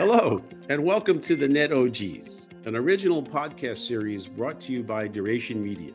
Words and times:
Hello, 0.00 0.42
and 0.70 0.82
welcome 0.82 1.20
to 1.20 1.36
the 1.36 1.46
Net 1.46 1.72
OGs, 1.74 2.48
an 2.64 2.74
original 2.74 3.22
podcast 3.22 3.86
series 3.86 4.26
brought 4.26 4.58
to 4.62 4.72
you 4.72 4.82
by 4.82 5.06
Duration 5.06 5.62
Media. 5.62 5.92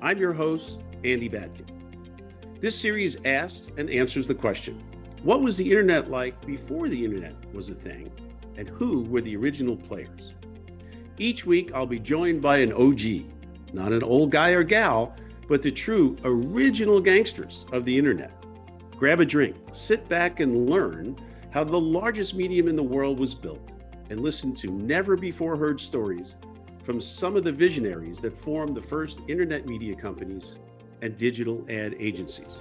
I'm 0.00 0.18
your 0.18 0.32
host, 0.32 0.80
Andy 1.02 1.26
Batkin. 1.26 1.66
This 2.60 2.78
series 2.78 3.16
asks 3.24 3.68
and 3.76 3.90
answers 3.90 4.28
the 4.28 4.34
question 4.36 4.80
What 5.24 5.42
was 5.42 5.56
the 5.56 5.68
internet 5.68 6.08
like 6.08 6.46
before 6.46 6.88
the 6.88 7.04
internet 7.04 7.34
was 7.52 7.68
a 7.68 7.74
thing, 7.74 8.12
and 8.56 8.68
who 8.68 9.02
were 9.06 9.22
the 9.22 9.34
original 9.34 9.76
players? 9.76 10.34
Each 11.18 11.44
week, 11.44 11.72
I'll 11.74 11.84
be 11.84 11.98
joined 11.98 12.42
by 12.42 12.58
an 12.58 12.72
OG, 12.72 13.24
not 13.72 13.92
an 13.92 14.04
old 14.04 14.30
guy 14.30 14.50
or 14.50 14.62
gal, 14.62 15.16
but 15.48 15.64
the 15.64 15.72
true 15.72 16.16
original 16.22 17.00
gangsters 17.00 17.66
of 17.72 17.84
the 17.86 17.98
internet. 17.98 18.30
Grab 18.96 19.18
a 19.18 19.26
drink, 19.26 19.56
sit 19.72 20.08
back, 20.08 20.38
and 20.38 20.70
learn 20.70 21.16
how 21.52 21.62
the 21.62 21.78
largest 21.78 22.34
medium 22.34 22.66
in 22.66 22.76
the 22.76 22.82
world 22.82 23.20
was 23.20 23.34
built, 23.34 23.60
and 24.08 24.20
listen 24.20 24.54
to 24.54 24.68
never 24.68 25.16
before 25.16 25.54
heard 25.54 25.78
stories 25.78 26.36
from 26.82 26.98
some 26.98 27.36
of 27.36 27.44
the 27.44 27.52
visionaries 27.52 28.20
that 28.20 28.36
formed 28.36 28.74
the 28.74 28.80
first 28.80 29.18
internet 29.28 29.66
media 29.66 29.94
companies 29.94 30.58
and 31.02 31.18
digital 31.18 31.62
ad 31.68 31.94
agencies. 31.98 32.56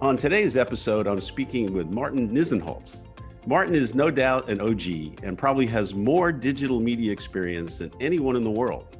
On 0.00 0.16
today's 0.16 0.56
episode, 0.56 1.06
I'm 1.06 1.20
speaking 1.20 1.74
with 1.74 1.92
Martin 1.92 2.30
Nisenholtz. 2.30 3.02
Martin 3.46 3.74
is 3.74 3.94
no 3.94 4.10
doubt 4.10 4.48
an 4.48 4.60
OG 4.62 5.22
and 5.22 5.36
probably 5.36 5.66
has 5.66 5.94
more 5.94 6.32
digital 6.32 6.80
media 6.80 7.12
experience 7.12 7.76
than 7.76 7.90
anyone 8.00 8.34
in 8.34 8.42
the 8.42 8.50
world. 8.50 8.96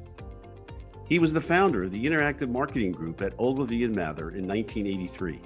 He 1.05 1.17
was 1.17 1.33
the 1.33 1.41
founder 1.41 1.83
of 1.83 1.91
the 1.91 2.05
Interactive 2.05 2.49
Marketing 2.49 2.91
Group 2.91 3.21
at 3.23 3.33
Ogilvy 3.39 3.83
and 3.83 3.95
Mather 3.95 4.29
in 4.29 4.47
1983 4.47 5.41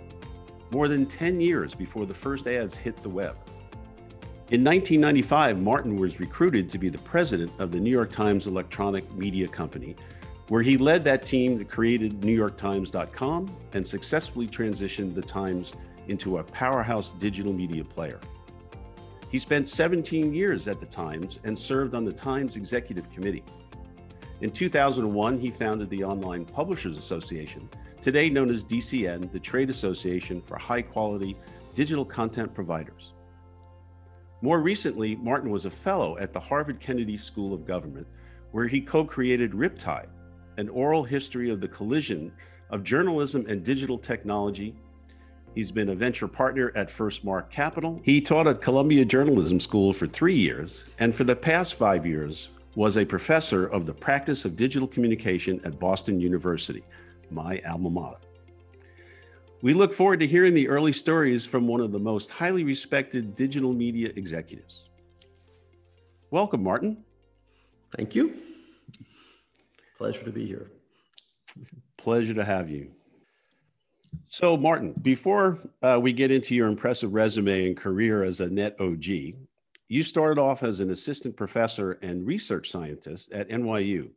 more 0.71 0.87
than 0.87 1.05
10 1.05 1.39
years 1.39 1.73
before 1.73 2.05
the 2.05 2.13
first 2.13 2.47
ads 2.47 2.75
hit 2.75 2.97
the 2.97 3.09
web. 3.09 3.37
In 4.51 4.63
1995, 4.63 5.59
Martin 5.59 5.95
was 5.95 6.19
recruited 6.19 6.69
to 6.69 6.77
be 6.77 6.87
the 6.87 6.99
president 6.99 7.51
of 7.57 7.71
the 7.71 7.79
New 7.79 7.89
York 7.89 8.11
Times 8.11 8.45
Electronic 8.45 9.11
Media 9.15 9.47
Company, 9.47 9.95
where 10.49 10.61
he 10.61 10.77
led 10.77 11.03
that 11.03 11.25
team 11.25 11.57
that 11.57 11.67
created 11.67 12.21
NewYorkTimes.com 12.21 13.57
and 13.73 13.87
successfully 13.87 14.47
transitioned 14.47 15.15
the 15.15 15.21
Times 15.23 15.73
into 16.09 16.37
a 16.37 16.43
powerhouse 16.43 17.13
digital 17.13 17.53
media 17.53 17.83
player. 17.83 18.19
He 19.31 19.39
spent 19.39 19.67
17 19.67 20.31
years 20.31 20.67
at 20.67 20.79
the 20.79 20.85
Times 20.85 21.39
and 21.43 21.57
served 21.57 21.95
on 21.95 22.05
the 22.05 22.13
Times 22.13 22.55
Executive 22.55 23.09
Committee. 23.09 23.43
In 24.41 24.51
2001, 24.51 25.39
he 25.39 25.49
founded 25.49 25.89
the 25.89 26.03
Online 26.03 26.45
Publishers 26.45 26.99
Association, 26.99 27.67
today 27.99 28.29
known 28.29 28.51
as 28.51 28.63
DCN, 28.63 29.31
the 29.31 29.39
trade 29.39 29.71
association 29.71 30.39
for 30.39 30.55
high 30.59 30.83
quality 30.83 31.35
digital 31.73 32.05
content 32.05 32.53
providers. 32.53 33.14
More 34.45 34.59
recently, 34.59 35.15
Martin 35.15 35.49
was 35.49 35.65
a 35.65 35.71
fellow 35.71 36.19
at 36.19 36.31
the 36.31 36.39
Harvard 36.39 36.79
Kennedy 36.79 37.17
School 37.17 37.51
of 37.51 37.65
Government, 37.65 38.05
where 38.51 38.67
he 38.67 38.79
co 38.79 39.03
created 39.03 39.53
Riptide, 39.53 40.05
an 40.57 40.69
oral 40.69 41.03
history 41.03 41.49
of 41.49 41.59
the 41.59 41.67
collision 41.67 42.31
of 42.69 42.83
journalism 42.83 43.47
and 43.49 43.63
digital 43.63 43.97
technology. 43.97 44.75
He's 45.55 45.71
been 45.71 45.89
a 45.89 45.95
venture 45.95 46.27
partner 46.27 46.71
at 46.75 46.91
First 46.91 47.23
Mark 47.23 47.49
Capital. 47.49 47.99
He 48.03 48.21
taught 48.21 48.45
at 48.45 48.61
Columbia 48.61 49.03
Journalism 49.03 49.59
School 49.59 49.91
for 49.91 50.05
three 50.05 50.35
years, 50.35 50.91
and 50.99 51.15
for 51.15 51.23
the 51.23 51.35
past 51.35 51.73
five 51.73 52.05
years 52.05 52.49
was 52.75 52.97
a 52.97 53.05
professor 53.05 53.65
of 53.65 53.87
the 53.87 53.95
practice 53.95 54.45
of 54.45 54.55
digital 54.55 54.87
communication 54.87 55.59
at 55.63 55.79
Boston 55.79 56.19
University, 56.19 56.83
my 57.31 57.59
alma 57.65 57.89
mater. 57.89 58.24
We 59.61 59.73
look 59.73 59.93
forward 59.93 60.19
to 60.19 60.27
hearing 60.27 60.53
the 60.53 60.67
early 60.67 60.93
stories 60.93 61.45
from 61.45 61.67
one 61.67 61.81
of 61.81 61.91
the 61.91 61.99
most 61.99 62.29
highly 62.29 62.63
respected 62.63 63.35
digital 63.35 63.73
media 63.73 64.11
executives. 64.15 64.89
Welcome, 66.29 66.63
Martin. 66.63 67.03
Thank 67.95 68.15
you. 68.15 68.35
Pleasure 69.97 70.23
to 70.23 70.31
be 70.31 70.45
here. 70.45 70.71
Pleasure 71.97 72.33
to 72.33 72.43
have 72.43 72.69
you. 72.69 72.91
So, 74.27 74.57
Martin, 74.57 74.93
before 75.01 75.59
uh, 75.81 75.99
we 76.01 76.11
get 76.13 76.31
into 76.31 76.53
your 76.55 76.67
impressive 76.67 77.13
resume 77.13 77.67
and 77.67 77.77
career 77.77 78.23
as 78.23 78.41
a 78.41 78.49
net 78.49 78.75
OG, 78.79 79.05
you 79.87 80.03
started 80.03 80.39
off 80.39 80.63
as 80.63 80.79
an 80.79 80.91
assistant 80.91 81.37
professor 81.37 81.93
and 82.01 82.25
research 82.25 82.69
scientist 82.69 83.31
at 83.31 83.49
NYU 83.49 84.09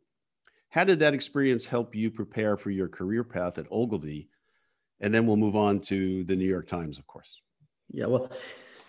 how 0.69 0.83
did 0.83 0.99
that 0.99 1.15
experience 1.15 1.67
help 1.67 1.95
you 1.95 2.11
prepare 2.11 2.55
for 2.55 2.69
your 2.69 2.87
career 2.87 3.23
path 3.23 3.57
at 3.57 3.65
Ogilvy? 3.71 4.29
And 5.01 5.13
then 5.13 5.25
we'll 5.25 5.37
move 5.37 5.55
on 5.55 5.79
to 5.81 6.23
the 6.25 6.35
New 6.35 6.47
York 6.47 6.67
Times, 6.67 6.97
of 6.97 7.07
course. 7.07 7.41
Yeah, 7.91 8.05
well, 8.05 8.29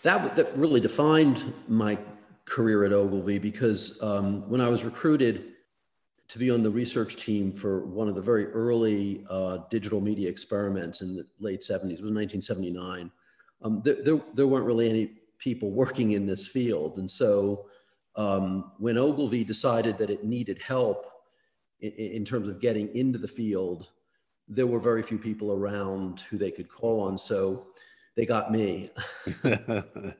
that, 0.03 0.37
that 0.37 0.57
really 0.57 0.81
defined 0.81 1.53
my 1.69 1.99
career 2.45 2.85
at 2.85 2.93
Ogilvy 2.93 3.39
because 3.39 4.03
um, 4.03 4.49
when 4.49 4.61
I 4.61 4.69
was 4.69 4.85
recruited 4.85 5.53
to 6.29 6.39
be 6.39 6.51
on 6.51 6.63
the 6.63 6.71
research 6.71 7.17
team 7.17 7.53
for 7.53 7.87
one 7.87 8.09
of 8.09 8.15
the 8.15 8.23
very 8.23 8.47
early 8.47 9.25
uh, 9.31 9.59
digital 9.71 10.01
media 10.01 10.29
experiments 10.29 11.01
in 11.01 11.17
the 11.17 11.27
late 11.39 11.61
70s, 11.61 11.99
it 11.99 12.03
was 12.03 12.13
1979, 12.13 13.11
um, 13.63 13.83
there, 13.85 14.03
there, 14.03 14.21
there, 14.35 14.47
weren't 14.47 14.65
really 14.65 14.89
any 14.89 15.13
people 15.39 15.71
working 15.71 16.13
in 16.13 16.27
this 16.27 16.47
field. 16.47 16.99
And 16.99 17.11
so 17.11 17.67
um, 18.17 18.73
when 18.79 18.97
Ogilvy 18.97 19.45
decided 19.45 19.99
that 19.99 20.11
it 20.11 20.25
needed 20.25 20.61
help 20.61 21.05
in, 21.81 21.91
in 21.93 22.25
terms 22.25 22.49
of 22.49 22.61
getting 22.61 22.95
into 22.95 23.19
the 23.19 23.29
field, 23.29 23.89
there 24.51 24.67
were 24.67 24.81
very 24.81 25.03
few 25.03 25.17
people 25.17 25.53
around 25.53 26.21
who 26.23 26.37
they 26.37 26.51
could 26.51 26.69
call 26.69 27.01
on. 27.01 27.17
So 27.17 27.69
they 28.17 28.27
got 28.27 28.51
me. 28.51 28.91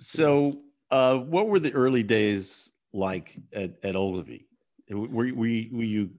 so, 0.00 0.60
uh, 0.90 1.18
what 1.18 1.46
were 1.46 1.60
the 1.60 1.72
early 1.72 2.02
days 2.02 2.70
like 2.92 3.36
at, 3.52 3.74
at 3.84 3.94
Ogilvy? 3.94 4.46
Were, 4.88 5.06
were, 5.06 5.30
were 5.34 5.46
you 5.46 6.10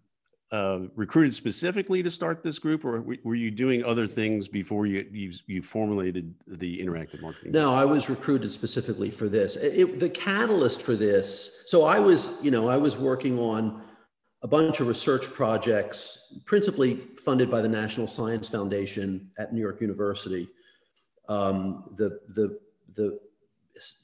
uh, 0.51 0.81
recruited 0.95 1.33
specifically 1.33 2.03
to 2.03 2.11
start 2.11 2.43
this 2.43 2.59
group, 2.59 2.85
or 2.85 3.03
were 3.23 3.35
you 3.35 3.51
doing 3.51 3.83
other 3.83 4.05
things 4.05 4.47
before 4.47 4.85
you 4.85 5.05
you, 5.11 5.33
you 5.47 5.61
formulated 5.61 6.33
the 6.45 6.79
interactive 6.79 7.21
marketing? 7.21 7.53
No, 7.53 7.73
I 7.73 7.85
was 7.85 8.09
recruited 8.09 8.51
specifically 8.51 9.09
for 9.09 9.27
this. 9.27 9.55
It, 9.55 9.99
the 9.99 10.09
catalyst 10.09 10.81
for 10.81 10.95
this. 10.95 11.63
So 11.67 11.85
I 11.85 11.99
was, 11.99 12.43
you 12.43 12.51
know, 12.51 12.67
I 12.69 12.77
was 12.77 12.97
working 12.97 13.39
on 13.39 13.81
a 14.44 14.47
bunch 14.47 14.79
of 14.79 14.88
research 14.88 15.31
projects, 15.31 16.34
principally 16.46 17.02
funded 17.24 17.52
by 17.52 17.62
the 17.62 17.69
National 17.69 18.07
Science 18.07 18.47
Foundation 18.47 19.29
at 19.38 19.53
New 19.53 19.62
York 19.62 19.81
University. 19.81 20.50
Um, 21.29 21.85
the 21.97 22.19
the 22.29 22.59
the 22.96 23.19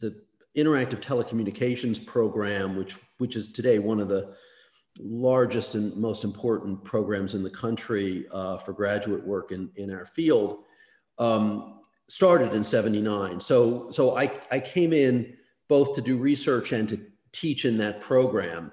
the 0.02 0.22
interactive 0.56 1.02
telecommunications 1.02 2.04
program, 2.06 2.78
which 2.78 2.98
which 3.18 3.36
is 3.36 3.52
today 3.52 3.80
one 3.80 4.00
of 4.00 4.10
the 4.10 4.36
largest 5.00 5.76
and 5.76 5.96
most 5.96 6.24
important 6.24 6.84
programs 6.84 7.36
in 7.36 7.44
the 7.44 7.50
country 7.50 8.26
uh, 8.32 8.58
for 8.58 8.74
graduate 8.74 9.26
work 9.26 9.52
in, 9.52 9.70
in 9.76 9.94
our 9.94 10.06
field, 10.06 10.64
um, 11.20 11.82
started 12.08 12.54
in 12.54 12.64
79. 12.64 13.40
So, 13.40 13.90
so 13.92 14.18
I, 14.18 14.32
I 14.52 14.60
came 14.60 14.94
in 14.94 15.36
both 15.68 15.96
to 15.96 16.02
do 16.02 16.18
research 16.18 16.72
and 16.72 16.88
to 16.90 17.00
teach 17.32 17.66
in 17.66 17.78
that 17.78 18.02
program. 18.02 18.72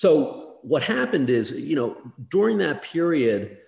So 0.00 0.56
what 0.62 0.82
happened 0.82 1.28
is, 1.28 1.52
you 1.52 1.76
know, 1.76 1.94
during 2.30 2.56
that 2.56 2.82
period, 2.82 3.58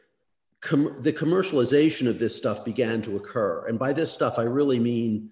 com- 0.63 0.97
the 1.03 1.13
commercialization 1.13 2.09
of 2.09 2.19
this 2.19 2.35
stuff 2.35 2.65
began 2.65 3.03
to 3.03 3.17
occur. 3.17 3.67
And 3.69 3.79
by 3.79 3.93
this 3.93 4.11
stuff, 4.11 4.39
I 4.39 4.45
really 4.45 4.79
mean 4.79 5.31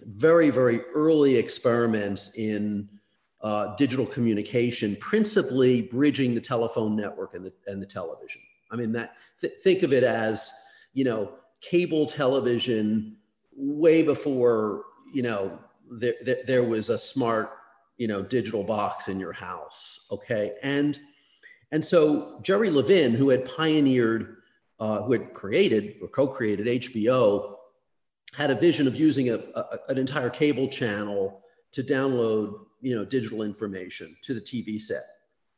very, 0.00 0.50
very 0.50 0.80
early 0.96 1.36
experiments 1.36 2.34
in 2.34 2.88
uh, 3.40 3.76
digital 3.76 4.04
communication, 4.04 4.96
principally 4.96 5.82
bridging 5.82 6.34
the 6.34 6.40
telephone 6.40 6.96
network 6.96 7.34
and 7.34 7.44
the, 7.46 7.52
and 7.68 7.80
the 7.80 7.86
television. 7.86 8.42
I 8.72 8.74
mean, 8.74 8.90
that 8.94 9.12
th- 9.40 9.52
think 9.62 9.84
of 9.84 9.92
it 9.92 10.02
as, 10.02 10.50
you 10.92 11.04
know, 11.04 11.34
cable 11.60 12.04
television 12.04 13.16
way 13.54 14.02
before, 14.02 14.86
you 15.14 15.22
know, 15.22 15.56
there, 15.88 16.14
there, 16.24 16.42
there 16.44 16.64
was 16.64 16.90
a 16.90 16.98
smart, 16.98 17.55
you 17.96 18.06
know, 18.08 18.22
digital 18.22 18.62
box 18.62 19.08
in 19.08 19.18
your 19.18 19.32
house. 19.32 20.06
Okay. 20.10 20.52
And, 20.62 20.98
and 21.72 21.84
so 21.84 22.38
Jerry 22.42 22.70
Levin, 22.70 23.14
who 23.14 23.30
had 23.30 23.46
pioneered, 23.46 24.36
uh, 24.78 25.02
who 25.02 25.12
had 25.12 25.32
created 25.32 25.96
or 26.02 26.08
co-created 26.08 26.66
HBO, 26.82 27.54
had 28.34 28.50
a 28.50 28.54
vision 28.54 28.86
of 28.86 28.94
using 28.96 29.30
a, 29.30 29.36
a, 29.54 29.64
an 29.88 29.98
entire 29.98 30.28
cable 30.28 30.68
channel 30.68 31.42
to 31.72 31.82
download 31.82 32.66
you 32.80 32.94
know, 32.94 33.04
digital 33.04 33.42
information 33.42 34.16
to 34.22 34.34
the 34.34 34.40
TV 34.40 34.80
set. 34.80 35.02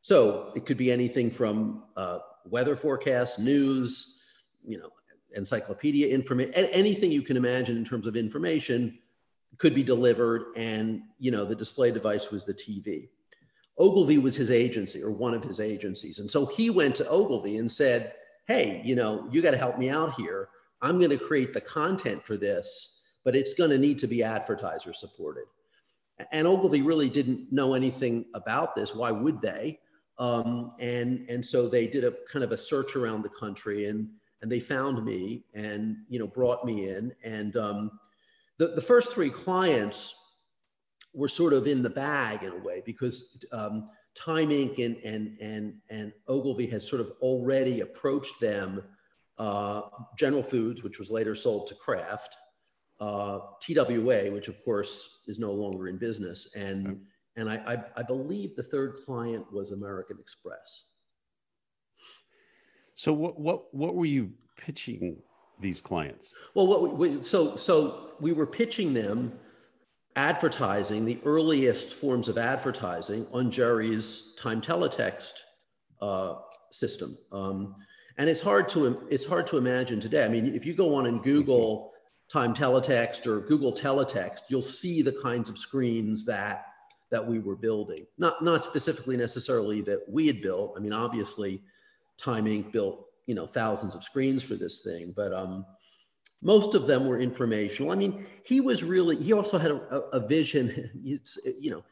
So 0.03 0.53
it 0.55 0.65
could 0.65 0.77
be 0.77 0.93
anything 0.93 1.31
from 1.31 1.85
uh, 1.97 2.21
weather 2.47 2.77
forecasts, 2.77 3.39
news, 3.39 4.25
you 4.65 4.79
know, 4.79 4.91
encyclopedia 5.35 6.09
information, 6.09 6.55
anything 6.55 7.11
you 7.11 7.23
can 7.23 7.37
imagine 7.37 7.77
in 7.77 7.85
terms 7.85 8.07
of 8.07 8.17
information 8.17 8.99
could 9.57 9.75
be 9.75 9.83
delivered. 9.83 10.53
And, 10.57 11.03
you 11.19 11.31
know, 11.31 11.45
the 11.45 11.57
display 11.57 11.91
device 11.91 12.31
was 12.31 12.45
the 12.45 12.55
TV. 12.55 13.09
Ogilvy 13.79 14.19
was 14.19 14.37
his 14.37 14.51
agency 14.51 15.03
or 15.03 15.11
one 15.11 15.35
of 15.35 15.43
his 15.43 15.61
agencies. 15.61 16.19
And 16.19 16.31
so 16.31 16.47
he 16.47 16.69
went 16.69 16.97
to 16.97 17.09
Ogilvy 17.09 17.57
and 17.59 17.71
said, 17.71 18.13
Hey, 18.47 18.83
you 18.85 18.97
know, 18.97 19.29
you 19.31 19.43
got 19.43 19.51
to 19.53 19.59
help 19.59 19.79
me 19.79 19.91
out 19.91 20.15
here. 20.15 20.49
I'm 20.81 20.99
going 20.99 21.11
to 21.11 21.19
create 21.19 21.53
the 21.53 21.61
content 21.61 22.25
for 22.25 22.37
this 22.37 22.99
but 23.29 23.37
it's 23.37 23.53
going 23.53 23.69
to 23.69 23.77
need 23.77 23.99
to 23.99 24.07
be 24.07 24.23
advertiser 24.23 24.91
supported. 24.95 25.45
And 26.33 26.47
Ogilvy 26.47 26.81
really 26.81 27.11
didn't 27.11 27.53
know 27.53 27.75
anything 27.75 28.25
about 28.33 28.75
this. 28.75 28.95
Why 28.95 29.11
would 29.11 29.43
they? 29.43 29.79
Um, 30.19 30.73
and 30.81 31.29
and 31.29 31.45
so 31.45 31.69
they 31.69 31.87
did 31.87 32.05
a 32.05 32.15
kind 32.33 32.43
of 32.43 32.53
a 32.53 32.57
search 32.57 32.97
around 32.97 33.21
the 33.21 33.29
country, 33.29 33.87
and 33.87 34.09
and 34.41 34.51
they 34.51 34.61
found 34.61 35.05
me, 35.05 35.45
and 35.53 35.99
you 36.09 36.19
know 36.19 36.27
brought 36.27 36.65
me 36.65 36.89
in. 36.89 37.13
And 37.23 37.55
um, 37.59 38.01
the 38.59 38.69
the 38.69 38.81
first 38.81 39.13
three 39.13 39.31
clients 39.31 40.15
were 41.15 41.29
sort 41.29 41.53
of 41.53 41.67
in 41.67 41.83
the 41.83 41.91
bag 41.91 42.43
in 42.43 42.53
a 42.53 42.59
way 42.59 42.83
because 42.85 43.39
um, 43.53 43.89
Time 44.15 44.49
Inc. 44.51 44.85
and 44.85 44.97
and 45.05 45.39
and 45.41 45.75
and 45.91 46.13
Ogilvy 46.29 46.67
had 46.67 46.83
sort 46.83 47.01
of 47.01 47.13
already 47.21 47.81
approached 47.81 48.41
them. 48.41 48.83
Uh, 49.39 49.83
General 50.19 50.43
Foods, 50.43 50.83
which 50.83 50.99
was 50.99 51.13
later 51.13 51.33
sold 51.33 51.69
to 51.69 51.75
Kraft, 51.77 52.37
uh, 52.99 53.39
TWA, 53.63 54.33
which 54.33 54.49
of 54.49 54.57
course 54.65 55.23
is 55.29 55.39
no 55.39 55.53
longer 55.53 55.87
in 55.87 55.97
business, 55.97 56.53
and 56.57 57.01
and 57.37 57.49
I, 57.49 57.55
I, 57.55 58.01
I 58.01 58.03
believe 58.03 58.57
the 58.57 58.65
third 58.65 58.97
client 59.07 59.47
was 59.53 59.71
American 59.71 60.19
Express. 60.19 60.87
So 62.97 63.13
what 63.13 63.39
what 63.39 63.73
what 63.73 63.95
were 63.95 64.07
you 64.07 64.33
pitching 64.57 65.23
these 65.61 65.81
clients? 65.81 66.35
Well, 66.55 66.67
what 66.67 66.97
we, 66.97 67.23
so 67.23 67.57
so 67.57 68.13
we 68.21 68.33
were 68.33 68.47
pitching 68.47 68.95
them 68.95 69.33
advertising, 70.17 71.05
the 71.05 71.21
earliest 71.25 71.93
forms 71.93 72.29
of 72.29 72.39
advertising 72.39 73.27
on 73.33 73.51
Jerry's 73.51 74.35
time 74.37 74.61
teletext 74.61 75.33
uh, 76.01 76.35
system. 76.71 77.17
Um, 77.31 77.77
and 78.19 78.29
it's 78.29 78.41
hard 78.41 78.69
to 78.71 79.07
it's 79.11 79.27
hard 79.27 79.47
to 79.49 79.57
imagine 79.57 80.01
today. 80.01 80.25
I 80.25 80.29
mean, 80.29 80.55
if 80.55 80.67
you 80.67 80.75
go 80.75 80.95
on 80.95 81.07
and 81.07 81.23
Google 81.23 81.93
time 82.29 82.53
teletext 82.53 83.27
or 83.27 83.41
Google 83.41 83.73
teletext, 83.73 84.41
you'll 84.49 84.61
see 84.63 85.03
the 85.03 85.17
kinds 85.23 85.49
of 85.49 85.57
screens 85.57 86.25
that 86.27 86.67
that 87.11 87.27
we 87.27 87.39
were 87.39 87.57
building. 87.57 88.07
Not, 88.19 88.45
not 88.45 88.63
specifically 88.63 89.17
necessarily 89.17 89.81
that 89.83 90.03
we 90.09 90.27
had 90.27 90.43
built. 90.43 90.75
I 90.77 90.81
mean, 90.81 90.93
obviously, 90.93 91.63
Time 92.19 92.45
Inc. 92.45 92.71
built 92.73 93.07
you 93.29 93.35
know 93.35 93.47
thousands 93.47 93.95
of 93.95 94.03
screens 94.03 94.43
for 94.43 94.57
this 94.57 94.83
thing, 94.83 95.13
but 95.15 95.33
um, 95.33 95.65
most 96.43 96.75
of 96.75 96.89
them 96.89 97.07
were 97.07 97.21
informational. 97.21 97.93
I 97.93 97.95
mean, 97.95 98.27
he 98.45 98.61
was 98.61 98.83
really. 98.83 99.17
He 99.17 99.33
also 99.33 99.59
had 99.59 99.71
a, 99.71 100.01
a 100.13 100.27
vision. 100.27 100.91
You 101.61 101.71
know, 101.71 101.85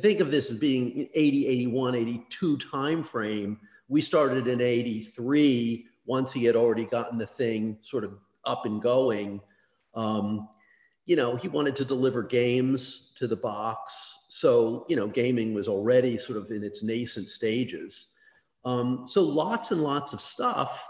think 0.00 0.18
of 0.18 0.32
this 0.32 0.50
as 0.50 0.58
being 0.58 1.08
80, 1.14 1.46
81, 1.46 1.94
82 1.94 2.56
time 2.58 3.02
frame. 3.04 3.60
We 3.88 4.00
started 4.00 4.48
in 4.48 4.60
83 4.60 5.86
once 6.04 6.32
he 6.32 6.44
had 6.44 6.56
already 6.56 6.84
gotten 6.84 7.16
the 7.16 7.26
thing 7.26 7.78
sort 7.82 8.02
of 8.02 8.18
up 8.44 8.66
and 8.66 8.82
going. 8.82 9.40
Um, 9.94 10.48
you 11.06 11.14
know, 11.14 11.36
he 11.36 11.46
wanted 11.46 11.76
to 11.76 11.84
deliver 11.84 12.24
games 12.24 13.12
to 13.18 13.28
the 13.28 13.36
box 13.36 14.20
so, 14.40 14.86
you 14.88 14.96
know, 14.96 15.06
gaming 15.06 15.52
was 15.52 15.68
already 15.68 16.16
sort 16.16 16.38
of 16.38 16.50
in 16.50 16.64
its 16.64 16.82
nascent 16.82 17.28
stages. 17.28 18.06
Um, 18.64 19.04
so 19.06 19.22
lots 19.22 19.70
and 19.70 19.82
lots 19.82 20.12
of 20.12 20.20
stuff, 20.20 20.86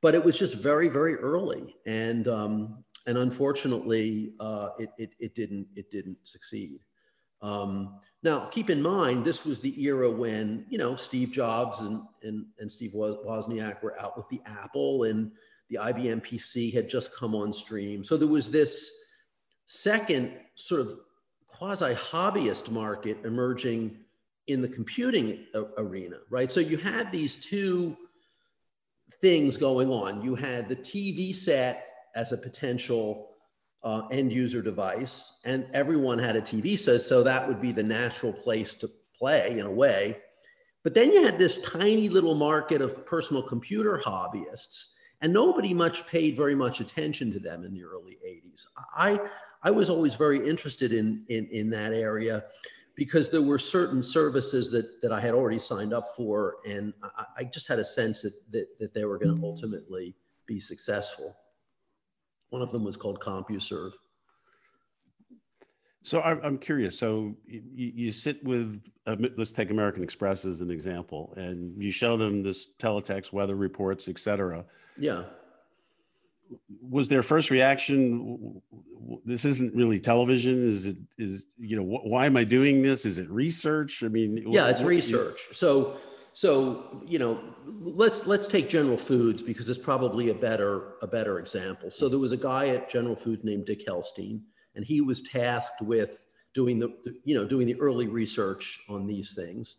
but 0.00 0.14
it 0.14 0.24
was 0.24 0.38
just 0.38 0.56
very, 0.56 0.88
very 0.88 1.16
early. 1.16 1.76
And, 1.86 2.28
um, 2.28 2.84
and 3.06 3.18
unfortunately, 3.18 4.32
uh, 4.40 4.70
it, 4.78 4.90
it, 4.98 5.10
it, 5.18 5.34
didn't, 5.34 5.66
it 5.76 5.90
didn't 5.90 6.18
succeed. 6.24 6.80
Um, 7.40 8.00
now, 8.22 8.46
keep 8.46 8.70
in 8.70 8.80
mind, 8.80 9.24
this 9.24 9.44
was 9.44 9.60
the 9.60 9.80
era 9.82 10.10
when, 10.10 10.64
you 10.68 10.78
know, 10.78 10.94
Steve 10.94 11.32
Jobs 11.32 11.80
and, 11.80 12.02
and, 12.22 12.46
and 12.58 12.70
Steve 12.70 12.92
Wozniak 12.92 13.82
were 13.82 14.00
out 14.00 14.16
with 14.16 14.28
the 14.28 14.40
Apple 14.46 15.04
and 15.04 15.32
the 15.68 15.78
IBM 15.78 16.24
PC 16.24 16.72
had 16.72 16.88
just 16.88 17.14
come 17.14 17.34
on 17.34 17.52
stream. 17.52 18.04
So 18.04 18.16
there 18.16 18.28
was 18.28 18.50
this 18.50 18.92
second 19.66 20.38
sort 20.54 20.82
of 20.82 21.00
quasi 21.48 21.94
hobbyist 21.94 22.70
market 22.70 23.18
emerging 23.24 23.96
in 24.48 24.60
the 24.60 24.68
computing 24.68 25.46
arena, 25.78 26.16
right? 26.30 26.50
So 26.50 26.60
you 26.60 26.76
had 26.76 27.12
these 27.12 27.36
two 27.36 27.96
things 29.20 29.56
going 29.56 29.90
on. 29.90 30.22
You 30.22 30.34
had 30.34 30.68
the 30.68 30.76
TV 30.76 31.34
set 31.34 31.88
as 32.14 32.32
a 32.32 32.36
potential 32.36 33.28
uh, 33.84 34.06
end 34.10 34.32
user 34.32 34.62
device, 34.62 35.38
and 35.44 35.66
everyone 35.72 36.18
had 36.18 36.36
a 36.36 36.40
TV 36.40 36.78
set, 36.78 37.00
so 37.00 37.22
that 37.22 37.46
would 37.46 37.60
be 37.60 37.72
the 37.72 37.82
natural 37.82 38.32
place 38.32 38.74
to 38.74 38.90
play 39.18 39.58
in 39.58 39.66
a 39.66 39.70
way. 39.70 40.18
But 40.82 40.94
then 40.94 41.12
you 41.12 41.22
had 41.22 41.38
this 41.38 41.58
tiny 41.58 42.08
little 42.08 42.34
market 42.34 42.80
of 42.80 43.06
personal 43.06 43.42
computer 43.42 44.00
hobbyists, 44.04 44.88
and 45.20 45.32
nobody 45.32 45.72
much 45.72 46.06
paid 46.06 46.36
very 46.36 46.54
much 46.54 46.80
attention 46.80 47.32
to 47.32 47.38
them 47.38 47.64
in 47.64 47.72
the 47.72 47.84
early 47.84 48.18
80s. 48.26 48.66
I, 48.94 49.20
I 49.62 49.70
was 49.70 49.88
always 49.88 50.16
very 50.16 50.48
interested 50.48 50.92
in, 50.92 51.24
in, 51.28 51.46
in 51.52 51.70
that 51.70 51.92
area 51.92 52.44
because 52.94 53.30
there 53.30 53.42
were 53.42 53.58
certain 53.58 54.02
services 54.02 54.70
that, 54.70 55.00
that 55.02 55.12
I 55.12 55.20
had 55.20 55.34
already 55.34 55.58
signed 55.58 55.92
up 55.92 56.08
for. 56.16 56.56
And 56.66 56.92
I, 57.02 57.24
I 57.38 57.44
just 57.44 57.68
had 57.68 57.78
a 57.78 57.84
sense 57.84 58.22
that, 58.22 58.34
that, 58.50 58.66
that 58.78 58.94
they 58.94 59.04
were 59.04 59.18
going 59.18 59.34
to 59.34 59.40
mm. 59.40 59.44
ultimately 59.44 60.14
be 60.46 60.60
successful. 60.60 61.34
One 62.50 62.62
of 62.62 62.70
them 62.70 62.84
was 62.84 62.96
called 62.96 63.20
CompuServe. 63.20 63.92
So 66.04 66.20
I'm 66.20 66.58
curious. 66.58 66.98
So 66.98 67.36
you, 67.46 67.62
you 67.74 68.12
sit 68.12 68.42
with, 68.42 68.82
uh, 69.06 69.14
let's 69.36 69.52
take 69.52 69.70
American 69.70 70.02
Express 70.02 70.44
as 70.44 70.60
an 70.60 70.68
example, 70.68 71.32
and 71.36 71.80
you 71.80 71.92
show 71.92 72.16
them 72.16 72.42
this 72.42 72.70
teletext, 72.80 73.32
weather 73.32 73.54
reports, 73.54 74.08
et 74.08 74.18
cetera. 74.18 74.64
Yeah 74.98 75.22
was 76.80 77.08
their 77.08 77.22
first 77.22 77.50
reaction 77.50 78.60
this 79.24 79.44
isn't 79.44 79.74
really 79.74 80.00
television 80.00 80.66
is 80.66 80.86
it 80.86 80.96
is 81.18 81.48
you 81.58 81.76
know 81.76 81.82
wh- 81.82 82.06
why 82.06 82.26
am 82.26 82.36
i 82.36 82.44
doing 82.44 82.82
this? 82.82 83.04
Is 83.04 83.18
it 83.18 83.28
research? 83.30 84.02
I 84.02 84.08
mean 84.08 84.44
yeah 84.48 84.68
it's 84.68 84.82
research. 84.82 85.40
So 85.52 85.96
so 86.32 87.02
you 87.06 87.18
know 87.18 87.40
let's 87.80 88.26
let's 88.26 88.48
take 88.48 88.68
general 88.68 88.96
foods 88.96 89.42
because 89.42 89.68
it's 89.68 89.78
probably 89.78 90.30
a 90.30 90.34
better 90.34 90.94
a 91.02 91.06
better 91.06 91.38
example. 91.38 91.90
So 91.90 92.08
there 92.08 92.18
was 92.18 92.32
a 92.32 92.36
guy 92.36 92.68
at 92.68 92.88
general 92.88 93.16
foods 93.16 93.44
named 93.44 93.66
dick 93.66 93.86
helstein 93.86 94.40
and 94.74 94.84
he 94.84 95.00
was 95.00 95.20
tasked 95.22 95.82
with 95.82 96.24
doing 96.54 96.78
the, 96.78 96.88
the 97.04 97.14
you 97.24 97.34
know 97.34 97.44
doing 97.44 97.66
the 97.66 97.78
early 97.80 98.08
research 98.08 98.80
on 98.88 99.06
these 99.06 99.34
things. 99.34 99.76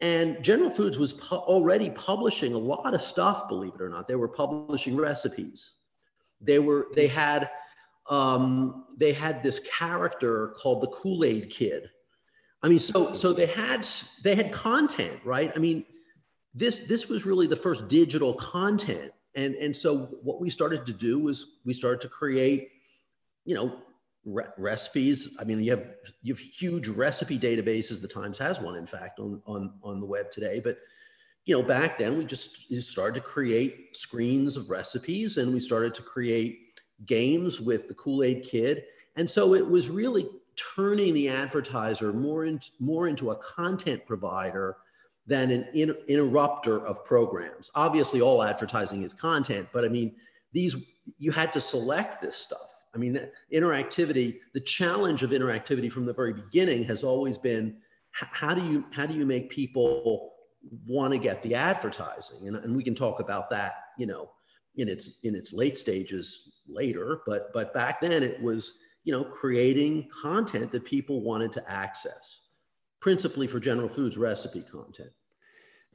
And 0.00 0.42
General 0.44 0.70
Foods 0.70 0.96
was 0.96 1.12
pu- 1.14 1.34
already 1.34 1.90
publishing 1.90 2.52
a 2.52 2.58
lot 2.58 2.94
of 2.94 3.00
stuff, 3.00 3.48
believe 3.48 3.74
it 3.74 3.82
or 3.82 3.88
not. 3.88 4.06
They 4.06 4.14
were 4.14 4.28
publishing 4.28 4.96
recipes. 4.96 5.74
They 6.40 6.58
were 6.58 6.88
they 6.94 7.08
had 7.08 7.50
um, 8.08 8.86
they 8.96 9.12
had 9.12 9.42
this 9.42 9.60
character 9.60 10.54
called 10.56 10.82
the 10.82 10.88
Kool 10.88 11.24
Aid 11.24 11.50
Kid. 11.50 11.90
I 12.62 12.68
mean, 12.68 12.80
so 12.80 13.14
so 13.14 13.32
they 13.32 13.46
had 13.46 13.86
they 14.24 14.34
had 14.34 14.52
content, 14.52 15.20
right? 15.24 15.52
I 15.54 15.58
mean, 15.58 15.84
this 16.54 16.80
this 16.80 17.08
was 17.08 17.24
really 17.24 17.46
the 17.46 17.56
first 17.56 17.88
digital 17.88 18.34
content, 18.34 19.12
and 19.34 19.54
and 19.54 19.76
so 19.76 20.18
what 20.22 20.40
we 20.40 20.50
started 20.50 20.86
to 20.86 20.92
do 20.92 21.18
was 21.18 21.58
we 21.64 21.72
started 21.72 22.00
to 22.00 22.08
create, 22.08 22.70
you 23.44 23.54
know, 23.54 23.78
re- 24.24 24.44
recipes. 24.56 25.36
I 25.38 25.44
mean, 25.44 25.62
you 25.62 25.70
have 25.70 25.86
you 26.22 26.34
have 26.34 26.40
huge 26.40 26.88
recipe 26.88 27.38
databases. 27.38 28.00
The 28.00 28.08
Times 28.08 28.38
has 28.38 28.60
one, 28.60 28.74
in 28.74 28.86
fact, 28.86 29.20
on 29.20 29.40
on 29.46 29.74
on 29.82 30.00
the 30.00 30.06
web 30.06 30.30
today, 30.30 30.60
but 30.62 30.78
you 31.48 31.56
know, 31.56 31.62
back 31.62 31.96
then 31.96 32.18
we 32.18 32.26
just 32.26 32.70
started 32.84 33.14
to 33.14 33.26
create 33.26 33.96
screens 33.96 34.58
of 34.58 34.68
recipes 34.68 35.38
and 35.38 35.50
we 35.50 35.58
started 35.58 35.94
to 35.94 36.02
create 36.02 36.78
games 37.06 37.58
with 37.58 37.88
the 37.88 37.94
Kool 37.94 38.22
Aid 38.22 38.44
Kid. 38.44 38.84
And 39.16 39.28
so 39.28 39.54
it 39.54 39.66
was 39.66 39.88
really 39.88 40.28
turning 40.56 41.14
the 41.14 41.30
advertiser 41.30 42.12
more, 42.12 42.44
in, 42.44 42.60
more 42.80 43.08
into 43.08 43.30
a 43.30 43.36
content 43.36 44.04
provider 44.04 44.76
than 45.26 45.50
an 45.50 45.66
in, 45.72 45.96
interrupter 46.06 46.86
of 46.86 47.02
programs. 47.06 47.70
Obviously, 47.74 48.20
all 48.20 48.42
advertising 48.42 49.02
is 49.02 49.14
content, 49.14 49.68
but 49.72 49.86
I 49.86 49.88
mean, 49.88 50.16
these 50.52 50.76
you 51.16 51.32
had 51.32 51.50
to 51.54 51.62
select 51.62 52.20
this 52.20 52.36
stuff. 52.36 52.84
I 52.94 52.98
mean, 52.98 53.18
interactivity, 53.50 54.40
the 54.52 54.60
challenge 54.60 55.22
of 55.22 55.30
interactivity 55.30 55.90
from 55.90 56.04
the 56.04 56.12
very 56.12 56.34
beginning 56.34 56.84
has 56.84 57.02
always 57.04 57.38
been 57.38 57.78
how 58.10 58.52
do 58.52 58.62
you 58.66 58.84
how 58.90 59.06
do 59.06 59.14
you 59.14 59.24
make 59.24 59.48
people 59.48 60.34
want 60.86 61.12
to 61.12 61.18
get 61.18 61.42
the 61.42 61.54
advertising 61.54 62.48
and, 62.48 62.56
and 62.56 62.74
we 62.74 62.82
can 62.82 62.94
talk 62.94 63.20
about 63.20 63.48
that 63.50 63.74
you 63.96 64.06
know 64.06 64.30
in 64.76 64.88
its 64.88 65.20
in 65.24 65.34
its 65.34 65.52
late 65.52 65.78
stages 65.78 66.60
later 66.68 67.20
but 67.26 67.52
but 67.54 67.72
back 67.72 68.00
then 68.00 68.22
it 68.22 68.40
was 68.42 68.78
you 69.04 69.12
know 69.12 69.24
creating 69.24 70.08
content 70.22 70.70
that 70.70 70.84
people 70.84 71.22
wanted 71.22 71.52
to 71.52 71.70
access 71.70 72.42
principally 73.00 73.46
for 73.46 73.60
general 73.60 73.88
foods 73.88 74.18
recipe 74.18 74.62
content. 74.62 75.10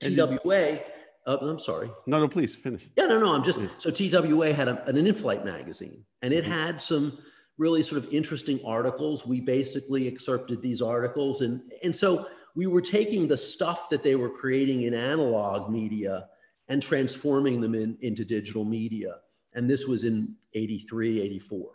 And 0.01 0.15
twa 0.15 0.79
uh, 1.25 1.37
i'm 1.41 1.59
sorry. 1.59 1.89
No 2.07 2.19
no 2.19 2.27
please 2.27 2.55
finish. 2.55 2.89
Yeah 2.97 3.05
no 3.05 3.19
no 3.19 3.33
i'm 3.33 3.43
just 3.43 3.59
so 3.77 3.91
twa 3.91 4.53
had 4.53 4.67
a, 4.67 4.83
an 4.85 4.97
in-flight 4.97 5.45
magazine 5.45 6.03
and 6.21 6.33
it 6.33 6.43
mm-hmm. 6.43 6.51
had 6.51 6.81
some 6.81 7.17
really 7.57 7.83
sort 7.83 8.03
of 8.03 8.11
interesting 8.11 8.59
articles. 8.65 9.27
We 9.27 9.39
basically 9.39 10.07
excerpted 10.07 10.61
these 10.61 10.81
articles 10.81 11.41
and 11.41 11.61
and 11.83 11.95
so 11.95 12.27
we 12.55 12.67
were 12.67 12.81
taking 12.81 13.27
the 13.27 13.37
stuff 13.37 13.89
that 13.89 14.03
they 14.03 14.15
were 14.15 14.29
creating 14.29 14.83
in 14.83 14.93
analog 14.93 15.71
media 15.71 16.27
and 16.67 16.81
transforming 16.81 17.61
them 17.61 17.75
in, 17.75 17.97
into 18.01 18.23
digital 18.23 18.63
media. 18.63 19.15
And 19.53 19.69
this 19.69 19.85
was 19.85 20.03
in 20.03 20.35
83, 20.53 21.21
84. 21.21 21.69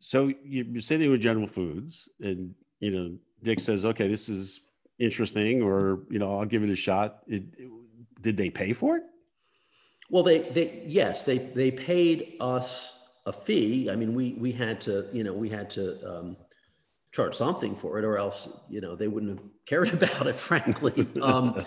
So 0.00 0.32
you're 0.44 0.80
sitting 0.80 1.10
with 1.10 1.20
General 1.20 1.48
Foods, 1.48 2.08
and 2.20 2.54
you 2.78 2.90
know 2.90 3.16
Dick 3.42 3.58
says, 3.58 3.84
"Okay, 3.84 4.06
this 4.06 4.28
is 4.28 4.60
interesting," 4.98 5.60
or 5.60 6.04
you 6.08 6.20
know, 6.20 6.38
I'll 6.38 6.46
give 6.46 6.62
it 6.62 6.70
a 6.70 6.76
shot. 6.76 7.24
It, 7.26 7.42
it, 7.58 7.68
did 8.20 8.36
they 8.36 8.48
pay 8.48 8.72
for 8.72 8.96
it? 8.96 9.02
Well, 10.08 10.22
they 10.22 10.38
they 10.38 10.84
yes, 10.86 11.24
they 11.24 11.38
they 11.38 11.72
paid 11.72 12.36
us 12.40 12.96
a 13.26 13.32
fee. 13.32 13.90
I 13.90 13.96
mean, 13.96 14.14
we 14.14 14.34
we 14.34 14.52
had 14.52 14.80
to 14.82 15.08
you 15.12 15.24
know 15.24 15.32
we 15.32 15.48
had 15.48 15.68
to 15.70 15.98
um, 16.08 16.36
charge 17.18 17.34
something 17.34 17.74
for 17.74 17.98
it, 17.98 18.04
or 18.04 18.16
else 18.16 18.48
you 18.70 18.80
know 18.80 18.94
they 18.94 19.08
wouldn't 19.08 19.38
have 19.38 19.46
cared 19.66 19.92
about 19.98 20.26
it, 20.26 20.36
frankly. 20.36 21.06
Um, 21.20 21.64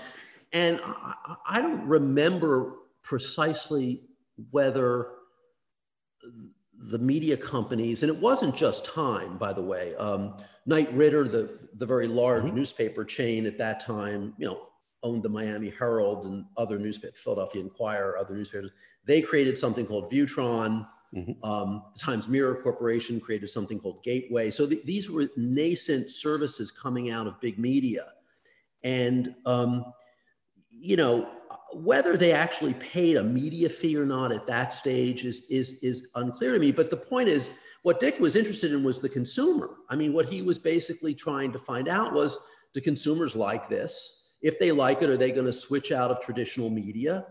and 0.53 0.79
I, 0.83 1.35
I 1.47 1.61
don't 1.61 1.85
remember 1.85 2.75
precisely 3.03 4.03
whether 4.51 5.07
the 6.89 6.97
media 6.97 7.37
companies, 7.37 8.03
and 8.03 8.09
it 8.09 8.17
wasn't 8.17 8.55
just 8.55 8.85
Time, 8.85 9.37
by 9.37 9.53
the 9.53 9.61
way. 9.61 9.95
Um, 9.95 10.37
Knight 10.65 10.91
Ridder, 10.93 11.27
the 11.27 11.59
the 11.75 11.85
very 11.85 12.07
large 12.07 12.43
mm-hmm. 12.43 12.55
newspaper 12.55 13.03
chain 13.03 13.45
at 13.45 13.57
that 13.57 13.79
time, 13.79 14.33
you 14.37 14.47
know, 14.47 14.61
owned 15.03 15.23
the 15.23 15.29
Miami 15.29 15.71
Herald 15.77 16.25
and 16.25 16.45
other 16.57 16.77
newspapers, 16.79 17.19
Philadelphia 17.19 17.61
Inquirer, 17.61 18.17
other 18.17 18.35
newspapers. 18.35 18.71
They 19.05 19.21
created 19.21 19.57
something 19.57 19.85
called 19.85 20.11
Viewtron. 20.11 20.87
Mm-hmm. 21.15 21.43
Um, 21.43 21.83
the 21.93 21.99
Times 21.99 22.29
Mirror 22.29 22.61
Corporation 22.61 23.19
created 23.19 23.49
something 23.49 23.79
called 23.79 24.01
Gateway. 24.03 24.49
So 24.49 24.65
th- 24.65 24.85
these 24.85 25.09
were 25.09 25.27
nascent 25.35 26.09
services 26.09 26.71
coming 26.71 27.11
out 27.11 27.27
of 27.27 27.39
big 27.41 27.59
media, 27.59 28.05
and 28.83 29.35
um, 29.45 29.85
you 30.69 30.95
know 30.95 31.27
whether 31.73 32.15
they 32.15 32.31
actually 32.31 32.73
paid 32.75 33.17
a 33.17 33.23
media 33.23 33.67
fee 33.69 33.97
or 33.97 34.05
not 34.05 34.31
at 34.31 34.45
that 34.47 34.73
stage 34.73 35.25
is 35.25 35.45
is 35.49 35.79
is 35.83 36.07
unclear 36.15 36.53
to 36.53 36.59
me. 36.59 36.71
But 36.71 36.89
the 36.89 36.97
point 36.97 37.27
is, 37.27 37.49
what 37.83 37.99
Dick 37.99 38.19
was 38.19 38.35
interested 38.35 38.71
in 38.71 38.83
was 38.83 38.99
the 38.99 39.09
consumer. 39.09 39.71
I 39.89 39.95
mean, 39.95 40.13
what 40.13 40.27
he 40.27 40.41
was 40.41 40.59
basically 40.59 41.13
trying 41.13 41.51
to 41.51 41.59
find 41.59 41.87
out 41.87 42.13
was, 42.13 42.37
do 42.73 42.81
consumers 42.81 43.35
like 43.35 43.67
this? 43.67 44.29
If 44.41 44.59
they 44.59 44.71
like 44.71 45.01
it, 45.01 45.09
are 45.09 45.17
they 45.17 45.31
going 45.31 45.45
to 45.45 45.53
switch 45.53 45.91
out 45.91 46.11
of 46.11 46.21
traditional 46.21 46.69
media? 46.69 47.25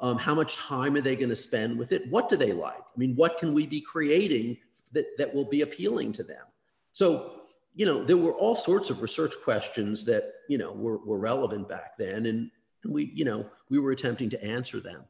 Um, 0.00 0.16
how 0.16 0.34
much 0.34 0.56
time 0.56 0.94
are 0.96 1.02
they 1.02 1.14
going 1.14 1.28
to 1.28 1.36
spend 1.36 1.78
with 1.78 1.92
it? 1.92 2.10
What 2.10 2.28
do 2.28 2.36
they 2.36 2.52
like? 2.52 2.78
I 2.78 2.98
mean, 2.98 3.14
what 3.16 3.38
can 3.38 3.52
we 3.52 3.66
be 3.66 3.80
creating 3.80 4.56
that, 4.92 5.04
that 5.18 5.34
will 5.34 5.44
be 5.44 5.60
appealing 5.60 6.12
to 6.12 6.22
them? 6.22 6.44
So, 6.92 7.42
you 7.74 7.84
know, 7.86 8.02
there 8.02 8.16
were 8.16 8.32
all 8.32 8.54
sorts 8.54 8.90
of 8.90 9.02
research 9.02 9.34
questions 9.44 10.04
that, 10.06 10.32
you 10.48 10.58
know, 10.58 10.72
were, 10.72 10.98
were 10.98 11.18
relevant 11.18 11.68
back 11.68 11.98
then. 11.98 12.26
And 12.26 12.50
we, 12.84 13.12
you 13.14 13.24
know, 13.24 13.46
we 13.68 13.78
were 13.78 13.92
attempting 13.92 14.30
to 14.30 14.42
answer 14.42 14.80
them. 14.80 15.04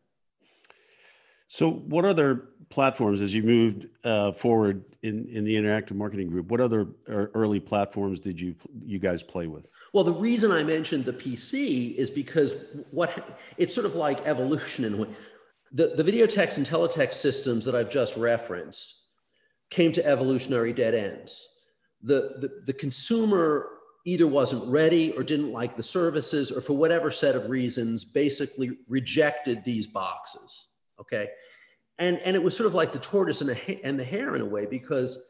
So, 1.53 1.69
what 1.69 2.05
other 2.05 2.51
platforms, 2.69 3.21
as 3.21 3.35
you 3.35 3.43
moved 3.43 3.89
uh, 4.05 4.31
forward 4.31 4.85
in, 5.03 5.27
in 5.27 5.43
the 5.43 5.57
interactive 5.57 5.97
marketing 5.97 6.29
group, 6.29 6.49
what 6.49 6.61
other 6.61 6.87
uh, 7.09 7.27
early 7.35 7.59
platforms 7.59 8.21
did 8.21 8.41
you 8.41 8.55
you 8.87 9.01
guys 9.01 9.25
play 9.25 9.49
with? 9.49 9.69
Well, 9.93 10.05
the 10.05 10.13
reason 10.13 10.53
I 10.53 10.63
mentioned 10.63 11.05
the 11.05 11.13
PC 11.13 11.97
is 11.97 12.09
because 12.09 12.55
what 12.93 13.41
it's 13.57 13.75
sort 13.75 13.85
of 13.85 13.97
like 13.97 14.25
evolution 14.29 14.85
in 14.85 14.95
a 14.95 14.97
way. 14.99 15.09
The, 15.73 15.89
the 15.97 16.05
video 16.05 16.25
text 16.25 16.57
and 16.59 16.65
teletext 16.65 17.15
systems 17.15 17.65
that 17.65 17.75
I've 17.75 17.91
just 17.91 18.17
referenced 18.17 19.09
came 19.71 19.93
to 19.95 20.07
evolutionary 20.07 20.73
dead 20.73 20.95
ends. 20.95 21.45
The, 22.05 22.37
the, 22.39 22.63
the 22.67 22.73
consumer 22.73 23.71
either 24.05 24.29
wasn't 24.29 24.65
ready 24.71 25.11
or 25.17 25.25
didn't 25.25 25.51
like 25.51 25.77
the 25.77 25.83
services 25.83 26.53
or 26.53 26.61
for 26.61 26.75
whatever 26.75 27.11
set 27.11 27.35
of 27.35 27.51
reasons 27.51 28.05
basically 28.05 28.79
rejected 28.87 29.65
these 29.65 29.89
boxes 29.89 30.69
okay? 31.01 31.31
And 31.99 32.19
and 32.19 32.35
it 32.35 32.43
was 32.43 32.57
sort 32.57 32.67
of 32.67 32.75
like 32.75 32.93
the 32.93 32.99
tortoise 32.99 33.41
and 33.41 33.51
the, 33.51 33.85
and 33.85 33.99
the 33.99 34.05
hare 34.05 34.35
in 34.35 34.43
a 34.43 34.47
way 34.47 34.67
because 34.67 35.27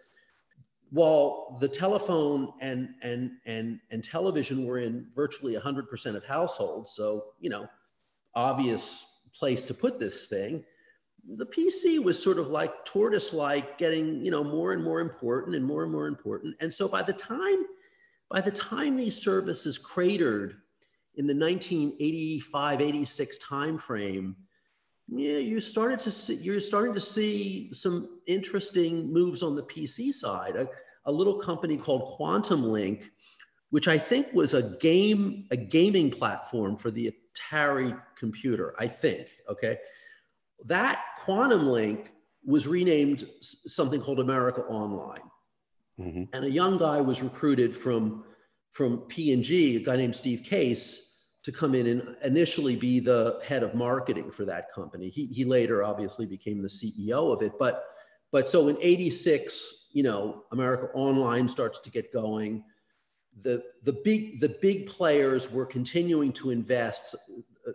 while 0.90 1.56
the 1.60 1.68
telephone 1.68 2.52
and 2.60 2.90
and 3.02 3.32
and 3.46 3.80
and 3.90 4.04
television 4.04 4.66
were 4.66 4.78
in 4.78 5.06
virtually 5.14 5.54
100% 5.54 6.16
of 6.16 6.24
households 6.24 6.92
so 6.92 7.26
you 7.40 7.48
know 7.48 7.68
obvious 8.34 9.06
place 9.32 9.64
to 9.64 9.74
put 9.74 10.00
this 10.00 10.28
thing 10.28 10.64
the 11.36 11.46
pc 11.46 12.02
was 12.02 12.20
sort 12.20 12.38
of 12.38 12.48
like 12.48 12.84
tortoise 12.84 13.32
like 13.32 13.78
getting 13.78 14.24
you 14.24 14.30
know 14.30 14.42
more 14.42 14.72
and 14.72 14.82
more 14.82 15.00
important 15.00 15.54
and 15.54 15.64
more 15.64 15.82
and 15.82 15.92
more 15.92 16.06
important. 16.06 16.56
And 16.60 16.72
so 16.72 16.88
by 16.88 17.02
the 17.02 17.12
time 17.12 17.64
by 18.30 18.40
the 18.40 18.50
time 18.50 18.96
these 18.96 19.20
services 19.20 19.76
cratered 19.76 20.56
in 21.16 21.26
the 21.26 21.34
1985 21.34 22.80
86 22.80 23.38
timeframe 23.38 24.34
yeah, 25.12 25.38
you 25.38 25.60
started 25.60 25.98
to 26.00 26.10
see 26.12 26.34
you're 26.34 26.60
starting 26.60 26.94
to 26.94 27.00
see 27.00 27.72
some 27.72 28.20
interesting 28.26 29.12
moves 29.12 29.42
on 29.42 29.56
the 29.56 29.62
PC 29.62 30.14
side. 30.14 30.56
A, 30.56 30.68
a 31.06 31.12
little 31.12 31.34
company 31.34 31.76
called 31.76 32.16
Quantum 32.16 32.64
Link, 32.64 33.10
which 33.70 33.88
I 33.88 33.98
think 33.98 34.32
was 34.32 34.54
a 34.54 34.76
game 34.78 35.46
a 35.50 35.56
gaming 35.56 36.10
platform 36.10 36.76
for 36.76 36.90
the 36.90 37.12
Atari 37.12 38.00
computer. 38.16 38.74
I 38.78 38.86
think 38.86 39.26
okay, 39.48 39.78
that 40.66 41.04
Quantum 41.20 41.66
Link 41.66 42.12
was 42.44 42.66
renamed 42.66 43.26
something 43.40 44.00
called 44.00 44.20
America 44.20 44.62
Online, 44.62 45.28
mm-hmm. 45.98 46.24
and 46.32 46.44
a 46.44 46.50
young 46.50 46.78
guy 46.78 47.00
was 47.00 47.20
recruited 47.20 47.76
from 47.76 48.24
from 48.70 48.98
P 49.08 49.32
and 49.32 49.42
G, 49.42 49.76
a 49.76 49.80
guy 49.80 49.96
named 49.96 50.14
Steve 50.14 50.44
Case 50.44 51.09
to 51.42 51.52
come 51.52 51.75
in 51.75 51.87
and 51.87 52.16
initially 52.23 52.76
be 52.76 53.00
the 53.00 53.40
head 53.44 53.62
of 53.62 53.75
marketing 53.75 54.30
for 54.30 54.44
that 54.44 54.73
company. 54.73 55.09
He, 55.09 55.26
he 55.26 55.44
later 55.44 55.82
obviously 55.82 56.26
became 56.26 56.61
the 56.61 56.68
CEO 56.68 57.32
of 57.32 57.42
it. 57.42 57.52
But, 57.59 57.85
but 58.30 58.49
so 58.49 58.68
in 58.68 58.76
86, 58.80 59.88
you 59.92 60.02
know, 60.02 60.44
America 60.52 60.88
Online 60.94 61.49
starts 61.49 61.80
to 61.80 61.90
get 61.90 62.12
going. 62.12 62.62
The, 63.42 63.62
the, 63.85 63.94
big, 64.04 64.40
the 64.40 64.56
big 64.61 64.87
players 64.87 65.50
were 65.50 65.64
continuing 65.64 66.32
to 66.35 66.50
invest. 66.50 67.14
Uh, 67.66 67.73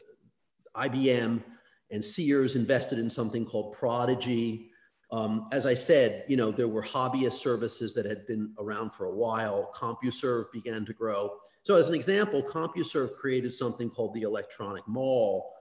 IBM 0.76 1.42
and 1.90 2.04
Sears 2.04 2.56
invested 2.56 3.00
in 3.00 3.10
something 3.10 3.46
called 3.46 3.74
Prodigy. 3.74 4.70
Um, 5.12 5.48
as 5.52 5.66
I 5.66 5.74
said, 5.74 6.26
you 6.28 6.38
know, 6.38 6.52
there 6.52 6.68
were 6.68 6.84
hobbyist 6.84 7.34
services 7.34 7.94
that 7.94 8.06
had 8.06 8.28
been 8.28 8.54
around 8.60 8.94
for 8.94 9.06
a 9.06 9.16
while. 9.16 9.72
CompuServe 9.74 10.52
began 10.52 10.86
to 10.86 10.94
grow. 10.94 11.32
So 11.66 11.78
as 11.78 11.90
an 11.90 11.96
example, 11.96 12.44
CompuServe 12.44 13.16
created 13.16 13.52
something 13.52 13.90
called 13.90 14.14
the 14.14 14.22
electronic 14.22 14.88
mall, 14.88 15.52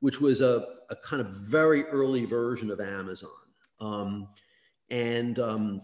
which 0.00 0.20
was 0.20 0.42
a, 0.42 0.66
a 0.90 0.96
kind 0.96 1.22
of 1.22 1.34
very 1.34 1.84
early 1.84 2.26
version 2.26 2.70
of 2.70 2.80
Amazon. 2.80 3.30
Um, 3.80 4.28
and 4.90 5.38
um, 5.38 5.80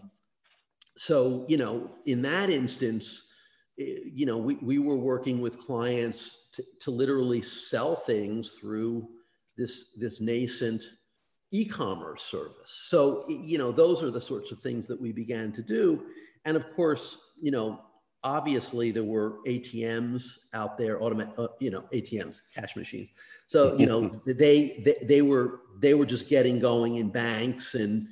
so, 0.95 1.45
you 1.49 1.57
know, 1.57 1.89
in 2.05 2.21
that 2.21 2.51
instance, 2.51 3.31
eh, 3.79 4.01
you 4.05 4.27
know, 4.27 4.37
we, 4.37 4.53
we 4.61 4.77
were 4.77 4.97
working 4.97 5.41
with 5.41 5.57
clients 5.57 6.45
to, 6.53 6.63
to 6.81 6.91
literally 6.91 7.41
sell 7.41 7.95
things 7.95 8.51
through 8.51 9.07
this, 9.57 9.85
this 9.97 10.21
nascent 10.21 10.83
e-commerce 11.49 12.21
service. 12.21 12.83
So, 12.85 13.25
you 13.27 13.57
know, 13.57 13.71
those 13.71 14.03
are 14.03 14.11
the 14.11 14.21
sorts 14.21 14.51
of 14.51 14.59
things 14.59 14.87
that 14.87 15.01
we 15.01 15.11
began 15.11 15.51
to 15.53 15.63
do. 15.63 16.03
And 16.45 16.55
of 16.55 16.69
course, 16.69 17.17
you 17.41 17.49
know, 17.49 17.81
obviously 18.23 18.91
there 18.91 19.03
were 19.03 19.39
ATMs 19.47 20.39
out 20.53 20.77
there, 20.77 21.01
automatic, 21.01 21.33
uh, 21.37 21.47
you 21.59 21.71
know, 21.71 21.83
ATMs, 21.93 22.41
cash 22.53 22.75
machines. 22.75 23.09
So 23.47 23.77
you 23.77 23.85
know 23.85 24.09
they, 24.25 24.81
they 24.83 24.95
they 25.03 25.21
were 25.21 25.61
they 25.79 25.93
were 25.93 26.05
just 26.05 26.29
getting 26.29 26.59
going 26.59 26.97
in 26.97 27.09
banks 27.09 27.75
and 27.75 28.07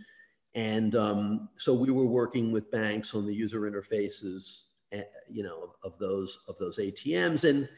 and 0.56 0.96
um, 0.96 1.50
so 1.58 1.74
we 1.74 1.92
were 1.92 2.06
working 2.06 2.52
with 2.52 2.72
banks 2.72 3.14
on 3.14 3.26
the 3.26 3.34
user 3.34 3.62
interfaces, 3.62 4.64
eh, 4.92 5.04
you 5.30 5.44
know, 5.44 5.62
of, 5.84 5.94
of 5.94 6.00
those 6.00 6.40
of 6.48 6.58
those 6.58 6.80
ATMs 6.80 7.48
and 7.48 7.70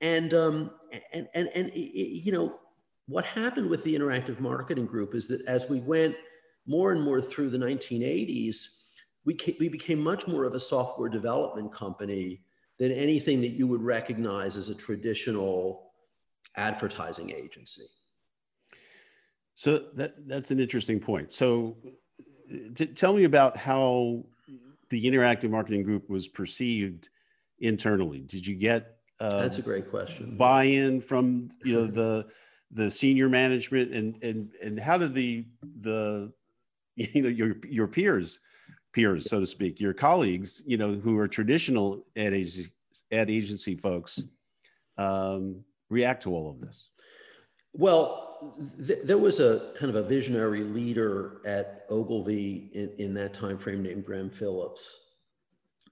and 0.00 0.34
um, 0.34 0.70
and 1.12 1.28
and 1.34 1.48
and 1.54 1.70
you 1.74 2.32
know 2.32 2.58
what 3.06 3.26
happened 3.26 3.68
with 3.68 3.84
the 3.84 3.94
interactive 3.94 4.40
marketing 4.40 4.86
group 4.86 5.14
is 5.14 5.28
that 5.28 5.42
as 5.46 5.68
we 5.68 5.80
went 5.80 6.16
more 6.66 6.92
and 6.92 7.02
more 7.02 7.20
through 7.20 7.50
the 7.50 7.58
1980s 7.58 8.83
we, 9.24 9.36
we 9.58 9.68
became 9.68 9.98
much 9.98 10.26
more 10.26 10.44
of 10.44 10.54
a 10.54 10.60
software 10.60 11.08
development 11.08 11.72
company 11.72 12.42
than 12.78 12.92
anything 12.92 13.40
that 13.40 13.50
you 13.52 13.66
would 13.66 13.82
recognize 13.82 14.56
as 14.56 14.68
a 14.68 14.74
traditional 14.74 15.92
advertising 16.56 17.30
agency. 17.30 17.84
So 19.54 19.84
that 19.94 20.14
that's 20.26 20.50
an 20.50 20.58
interesting 20.58 20.98
point. 20.98 21.32
So 21.32 21.76
t- 22.74 22.86
tell 22.86 23.14
me 23.14 23.24
about 23.24 23.56
how 23.56 24.24
the 24.90 25.04
interactive 25.04 25.50
marketing 25.50 25.84
group 25.84 26.10
was 26.10 26.26
perceived 26.26 27.08
internally. 27.60 28.20
Did 28.20 28.46
you 28.46 28.56
get 28.56 28.96
uh, 29.20 29.40
that's 29.42 29.58
a 29.58 29.62
great 29.62 29.90
question 29.90 30.36
buy-in 30.36 31.00
from 31.00 31.50
you 31.64 31.72
know 31.72 31.86
the 31.86 32.26
the 32.72 32.90
senior 32.90 33.28
management 33.28 33.92
and 33.92 34.22
and 34.24 34.50
and 34.60 34.78
how 34.78 34.98
did 34.98 35.14
the 35.14 35.46
the 35.80 36.32
you 36.96 37.22
know 37.22 37.28
your 37.28 37.56
your 37.64 37.86
peers 37.86 38.40
peers, 38.94 39.28
so 39.28 39.40
to 39.40 39.46
speak, 39.46 39.80
your 39.80 39.92
colleagues, 39.92 40.62
you 40.66 40.76
know, 40.76 40.94
who 40.94 41.18
are 41.18 41.28
traditional 41.28 42.06
ad 42.16 42.32
agency, 42.32 42.70
ad 43.12 43.28
agency 43.28 43.74
folks, 43.74 44.22
um, 44.96 45.64
react 45.90 46.22
to 46.22 46.34
all 46.34 46.48
of 46.48 46.60
this? 46.60 46.88
Well, 47.72 48.56
th- 48.86 49.00
there 49.04 49.18
was 49.18 49.40
a 49.40 49.72
kind 49.76 49.90
of 49.90 49.96
a 49.96 50.06
visionary 50.06 50.60
leader 50.60 51.40
at 51.44 51.86
Ogilvy 51.90 52.70
in, 52.72 52.92
in 52.98 53.14
that 53.14 53.34
time 53.34 53.58
frame 53.58 53.82
named 53.82 54.04
Graham 54.04 54.30
Phillips, 54.30 54.96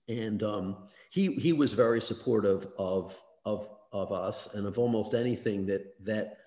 and 0.08 0.42
um, 0.42 0.88
he 1.10 1.34
he 1.34 1.52
was 1.52 1.72
very 1.72 2.00
supportive 2.00 2.68
of 2.78 3.20
of 3.44 3.68
of 3.92 4.12
us 4.12 4.54
and 4.54 4.66
of 4.66 4.78
almost 4.78 5.12
anything 5.12 5.66
that 5.66 5.94
that 6.04 6.38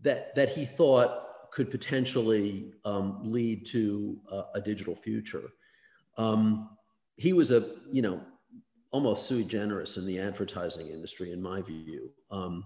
that 0.00 0.34
that 0.34 0.48
he 0.48 0.64
thought 0.64 1.50
could 1.52 1.70
potentially 1.70 2.72
um, 2.84 3.20
lead 3.22 3.64
to 3.66 4.18
a, 4.32 4.44
a 4.56 4.60
digital 4.60 4.96
future. 4.96 5.50
Um, 6.16 6.70
he 7.16 7.32
was 7.32 7.50
a 7.50 7.70
you 7.90 8.02
know 8.02 8.20
almost 8.90 9.26
sui 9.26 9.44
generis 9.44 9.96
in 9.96 10.06
the 10.06 10.20
advertising 10.20 10.88
industry, 10.88 11.32
in 11.32 11.42
my 11.42 11.60
view. 11.60 12.10
Um, 12.30 12.64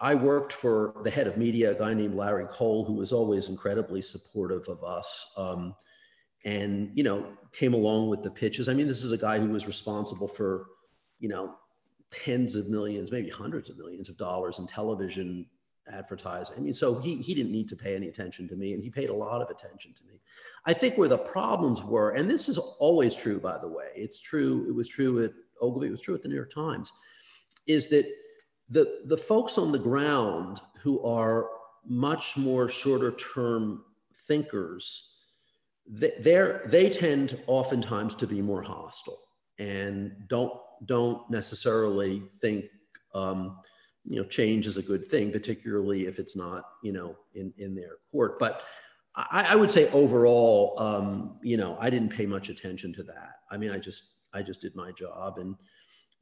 I 0.00 0.14
worked 0.14 0.52
for 0.52 0.94
the 1.04 1.10
head 1.10 1.26
of 1.26 1.36
media, 1.36 1.72
a 1.72 1.74
guy 1.74 1.94
named 1.94 2.14
Larry 2.14 2.46
Cole, 2.46 2.84
who 2.84 2.94
was 2.94 3.12
always 3.12 3.48
incredibly 3.48 4.02
supportive 4.02 4.66
of 4.68 4.82
us. 4.82 5.32
Um, 5.36 5.74
and, 6.44 6.90
you 6.94 7.02
know, 7.02 7.26
came 7.52 7.74
along 7.74 8.08
with 8.08 8.22
the 8.22 8.30
pitches. 8.30 8.68
I 8.68 8.74
mean, 8.74 8.86
this 8.86 9.04
is 9.04 9.12
a 9.12 9.18
guy 9.18 9.38
who 9.38 9.48
was 9.48 9.66
responsible 9.66 10.28
for, 10.28 10.66
you 11.18 11.28
know, 11.28 11.54
tens 12.10 12.56
of 12.56 12.68
millions, 12.68 13.12
maybe 13.12 13.28
hundreds 13.28 13.68
of 13.68 13.76
millions 13.76 14.08
of 14.08 14.16
dollars 14.16 14.58
in 14.58 14.66
television 14.66 15.46
advertising. 15.92 16.56
I 16.56 16.60
mean, 16.60 16.74
so 16.74 16.98
he, 16.98 17.16
he 17.16 17.34
didn't 17.34 17.52
need 17.52 17.68
to 17.68 17.76
pay 17.76 17.94
any 17.94 18.08
attention 18.08 18.48
to 18.48 18.56
me, 18.56 18.74
and 18.74 18.82
he 18.82 18.90
paid 18.90 19.10
a 19.10 19.14
lot 19.14 19.42
of 19.42 19.50
attention 19.50 19.94
to 19.94 20.04
me. 20.04 20.20
I 20.66 20.72
think 20.72 20.98
where 20.98 21.08
the 21.08 21.18
problems 21.18 21.82
were, 21.82 22.10
and 22.10 22.30
this 22.30 22.48
is 22.48 22.58
always 22.58 23.14
true, 23.14 23.40
by 23.40 23.58
the 23.58 23.68
way, 23.68 23.86
it's 23.94 24.20
true, 24.20 24.66
it 24.68 24.74
was 24.74 24.88
true 24.88 25.24
at 25.24 25.32
Ogilvy, 25.60 25.88
it 25.88 25.90
was 25.90 26.00
true 26.00 26.14
at 26.14 26.22
the 26.22 26.28
New 26.28 26.34
York 26.34 26.52
Times, 26.52 26.92
is 27.66 27.88
that 27.88 28.06
the, 28.68 29.02
the 29.06 29.16
folks 29.16 29.58
on 29.58 29.72
the 29.72 29.78
ground 29.78 30.60
who 30.82 31.02
are 31.04 31.48
much 31.86 32.36
more 32.36 32.68
shorter 32.68 33.12
term 33.12 33.84
thinkers, 34.26 35.24
they, 35.86 36.60
they 36.66 36.90
tend 36.90 37.38
oftentimes 37.46 38.14
to 38.16 38.26
be 38.26 38.42
more 38.42 38.62
hostile 38.62 39.18
and 39.58 40.12
don't, 40.28 40.52
don't 40.84 41.28
necessarily 41.30 42.22
think 42.40 42.66
um, 43.14 43.58
you 44.08 44.16
know 44.16 44.24
change 44.24 44.66
is 44.66 44.78
a 44.78 44.82
good 44.82 45.06
thing, 45.06 45.30
particularly 45.30 46.06
if 46.06 46.18
it's 46.18 46.36
not 46.36 46.64
you 46.82 46.92
know 46.92 47.16
in 47.34 47.52
in 47.58 47.74
their 47.74 47.96
court. 48.10 48.38
But 48.38 48.62
I, 49.14 49.48
I 49.50 49.56
would 49.56 49.70
say 49.70 49.90
overall, 49.90 50.74
um, 50.78 51.38
you 51.42 51.56
know, 51.56 51.76
I 51.80 51.90
didn't 51.90 52.10
pay 52.10 52.26
much 52.26 52.48
attention 52.48 52.92
to 52.94 53.02
that. 53.04 53.40
I 53.50 53.56
mean, 53.56 53.70
I 53.70 53.78
just 53.78 54.14
I 54.32 54.42
just 54.42 54.60
did 54.60 54.74
my 54.74 54.92
job 54.92 55.38
and 55.38 55.54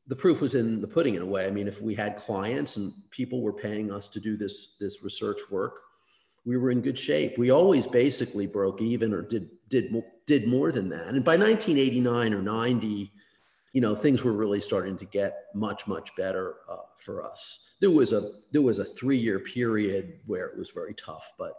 the 0.08 0.16
proof 0.16 0.40
was 0.40 0.54
in 0.54 0.80
the 0.80 0.86
pudding 0.86 1.16
in 1.16 1.22
a 1.22 1.26
way. 1.26 1.46
I 1.46 1.50
mean, 1.50 1.66
if 1.66 1.82
we 1.82 1.94
had 1.94 2.16
clients 2.16 2.76
and 2.76 2.92
people 3.10 3.42
were 3.42 3.52
paying 3.52 3.92
us 3.92 4.08
to 4.10 4.20
do 4.20 4.36
this 4.36 4.76
this 4.78 5.02
research 5.02 5.40
work, 5.50 5.80
we 6.44 6.56
were 6.56 6.70
in 6.70 6.80
good 6.80 6.98
shape. 6.98 7.36
We 7.36 7.50
always 7.50 7.86
basically 7.86 8.46
broke 8.46 8.80
even 8.80 9.12
or 9.12 9.22
did 9.22 9.50
did 9.68 9.94
did 10.26 10.46
more 10.46 10.70
than 10.72 10.88
that. 10.90 11.08
And 11.08 11.24
by 11.24 11.36
1989 11.36 12.34
or 12.34 12.42
90, 12.42 13.12
you 13.76 13.82
know, 13.82 13.94
things 13.94 14.24
were 14.24 14.32
really 14.32 14.60
starting 14.60 14.96
to 14.98 15.04
get 15.04 15.32
much 15.54 15.86
much 15.86 16.16
better 16.16 16.56
uh, 16.70 16.86
for 17.04 17.24
us 17.24 17.66
there 17.80 17.90
was 17.90 18.12
a 18.12 18.30
there 18.52 18.62
was 18.62 18.78
a 18.78 18.84
three 18.84 19.18
year 19.18 19.38
period 19.38 20.20
where 20.26 20.46
it 20.46 20.58
was 20.58 20.70
very 20.70 20.94
tough, 20.94 21.32
but 21.38 21.52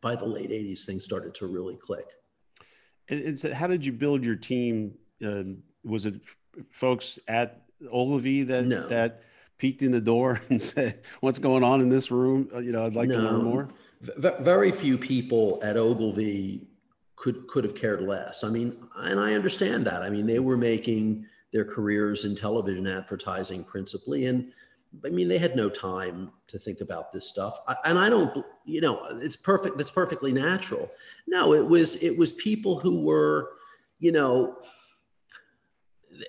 by 0.00 0.14
the 0.14 0.26
late 0.26 0.50
'80s, 0.50 0.84
things 0.84 1.04
started 1.04 1.34
to 1.36 1.46
really 1.46 1.76
click. 1.76 2.06
And, 3.08 3.38
so, 3.38 3.52
how 3.54 3.66
did 3.66 3.84
you 3.84 3.92
build 3.92 4.24
your 4.24 4.36
team? 4.36 4.94
Uh, 5.24 5.42
was 5.82 6.06
it 6.06 6.20
folks 6.70 7.18
at 7.26 7.62
Ogilvy 7.90 8.44
that 8.44 8.66
no. 8.66 8.86
that 8.88 9.22
peeked 9.58 9.82
in 9.82 9.90
the 9.90 10.00
door 10.00 10.40
and 10.50 10.60
said, 10.60 11.02
"What's 11.20 11.38
going 11.38 11.64
on 11.64 11.80
in 11.80 11.88
this 11.88 12.10
room? 12.10 12.48
Uh, 12.54 12.58
you 12.58 12.72
know, 12.72 12.86
I'd 12.86 12.94
like 12.94 13.08
no. 13.08 13.16
to 13.16 13.22
learn 13.22 13.44
more." 13.44 13.68
V- 14.00 14.30
very 14.40 14.70
few 14.70 14.96
people 14.96 15.58
at 15.64 15.76
Ogilvy 15.76 16.68
could 17.18 17.46
could 17.48 17.64
have 17.64 17.74
cared 17.74 18.02
less. 18.02 18.44
I 18.44 18.50
mean, 18.50 18.76
and 18.96 19.18
I 19.18 19.34
understand 19.34 19.86
that. 19.86 20.02
I 20.02 20.10
mean, 20.10 20.26
they 20.26 20.38
were 20.38 20.56
making 20.56 21.26
their 21.52 21.64
careers 21.64 22.24
in 22.24 22.36
television 22.36 22.86
advertising 22.86 23.64
principally, 23.64 24.26
and 24.26 24.52
I 25.04 25.10
mean, 25.10 25.28
they 25.28 25.38
had 25.38 25.54
no 25.54 25.68
time 25.68 26.30
to 26.48 26.58
think 26.58 26.80
about 26.80 27.12
this 27.12 27.28
stuff. 27.28 27.58
I, 27.66 27.76
and 27.84 27.98
I 27.98 28.08
don't, 28.08 28.44
you 28.64 28.80
know, 28.80 29.06
it's 29.20 29.36
perfect. 29.36 29.76
That's 29.76 29.90
perfectly 29.90 30.32
natural. 30.32 30.90
No, 31.26 31.52
it 31.54 31.66
was, 31.66 31.96
it 31.96 32.16
was 32.16 32.32
people 32.34 32.80
who 32.80 33.02
were, 33.02 33.50
you 33.98 34.12
know, 34.12 34.56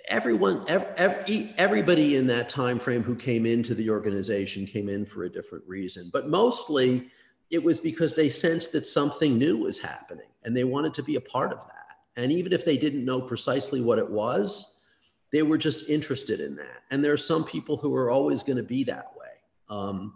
everyone, 0.09 0.65
every, 0.67 1.53
everybody 1.57 2.17
in 2.17 2.27
that 2.27 2.49
time 2.49 2.79
frame 2.79 3.01
who 3.01 3.15
came 3.15 3.45
into 3.45 3.73
the 3.73 3.89
organization 3.89 4.65
came 4.65 4.89
in 4.89 5.05
for 5.05 5.23
a 5.23 5.31
different 5.31 5.63
reason. 5.65 6.09
But 6.11 6.27
mostly 6.27 7.09
it 7.49 7.63
was 7.63 7.79
because 7.79 8.15
they 8.15 8.29
sensed 8.29 8.71
that 8.73 8.85
something 8.85 9.37
new 9.37 9.57
was 9.57 9.79
happening 9.79 10.27
and 10.43 10.55
they 10.55 10.63
wanted 10.63 10.93
to 10.95 11.03
be 11.03 11.15
a 11.15 11.21
part 11.21 11.51
of 11.51 11.59
that. 11.59 11.97
And 12.15 12.31
even 12.31 12.53
if 12.53 12.65
they 12.65 12.77
didn't 12.77 13.05
know 13.05 13.21
precisely 13.21 13.81
what 13.81 13.97
it 13.97 14.09
was, 14.09 14.85
they 15.31 15.41
were 15.41 15.57
just 15.57 15.89
interested 15.89 16.39
in 16.39 16.55
that. 16.55 16.83
And 16.91 17.03
there 17.03 17.13
are 17.13 17.17
some 17.17 17.43
people 17.43 17.77
who 17.77 17.95
are 17.95 18.09
always 18.09 18.43
going 18.43 18.57
to 18.57 18.63
be 18.63 18.83
that 18.85 19.11
way. 19.17 19.27
Um, 19.69 20.15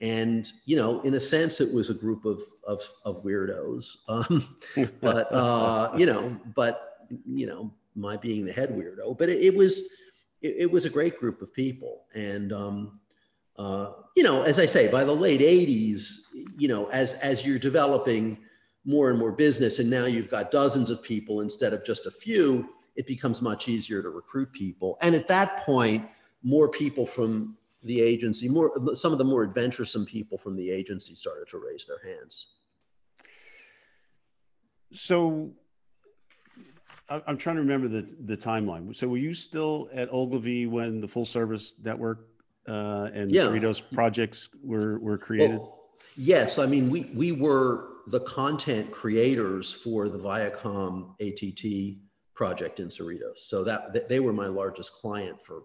and 0.00 0.50
you 0.64 0.76
know, 0.76 1.00
in 1.02 1.14
a 1.14 1.20
sense, 1.20 1.60
it 1.60 1.72
was 1.72 1.88
a 1.88 1.94
group 1.94 2.24
of 2.24 2.42
of, 2.66 2.82
of 3.04 3.22
weirdos. 3.22 3.96
Um, 4.08 4.56
but 5.00 5.32
uh, 5.32 5.94
you 5.96 6.06
know, 6.06 6.38
but 6.54 7.06
you 7.24 7.46
know, 7.46 7.72
my 7.94 8.16
being 8.16 8.44
the 8.44 8.52
head 8.52 8.70
weirdo. 8.70 9.16
But 9.16 9.30
it, 9.30 9.40
it 9.40 9.54
was 9.54 9.78
it, 10.40 10.56
it, 10.58 10.70
was 10.70 10.84
a 10.84 10.90
great 10.90 11.18
group 11.18 11.40
of 11.40 11.54
people. 11.54 12.04
And 12.14 12.52
um, 12.52 13.00
uh, 13.56 13.92
you 14.16 14.22
know, 14.22 14.42
as 14.42 14.58
I 14.58 14.66
say, 14.66 14.90
by 14.90 15.04
the 15.04 15.14
late 15.14 15.40
'80s, 15.40 16.16
you 16.56 16.68
know, 16.68 16.86
as 16.86 17.14
as 17.14 17.46
you're 17.46 17.58
developing 17.58 18.38
more 18.84 19.10
and 19.10 19.18
more 19.18 19.32
business, 19.32 19.78
and 19.78 19.88
now 19.88 20.06
you've 20.06 20.30
got 20.30 20.50
dozens 20.50 20.90
of 20.90 21.02
people 21.02 21.40
instead 21.40 21.72
of 21.72 21.84
just 21.84 22.06
a 22.06 22.10
few 22.10 22.68
it 22.96 23.06
becomes 23.06 23.40
much 23.40 23.68
easier 23.68 24.02
to 24.02 24.10
recruit 24.10 24.52
people. 24.52 24.98
And 25.00 25.14
at 25.14 25.28
that 25.28 25.64
point, 25.64 26.06
more 26.42 26.68
people 26.68 27.06
from 27.06 27.56
the 27.82 28.00
agency, 28.00 28.48
more 28.48 28.94
some 28.94 29.12
of 29.12 29.18
the 29.18 29.24
more 29.24 29.42
adventuresome 29.42 30.04
people 30.04 30.38
from 30.38 30.56
the 30.56 30.70
agency 30.70 31.14
started 31.14 31.48
to 31.48 31.58
raise 31.58 31.86
their 31.86 32.00
hands. 32.04 32.48
So 34.92 35.52
I'm 37.08 37.36
trying 37.36 37.56
to 37.56 37.62
remember 37.62 37.88
the 37.88 38.14
the 38.24 38.36
timeline. 38.36 38.94
So 38.94 39.08
were 39.08 39.16
you 39.16 39.34
still 39.34 39.88
at 39.92 40.12
Ogilvy 40.12 40.66
when 40.66 41.00
the 41.00 41.08
full 41.08 41.24
service 41.24 41.74
network 41.82 42.28
uh, 42.66 43.10
and 43.12 43.30
yeah. 43.30 43.42
Cerritos 43.42 43.82
projects 43.92 44.48
were 44.62 44.98
were 44.98 45.18
created? 45.18 45.58
Well, 45.58 45.78
yes, 46.16 46.58
I 46.58 46.66
mean 46.66 46.90
we 46.90 47.10
we 47.14 47.32
were 47.32 47.88
the 48.08 48.20
content 48.20 48.90
creators 48.90 49.72
for 49.72 50.08
the 50.08 50.18
Viacom 50.18 51.14
ATT 51.20 51.98
project 52.34 52.80
in 52.80 52.88
Cerritos. 52.88 53.38
So 53.38 53.64
that 53.64 54.08
they 54.08 54.20
were 54.20 54.32
my 54.32 54.46
largest 54.46 54.92
client 54.92 55.44
for 55.44 55.62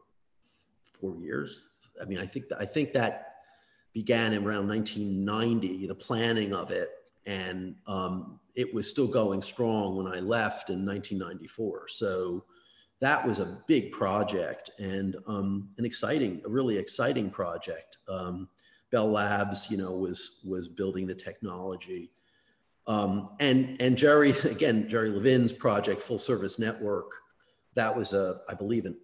four 0.99 1.15
years. 1.17 1.69
I 2.01 2.05
mean, 2.05 2.19
I 2.19 2.25
think 2.25 2.49
that, 2.49 2.59
I 2.59 2.65
think 2.65 2.93
that 2.93 3.35
began 3.93 4.33
in 4.33 4.45
around 4.45 4.67
1990, 4.67 5.87
the 5.87 5.95
planning 5.95 6.53
of 6.53 6.71
it, 6.71 6.89
and 7.25 7.75
um, 7.87 8.39
it 8.55 8.73
was 8.73 8.89
still 8.89 9.07
going 9.07 9.41
strong 9.41 9.95
when 9.95 10.07
I 10.07 10.19
left 10.19 10.69
in 10.69 10.85
1994. 10.85 11.87
So 11.87 12.45
that 12.99 13.25
was 13.27 13.39
a 13.39 13.59
big 13.67 13.91
project 13.91 14.71
and 14.79 15.15
um, 15.27 15.69
an 15.77 15.85
exciting, 15.85 16.41
a 16.45 16.49
really 16.49 16.77
exciting 16.77 17.29
project. 17.29 17.97
Um, 18.09 18.49
Bell 18.91 19.11
Labs, 19.11 19.69
you 19.69 19.77
know, 19.77 19.91
was 19.91 20.39
was 20.45 20.67
building 20.67 21.05
the 21.05 21.15
technology. 21.15 22.11
Um, 22.87 23.31
and 23.39 23.79
and 23.81 23.97
Jerry 23.97 24.31
again, 24.45 24.87
Jerry 24.87 25.09
Levin's 25.09 25.53
project, 25.53 26.01
Full 26.01 26.19
Service 26.19 26.57
Network, 26.57 27.11
that 27.75 27.95
was 27.95 28.13
a 28.13 28.41
I 28.49 28.53
believe 28.53 28.85
in 28.85 28.95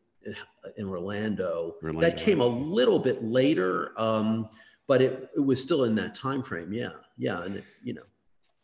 in 0.77 0.87
Orlando. 0.87 1.75
Orlando. 1.83 2.09
That 2.09 2.17
came 2.17 2.41
a 2.41 2.45
little 2.45 2.99
bit 2.99 3.23
later, 3.23 3.93
um, 3.97 4.49
but 4.87 5.01
it, 5.01 5.29
it 5.35 5.39
was 5.39 5.61
still 5.61 5.83
in 5.83 5.95
that 5.95 6.15
time 6.15 6.43
frame. 6.43 6.73
Yeah, 6.73 6.91
yeah, 7.17 7.43
and 7.43 7.57
it, 7.57 7.65
you 7.83 7.93
know. 7.93 8.03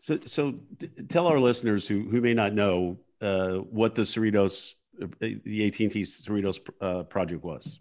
So 0.01 0.19
so 0.25 0.55
tell 1.09 1.27
our 1.27 1.39
listeners 1.39 1.87
who 1.87 2.03
who 2.09 2.21
may 2.21 2.33
not 2.33 2.53
know 2.53 2.97
uh, 3.21 3.55
what 3.55 3.95
the 3.95 4.03
Cerritos, 4.03 4.73
the 5.19 5.67
AT 5.67 5.79
and 5.79 5.91
T 5.91 6.01
Cerritos 6.01 6.59
uh, 6.81 7.03
project 7.03 7.43
was. 7.43 7.79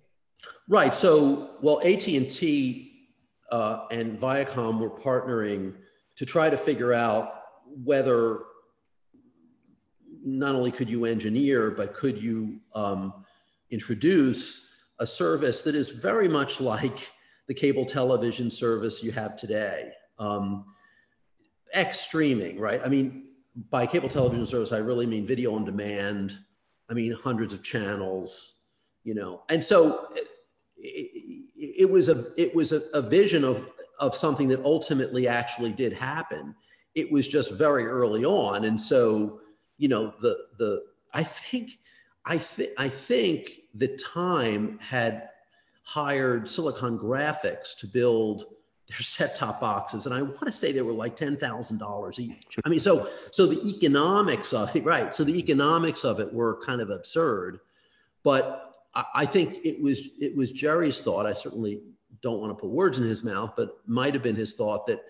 Right. 0.68 0.94
So 0.94 1.56
well, 1.60 1.80
AT 1.80 2.06
and 2.08 2.30
T 2.30 3.08
uh, 3.50 3.86
and 3.90 4.20
Viacom 4.20 4.78
were 4.78 4.90
partnering 4.90 5.74
to 6.16 6.26
try 6.26 6.50
to 6.50 6.56
figure 6.56 6.92
out 6.92 7.42
whether 7.84 8.40
not 10.24 10.54
only 10.54 10.70
could 10.70 10.90
you 10.90 11.04
engineer, 11.04 11.70
but 11.70 11.94
could 11.94 12.20
you 12.20 12.60
um, 12.74 13.24
introduce 13.70 14.68
a 14.98 15.06
service 15.06 15.62
that 15.62 15.74
is 15.74 15.90
very 15.90 16.28
much 16.28 16.60
like 16.60 17.08
the 17.46 17.54
cable 17.54 17.86
television 17.86 18.50
service 18.50 19.02
you 19.02 19.10
have 19.12 19.36
today. 19.36 19.90
Um, 20.18 20.66
X 21.72 22.00
streaming, 22.00 22.58
right? 22.58 22.80
I 22.84 22.88
mean, 22.88 23.28
by 23.70 23.86
cable 23.86 24.08
television 24.08 24.46
service, 24.46 24.72
I 24.72 24.78
really 24.78 25.06
mean 25.06 25.26
video 25.26 25.54
on 25.54 25.64
demand. 25.64 26.38
I 26.90 26.94
mean, 26.94 27.12
hundreds 27.12 27.52
of 27.52 27.62
channels, 27.62 28.54
you 29.04 29.14
know. 29.14 29.42
And 29.48 29.62
so 29.62 30.06
it, 30.12 30.28
it, 31.56 31.90
was 31.90 32.08
a 32.08 32.24
it 32.36 32.54
was 32.54 32.72
a, 32.72 32.82
a 32.94 33.02
vision 33.02 33.44
of 33.44 33.68
of 34.00 34.14
something 34.14 34.48
that 34.48 34.64
ultimately 34.64 35.28
actually 35.28 35.72
did 35.72 35.92
happen. 35.92 36.54
It 36.94 37.10
was 37.10 37.28
just 37.28 37.54
very 37.54 37.86
early 37.86 38.24
on, 38.24 38.64
and 38.64 38.80
so 38.80 39.40
you 39.76 39.88
know 39.88 40.14
the 40.20 40.36
the 40.58 40.82
I 41.12 41.22
think 41.22 41.78
I 42.24 42.38
think 42.38 42.70
I 42.78 42.88
think 42.88 43.50
the 43.74 43.96
Time 43.96 44.78
had 44.80 45.28
hired 45.82 46.50
Silicon 46.50 46.98
Graphics 46.98 47.76
to 47.78 47.86
build 47.86 48.44
their 48.88 48.98
set-top 49.00 49.60
boxes, 49.60 50.06
and 50.06 50.14
I 50.14 50.22
want 50.22 50.46
to 50.46 50.52
say 50.52 50.72
they 50.72 50.82
were 50.82 50.92
like 50.92 51.14
ten 51.14 51.36
thousand 51.36 51.78
dollars 51.78 52.18
each. 52.18 52.58
I 52.64 52.68
mean, 52.68 52.80
so 52.80 53.08
so 53.30 53.46
the 53.46 53.62
economics 53.68 54.52
of 54.52 54.74
it, 54.74 54.84
right? 54.84 55.14
So 55.14 55.24
the 55.24 55.38
economics 55.38 56.04
of 56.04 56.20
it 56.20 56.32
were 56.32 56.58
kind 56.64 56.80
of 56.80 56.90
absurd, 56.90 57.60
but 58.22 58.76
I, 58.94 59.04
I 59.14 59.26
think 59.26 59.58
it 59.64 59.80
was 59.82 60.08
it 60.18 60.34
was 60.34 60.52
Jerry's 60.52 61.00
thought. 61.00 61.26
I 61.26 61.34
certainly 61.34 61.82
don't 62.22 62.40
want 62.40 62.50
to 62.50 62.60
put 62.60 62.70
words 62.70 62.98
in 62.98 63.04
his 63.04 63.22
mouth, 63.24 63.52
but 63.56 63.78
might 63.86 64.14
have 64.14 64.22
been 64.22 64.36
his 64.36 64.54
thought 64.54 64.86
that 64.86 65.00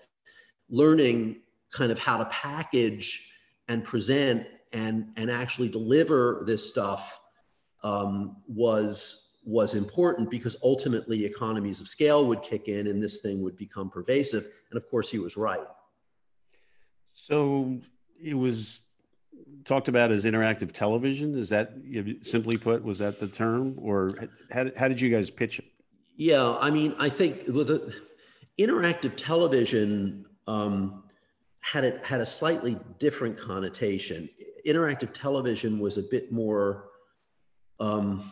learning 0.69 1.37
kind 1.71 1.91
of 1.91 1.99
how 1.99 2.17
to 2.17 2.25
package 2.25 3.31
and 3.69 3.83
present 3.83 4.45
and 4.73 5.07
and 5.15 5.31
actually 5.31 5.69
deliver 5.69 6.43
this 6.45 6.67
stuff 6.67 7.21
um, 7.83 8.35
was 8.47 9.28
was 9.49 9.73
important 9.73 10.29
because 10.29 10.55
ultimately 10.63 11.25
economies 11.25 11.81
of 11.81 11.87
scale 11.87 12.25
would 12.25 12.43
kick 12.43 12.67
in 12.67 12.87
and 12.87 13.01
this 13.01 13.21
thing 13.21 13.41
would 13.41 13.57
become 13.57 13.89
pervasive. 13.89 14.45
And 14.69 14.77
of 14.77 14.87
course, 14.89 15.09
he 15.09 15.17
was 15.17 15.35
right. 15.35 15.67
So 17.13 17.79
it 18.23 18.35
was 18.35 18.83
talked 19.65 19.87
about 19.87 20.11
as 20.11 20.25
interactive 20.25 20.71
television. 20.71 21.37
Is 21.37 21.49
that 21.49 21.73
simply 22.21 22.57
put, 22.57 22.83
was 22.83 22.99
that 22.99 23.19
the 23.19 23.27
term, 23.27 23.75
or 23.77 24.15
how, 24.51 24.65
how 24.77 24.87
did 24.87 25.01
you 25.01 25.09
guys 25.09 25.29
pitch 25.31 25.59
it? 25.59 25.65
Yeah, 26.15 26.57
I 26.59 26.69
mean, 26.69 26.95
I 26.99 27.09
think 27.09 27.47
with 27.47 27.67
the 27.67 27.93
interactive 28.59 29.15
television 29.15 30.25
um, 30.47 31.03
had 31.61 31.83
it 31.83 32.05
had 32.05 32.21
a 32.21 32.25
slightly 32.25 32.77
different 32.99 33.37
connotation. 33.37 34.29
Interactive 34.65 35.11
television 35.13 35.79
was 35.79 35.97
a 35.97 36.03
bit 36.03 36.31
more 36.31 36.89
um, 37.79 38.31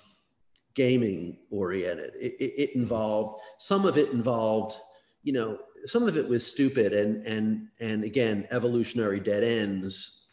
gaming 0.77 1.35
oriented. 1.49 2.13
It, 2.21 2.35
it, 2.39 2.53
it, 2.61 2.75
involved 2.75 3.41
some 3.57 3.83
of 3.83 3.97
it 3.97 4.11
involved, 4.11 4.77
you 5.23 5.33
know, 5.33 5.57
some 5.87 6.07
of 6.07 6.17
it 6.17 6.29
was 6.29 6.45
stupid 6.45 6.93
and 6.93 7.25
and 7.25 7.67
and 7.79 8.03
again 8.03 8.47
evolutionary 8.51 9.19
dead 9.19 9.43
ends. 9.43 10.27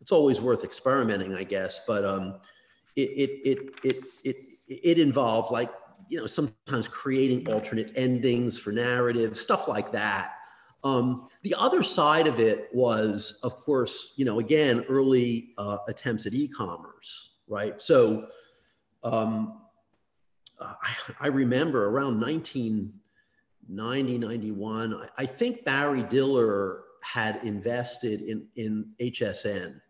It's 0.00 0.12
always 0.12 0.40
worth 0.40 0.62
experimenting, 0.62 1.34
I 1.34 1.42
guess, 1.42 1.80
but 1.84 2.04
um, 2.04 2.36
it 2.94 3.10
it 3.24 3.30
it 3.44 3.58
it 3.82 4.04
it 4.24 4.36
it 4.68 4.98
involved 4.98 5.50
like 5.50 5.70
you 6.08 6.18
know 6.18 6.26
sometimes 6.26 6.86
creating 6.86 7.52
alternate 7.52 7.92
endings 7.96 8.56
for 8.56 8.70
narrative 8.70 9.36
stuff 9.36 9.66
like 9.66 9.90
that. 9.92 10.34
Um, 10.84 11.26
the 11.42 11.56
other 11.58 11.82
side 11.82 12.28
of 12.28 12.38
it 12.38 12.68
was, 12.72 13.40
of 13.42 13.56
course, 13.56 14.12
you 14.14 14.24
know, 14.24 14.38
again, 14.38 14.84
early 14.88 15.50
uh, 15.58 15.78
attempts 15.88 16.24
at 16.24 16.34
e-commerce, 16.34 17.30
right? 17.48 17.82
So 17.82 18.28
um, 19.02 19.62
I, 20.60 20.94
I, 21.20 21.26
remember 21.28 21.86
around 21.86 22.20
1990, 22.20 24.18
91, 24.18 24.94
I, 24.94 25.08
I, 25.18 25.26
think 25.26 25.64
Barry 25.64 26.02
Diller 26.02 26.84
had 27.02 27.40
invested 27.44 28.22
in, 28.22 28.46
in 28.56 28.90
HSN. 29.00 29.80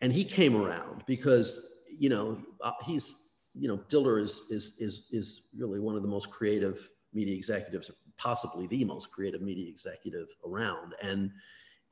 And 0.00 0.12
he 0.12 0.24
came 0.24 0.56
around 0.56 1.04
because, 1.06 1.72
you 1.88 2.08
know, 2.08 2.38
uh, 2.62 2.72
he's, 2.84 3.14
you 3.54 3.68
know, 3.68 3.80
Diller 3.88 4.18
is, 4.18 4.42
is, 4.50 4.76
is, 4.78 5.06
is 5.10 5.42
really 5.56 5.80
one 5.80 5.96
of 5.96 6.02
the 6.02 6.08
most 6.08 6.30
creative 6.30 6.88
media 7.12 7.34
executives, 7.36 7.90
possibly 8.16 8.66
the 8.66 8.84
most 8.84 9.10
creative 9.10 9.42
media 9.42 9.68
executive 9.68 10.28
around. 10.46 10.94
And, 11.02 11.32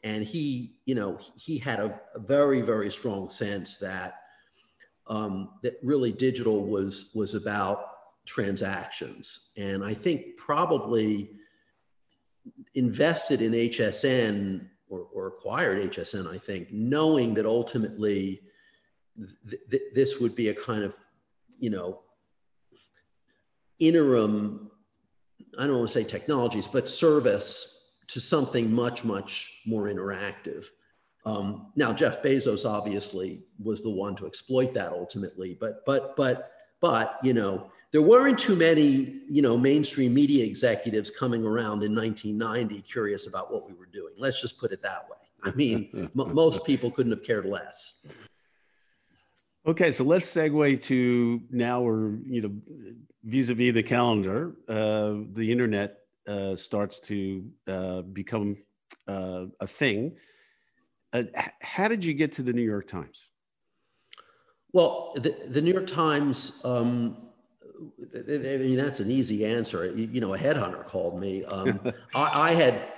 and 0.04 0.24
he, 0.24 0.76
you 0.87 0.94
know, 0.94 1.18
he 1.37 1.59
had 1.59 1.81
a, 1.81 2.00
a 2.14 2.20
very, 2.20 2.62
very 2.62 2.90
strong 2.90 3.28
sense 3.28 3.76
that 3.78 4.14
um, 5.09 5.51
that 5.62 5.79
really 5.83 6.12
digital 6.12 6.64
was 6.64 7.11
was 7.14 7.35
about 7.35 7.90
transactions, 8.27 9.51
and 9.57 9.85
I 9.85 9.94
think 9.94 10.37
probably 10.37 11.31
invested 12.75 13.42
in 13.42 13.53
HSN 13.53 14.68
or, 14.88 15.07
or 15.12 15.27
acquired 15.29 15.90
HSN. 15.90 16.33
I 16.33 16.38
think 16.38 16.73
knowing 16.73 17.35
that 17.35 17.47
ultimately 17.47 18.42
th- 19.49 19.62
th- 19.71 19.83
this 19.94 20.21
would 20.21 20.35
be 20.35 20.49
a 20.49 20.55
kind 20.55 20.85
of 20.85 20.94
you 21.59 21.71
know 21.71 22.01
interim. 23.79 24.71
I 25.59 25.66
don't 25.66 25.79
want 25.79 25.88
to 25.88 25.94
say 25.94 26.05
technologies, 26.05 26.68
but 26.68 26.88
service 26.88 27.94
to 28.09 28.21
something 28.21 28.73
much 28.73 29.05
much 29.05 29.62
more 29.66 29.85
interactive 29.85 30.66
um, 31.29 31.67
now, 31.77 31.93
Jeff 31.93 32.23
Bezos 32.23 32.69
obviously 32.69 33.43
was 33.62 33.83
the 33.83 33.91
one 33.91 34.17
to 34.17 34.27
exploit 34.27 34.73
that 34.75 34.93
ultimately, 34.93 35.59
but 35.61 35.85
but 35.85 36.17
but 36.17 36.53
but 36.81 37.19
you 37.23 37.35
know 37.35 37.71
there 37.93 38.01
weren't 38.01 38.38
too 38.38 38.57
many 38.57 39.21
you 39.29 39.43
know 39.43 39.57
mainstream 39.57 40.14
media 40.14 40.45
executives 40.45 41.11
coming 41.11 41.45
around 41.45 41.83
in 41.83 41.95
1990 41.95 42.81
curious 42.83 43.27
about 43.27 43.53
what 43.53 43.69
we 43.69 43.75
were 43.75 43.91
doing. 43.93 44.14
Let's 44.17 44.41
just 44.41 44.59
put 44.59 44.73
it 44.73 44.81
that 44.83 45.07
way. 45.11 45.19
I 45.43 45.55
mean, 45.55 45.91
m- 46.19 46.35
most 46.35 46.64
people 46.64 46.91
couldn't 46.91 47.12
have 47.12 47.23
cared 47.23 47.45
less. 47.45 47.97
Okay, 49.67 49.93
so 49.93 50.05
let's 50.05 50.27
segue 50.27 50.81
to 50.85 51.43
now 51.51 51.83
we're 51.83 52.17
you 52.27 52.41
know 52.41 52.53
vis-a-vis 53.25 53.75
the 53.75 53.83
calendar, 53.83 54.55
uh, 54.67 55.14
the 55.35 55.53
internet 55.53 55.99
uh, 56.27 56.57
starts 56.57 57.01
to 57.01 57.45
uh, 57.67 58.01
become 58.01 58.57
uh, 59.07 59.45
a 59.61 59.67
thing. 59.67 60.17
Uh, 61.12 61.25
how 61.62 61.88
did 61.88 62.05
you 62.05 62.14
get 62.14 62.33
to 62.33 62.42
the 62.42 62.53
New 62.53 62.62
York 62.62 62.87
Times? 62.87 63.29
Well, 64.73 65.12
the, 65.16 65.35
the 65.49 65.62
New 65.62 65.73
York 65.73 65.87
Times, 65.87 66.61
um, 66.64 67.16
I 68.14 68.31
mean, 68.31 68.77
that's 68.77 69.01
an 69.01 69.11
easy 69.11 69.47
answer. 69.47 69.87
You, 69.87 70.09
you 70.12 70.21
know, 70.21 70.35
a 70.35 70.38
headhunter 70.38 70.85
called 70.85 71.18
me. 71.18 71.44
Um, 71.44 71.81
I, 72.14 72.51
I, 72.51 72.53
had, 72.53 72.92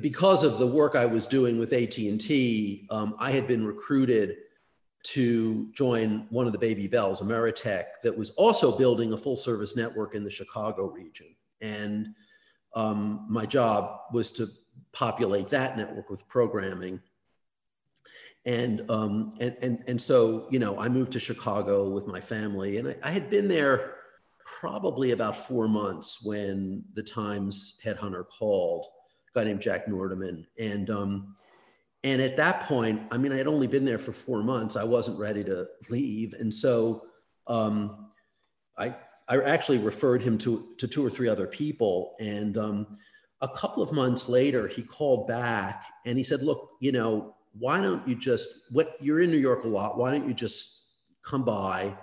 because 0.00 0.44
of 0.44 0.58
the 0.58 0.66
work 0.66 0.94
I 0.94 1.06
was 1.06 1.26
doing 1.26 1.58
with 1.58 1.72
AT&T, 1.72 2.86
um, 2.90 3.16
I 3.18 3.30
had 3.30 3.46
been 3.46 3.64
recruited 3.64 4.36
to 5.04 5.70
join 5.72 6.26
one 6.28 6.46
of 6.46 6.52
the 6.52 6.58
baby 6.58 6.86
bells, 6.86 7.22
Ameritech, 7.22 7.84
that 8.02 8.16
was 8.16 8.30
also 8.30 8.76
building 8.76 9.12
a 9.12 9.16
full 9.16 9.36
service 9.36 9.76
network 9.76 10.14
in 10.14 10.24
the 10.24 10.30
Chicago 10.30 10.86
region. 10.86 11.34
And 11.62 12.14
um, 12.74 13.26
my 13.28 13.46
job 13.46 14.00
was 14.12 14.32
to 14.32 14.48
populate 14.92 15.48
that 15.48 15.76
network 15.78 16.10
with 16.10 16.28
programming 16.28 17.00
and 18.48 18.90
um, 18.90 19.34
and 19.40 19.54
and 19.60 19.84
and 19.86 20.00
so 20.00 20.48
you 20.50 20.58
know 20.58 20.80
I 20.80 20.88
moved 20.88 21.12
to 21.12 21.20
Chicago 21.20 21.90
with 21.90 22.06
my 22.06 22.18
family, 22.18 22.78
and 22.78 22.88
I, 22.88 22.96
I, 23.02 23.10
had 23.10 23.28
been 23.28 23.46
there 23.46 23.96
probably 24.42 25.10
about 25.10 25.36
four 25.36 25.68
months 25.68 26.24
when 26.24 26.82
the 26.94 27.02
Times 27.02 27.78
headhunter 27.84 28.24
called 28.26 28.86
a 29.30 29.38
guy 29.38 29.44
named 29.44 29.60
Jack 29.60 29.86
Nordeman, 29.86 30.46
and 30.58 30.88
um, 30.88 31.36
and 32.02 32.22
at 32.22 32.38
that 32.38 32.62
point, 32.62 33.02
I 33.10 33.18
mean, 33.18 33.32
I 33.32 33.36
had 33.36 33.48
only 33.48 33.66
been 33.66 33.84
there 33.84 33.98
for 33.98 34.12
four 34.12 34.42
months. 34.42 34.76
I 34.76 34.84
wasn't 34.84 35.18
ready 35.18 35.44
to 35.44 35.66
leave, 35.90 36.32
and 36.32 36.52
so 36.52 37.02
um, 37.48 38.08
I 38.78 38.96
I 39.28 39.42
actually 39.42 39.76
referred 39.76 40.22
him 40.22 40.38
to 40.38 40.68
to 40.78 40.88
two 40.88 41.04
or 41.04 41.10
three 41.10 41.28
other 41.28 41.46
people, 41.46 42.16
and 42.18 42.56
um, 42.56 42.96
a 43.42 43.48
couple 43.48 43.82
of 43.82 43.92
months 43.92 44.26
later, 44.26 44.68
he 44.68 44.80
called 44.80 45.26
back 45.26 45.84
and 46.06 46.16
he 46.16 46.24
said, 46.24 46.42
"Look, 46.42 46.70
you 46.80 46.92
know." 46.92 47.34
Why 47.52 47.80
don't 47.80 48.06
you 48.06 48.14
just 48.14 48.48
what 48.70 48.96
you're 49.00 49.20
in 49.20 49.30
New 49.30 49.38
York 49.38 49.64
a 49.64 49.68
lot? 49.68 49.98
Why 49.98 50.10
don't 50.10 50.26
you 50.26 50.34
just 50.34 50.84
come 51.22 51.44
by, 51.44 51.96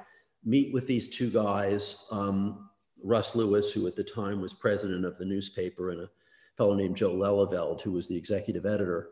meet 0.43 0.73
with 0.73 0.87
these 0.87 1.07
two 1.07 1.29
guys, 1.29 2.05
um, 2.11 2.69
Russ 3.03 3.35
Lewis, 3.35 3.71
who 3.71 3.87
at 3.87 3.95
the 3.95 4.03
time 4.03 4.41
was 4.41 4.53
president 4.53 5.05
of 5.05 5.17
the 5.17 5.25
newspaper, 5.25 5.91
and 5.91 6.01
a 6.01 6.09
fellow 6.57 6.73
named 6.73 6.95
Joe 6.95 7.13
Lelyveld, 7.13 7.81
who 7.81 7.91
was 7.91 8.07
the 8.07 8.17
executive 8.17 8.65
editor, 8.65 9.09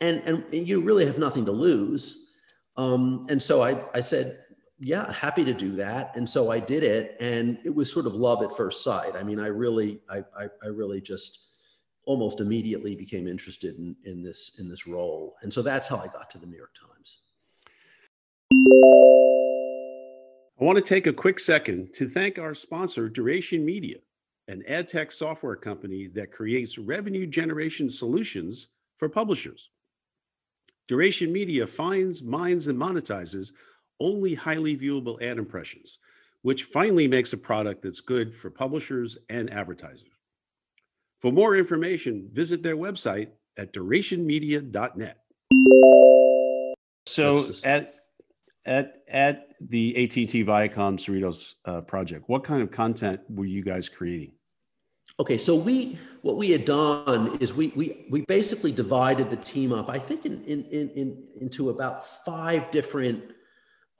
and 0.00 0.22
and, 0.24 0.44
and 0.52 0.68
you 0.68 0.80
really 0.80 1.06
have 1.06 1.18
nothing 1.18 1.44
to 1.46 1.52
lose. 1.52 2.34
Um, 2.76 3.26
and 3.28 3.42
so 3.42 3.62
I 3.62 3.84
I 3.94 4.00
said, 4.00 4.40
yeah, 4.78 5.10
happy 5.12 5.44
to 5.44 5.54
do 5.54 5.76
that. 5.76 6.14
And 6.16 6.28
so 6.28 6.50
I 6.50 6.58
did 6.60 6.82
it, 6.82 7.16
and 7.20 7.58
it 7.64 7.74
was 7.74 7.92
sort 7.92 8.06
of 8.06 8.14
love 8.14 8.42
at 8.42 8.56
first 8.56 8.84
sight. 8.84 9.16
I 9.16 9.22
mean, 9.22 9.40
I 9.40 9.46
really 9.46 10.00
I 10.08 10.18
I, 10.38 10.44
I 10.62 10.68
really 10.68 11.00
just 11.00 11.46
almost 12.06 12.40
immediately 12.40 12.94
became 12.94 13.28
interested 13.28 13.76
in, 13.76 13.94
in 14.04 14.22
this 14.22 14.58
in 14.58 14.68
this 14.68 14.86
role. 14.86 15.36
And 15.42 15.52
so 15.52 15.60
that's 15.60 15.86
how 15.86 15.98
I 15.98 16.06
got 16.06 16.30
to 16.30 16.38
the 16.38 16.46
New 16.46 16.56
York 16.56 16.74
Times. 16.74 17.18
I 20.58 20.64
want 20.64 20.78
to 20.78 20.84
take 20.84 21.06
a 21.06 21.12
quick 21.12 21.38
second 21.38 21.92
to 21.94 22.08
thank 22.08 22.38
our 22.38 22.54
sponsor, 22.54 23.10
Duration 23.10 23.62
Media, 23.62 23.98
an 24.48 24.62
ad 24.66 24.88
tech 24.88 25.12
software 25.12 25.56
company 25.56 26.06
that 26.14 26.32
creates 26.32 26.78
revenue 26.78 27.26
generation 27.26 27.90
solutions 27.90 28.68
for 28.96 29.08
publishers. 29.08 29.68
Duration 30.88 31.30
Media 31.32 31.66
finds, 31.66 32.22
mines, 32.22 32.68
and 32.68 32.78
monetizes 32.78 33.52
only 34.00 34.34
highly 34.34 34.76
viewable 34.76 35.20
ad 35.20 35.36
impressions, 35.36 35.98
which 36.42 36.64
finally 36.64 37.08
makes 37.08 37.32
a 37.32 37.36
product 37.36 37.82
that's 37.82 38.00
good 38.00 38.34
for 38.34 38.48
publishers 38.50 39.18
and 39.28 39.52
advertisers. 39.52 40.15
For 41.20 41.32
more 41.32 41.56
information, 41.56 42.28
visit 42.32 42.62
their 42.62 42.76
website 42.76 43.28
at 43.56 43.72
durationmedia.net. 43.72 45.18
So 47.06 47.50
at 47.64 47.94
at 48.66 49.02
at 49.08 49.48
the 49.60 50.04
AT&T 50.04 50.44
Viacom 50.44 50.98
Cerritos 50.98 51.54
uh, 51.64 51.80
project, 51.80 52.24
what 52.28 52.44
kind 52.44 52.62
of 52.62 52.70
content 52.70 53.20
were 53.28 53.46
you 53.46 53.62
guys 53.62 53.88
creating? 53.88 54.32
Okay, 55.18 55.38
so 55.38 55.54
we 55.54 55.98
what 56.22 56.36
we 56.36 56.50
had 56.50 56.64
done 56.64 57.38
is 57.40 57.54
we 57.54 57.68
we 57.68 58.06
we 58.10 58.22
basically 58.26 58.72
divided 58.72 59.30
the 59.30 59.36
team 59.36 59.72
up. 59.72 59.88
I 59.88 59.98
think 59.98 60.26
in 60.26 60.44
in 60.44 60.64
in, 60.64 60.90
in 60.90 61.24
into 61.40 61.70
about 61.70 62.04
five 62.04 62.70
different 62.70 63.32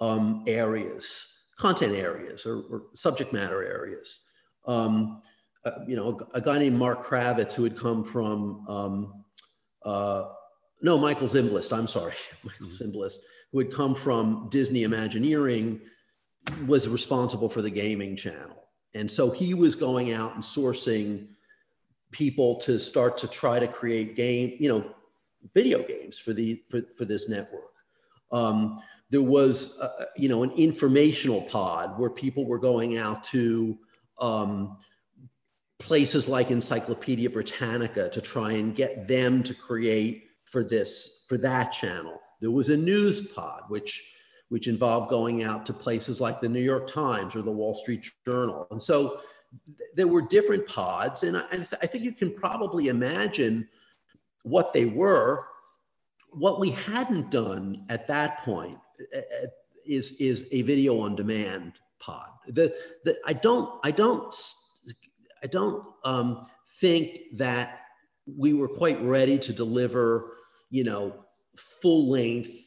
um, 0.01 0.45
areas, 0.47 1.27
content 1.59 1.95
areas 1.95 2.45
or, 2.45 2.65
or 2.71 2.83
subject 2.95 3.33
matter 3.33 3.65
areas. 3.65 4.19
Um, 4.67 5.23
uh, 5.67 5.81
you 5.87 5.97
know, 5.97 6.21
a, 6.33 6.41
guy 6.41 6.59
named 6.59 6.79
Mark 6.79 7.05
Kravitz 7.05 7.53
who 7.53 7.65
had 7.65 7.77
come 7.77 8.05
from 8.05 8.65
um, 8.69 9.25
uh, 9.85 10.29
no 10.81 10.97
Michael 10.97 11.27
Zimbalist, 11.27 11.77
I'm 11.77 11.89
sorry, 11.89 12.15
Michael 12.45 12.69
Zimbalist, 12.69 13.17
who 13.51 13.59
had 13.59 13.73
come 13.73 13.95
from 13.95 14.49
Disney 14.51 14.85
Imagineering, 14.85 15.81
was 16.67 16.89
responsible 16.89 17.49
for 17.49 17.63
the 17.63 17.71
gaming 17.71 18.15
channel. 18.15 18.69
And 18.95 19.11
so 19.11 19.31
he 19.31 19.55
was 19.55 19.75
going 19.75 20.13
out 20.13 20.35
and 20.35 20.43
sourcing 20.43 21.27
people 22.13 22.57
to 22.61 22.79
start 22.79 23.19
to 23.19 23.29
try 23.29 23.59
to 23.59 23.67
create 23.67 24.15
game, 24.15 24.57
you 24.61 24.69
know, 24.69 24.95
video 25.53 25.83
games 25.83 26.17
for 26.17 26.33
the 26.33 26.63
for, 26.71 26.83
for 26.97 27.05
this 27.05 27.29
network. 27.29 27.73
Um, 28.31 28.81
there 29.11 29.23
was, 29.23 29.79
uh, 29.81 30.07
you 30.17 30.29
know, 30.29 30.45
an 30.45 30.53
informational 30.53 31.43
pod 31.43 31.99
where 31.99 32.11
people 32.11 32.47
were 32.47 32.59
going 32.59 32.99
out 32.99 33.25
to 33.25 33.77
um, 34.21 34.79
places 35.79 36.29
like 36.29 36.51
Encyclopedia 36.51 37.29
Britannica 37.31 38.09
to 38.11 38.21
try 38.21 38.53
and 38.53 38.75
get 38.75 39.07
them 39.07 39.43
to 39.43 39.55
create 39.55 40.25
for 40.45 40.65
this 40.65 41.25
for 41.29 41.37
that 41.39 41.73
channel. 41.73 42.21
There 42.41 42.51
was 42.51 42.71
a 42.71 42.77
news 42.77 43.27
pod 43.29 43.65
which 43.69 44.13
which 44.49 44.69
involved 44.69 45.11
going 45.11 45.43
out 45.43 45.67
to 45.67 45.73
places 45.73 46.21
like 46.21 46.41
the 46.41 46.49
New 46.49 46.61
York 46.61 46.87
Times 46.87 47.35
or 47.35 47.43
the 47.43 47.51
Wall 47.51 47.75
Street 47.75 48.09
Journal. 48.25 48.67
And 48.71 48.81
so 48.81 49.21
there 49.95 50.07
were 50.07 50.23
different 50.23 50.67
pods, 50.69 51.25
and 51.25 51.37
I, 51.37 51.43
and 51.51 51.67
I 51.83 51.87
think 51.87 52.05
you 52.05 52.13
can 52.13 52.33
probably 52.33 52.89
imagine 52.89 53.69
what 54.45 54.73
they 54.73 54.85
were. 54.85 55.47
What 56.31 56.61
we 56.61 56.71
hadn't 56.71 57.31
done 57.31 57.85
at 57.89 58.07
that 58.07 58.43
point 58.43 58.79
is, 59.85 60.13
is 60.13 60.47
a 60.53 60.63
video 60.63 61.01
on 61.01 61.17
demand 61.17 61.73
pod. 61.99 62.29
The, 62.47 62.75
the, 63.05 63.19
I 63.27 63.33
don't, 63.33 63.81
I 63.83 63.91
don't, 63.91 64.35
I 65.43 65.47
don't 65.47 65.85
um, 66.05 66.47
think 66.81 67.19
that 67.35 67.81
we 68.27 68.53
were 68.53 68.69
quite 68.69 69.01
ready 69.03 69.39
to 69.39 69.53
deliver, 69.53 70.33
you 70.71 70.85
know, 70.85 71.25
full 71.57 72.11
length 72.11 72.67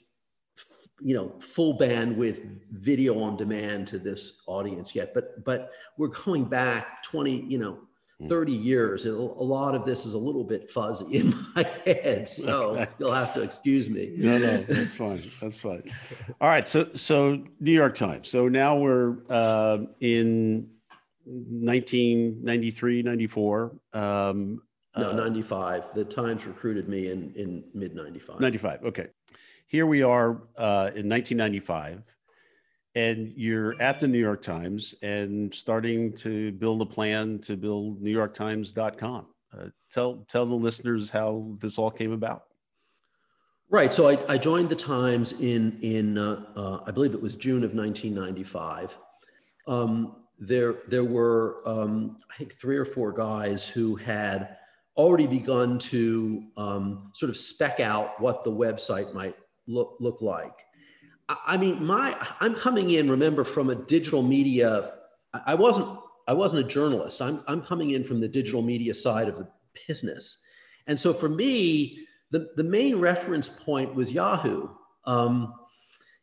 you 1.01 1.15
know 1.15 1.33
full 1.39 1.77
bandwidth 1.77 2.45
video 2.71 3.19
on 3.19 3.37
demand 3.37 3.87
to 3.87 3.97
this 3.97 4.41
audience 4.47 4.93
yet 4.93 5.13
but 5.13 5.43
but 5.45 5.71
we're 5.97 6.07
going 6.07 6.45
back 6.45 7.03
20 7.03 7.45
you 7.45 7.57
know 7.57 7.79
hmm. 8.19 8.27
30 8.27 8.51
years 8.51 9.05
a 9.05 9.11
lot 9.13 9.75
of 9.75 9.85
this 9.85 10.05
is 10.05 10.13
a 10.13 10.17
little 10.17 10.43
bit 10.43 10.69
fuzzy 10.69 11.05
in 11.17 11.45
my 11.55 11.63
head 11.85 12.27
so 12.27 12.71
okay. 12.71 12.87
you'll 12.99 13.11
have 13.11 13.33
to 13.33 13.41
excuse 13.41 13.89
me 13.89 14.13
no 14.17 14.37
no 14.37 14.57
that's 14.63 14.93
fine 14.93 15.21
that's 15.41 15.57
fine 15.57 15.83
all 16.41 16.49
right 16.49 16.67
so 16.67 16.89
so 16.95 17.41
new 17.59 17.71
york 17.71 17.95
times 17.95 18.27
so 18.27 18.47
now 18.47 18.77
we're 18.77 19.17
uh, 19.29 19.77
in 20.01 20.69
1993 21.29 23.03
94 23.03 23.75
um, 23.93 24.61
no, 24.97 25.11
uh, 25.11 25.13
95. 25.13 25.93
The 25.93 26.03
Times 26.03 26.47
recruited 26.47 26.89
me 26.89 27.11
in, 27.11 27.31
in 27.35 27.63
mid 27.75 27.95
95. 27.95 28.39
95. 28.39 28.83
Okay 28.85 29.07
here 29.69 29.85
we 29.85 30.01
are 30.01 30.31
uh, 30.57 30.89
in 30.95 31.07
1995 31.07 32.01
and 32.95 33.31
you're 33.35 33.79
at 33.79 33.99
the 33.99 34.07
new 34.07 34.17
york 34.17 34.41
times 34.41 34.95
and 35.03 35.53
starting 35.53 36.11
to 36.11 36.51
build 36.53 36.81
a 36.81 36.85
plan 36.85 37.37
to 37.39 37.55
build 37.55 38.01
newyorktimes.com 38.03 39.27
uh, 39.53 39.65
tell 39.91 40.25
tell 40.27 40.45
the 40.45 40.55
listeners 40.55 41.11
how 41.11 41.55
this 41.59 41.77
all 41.77 41.91
came 41.91 42.11
about 42.11 42.45
right 43.69 43.93
so 43.93 44.09
i, 44.09 44.17
I 44.27 44.37
joined 44.39 44.69
the 44.69 44.75
times 44.75 45.33
in 45.33 45.79
in 45.81 46.17
uh, 46.17 46.43
uh 46.55 46.79
i 46.87 46.91
believe 46.91 47.13
it 47.13 47.21
was 47.21 47.35
june 47.35 47.63
of 47.63 47.73
1995 47.73 48.97
um, 49.67 50.18
there 50.39 50.75
there 50.87 51.03
were 51.03 51.61
um, 51.65 52.17
i 52.31 52.35
think 52.37 52.53
three 52.53 52.77
or 52.77 52.85
four 52.85 53.11
guys 53.11 53.67
who 53.67 53.95
had 53.95 54.57
already 54.99 55.27
begun 55.27 55.79
to 55.79 56.43
um, 56.57 57.09
sort 57.13 57.29
of 57.29 57.37
spec 57.37 57.79
out 57.79 58.19
what 58.19 58.43
the 58.43 58.51
website 58.51 59.13
might 59.13 59.35
look 59.65 59.95
look 59.99 60.21
like? 60.21 60.65
I 61.29 61.57
mean, 61.57 61.83
my 61.83 62.15
I'm 62.41 62.53
coming 62.53 62.91
in. 62.91 63.09
Remember, 63.09 63.43
from 63.43 63.69
a 63.69 63.75
digital 63.75 64.21
media. 64.21 64.93
I 65.45 65.53
wasn't 65.55 65.99
I 66.27 66.33
wasn't 66.33 66.65
a 66.65 66.67
journalist. 66.67 67.21
I'm 67.21 67.41
I'm 67.47 67.61
coming 67.61 67.91
in 67.91 68.03
from 68.03 68.19
the 68.19 68.27
digital 68.27 68.61
media 68.61 68.93
side 68.93 69.29
of 69.29 69.37
the 69.37 69.47
business, 69.87 70.43
and 70.87 70.99
so 70.99 71.13
for 71.13 71.29
me, 71.29 72.07
the 72.31 72.49
the 72.57 72.63
main 72.63 72.99
reference 72.99 73.47
point 73.47 73.95
was 73.95 74.11
Yahoo. 74.11 74.69
Um, 75.05 75.53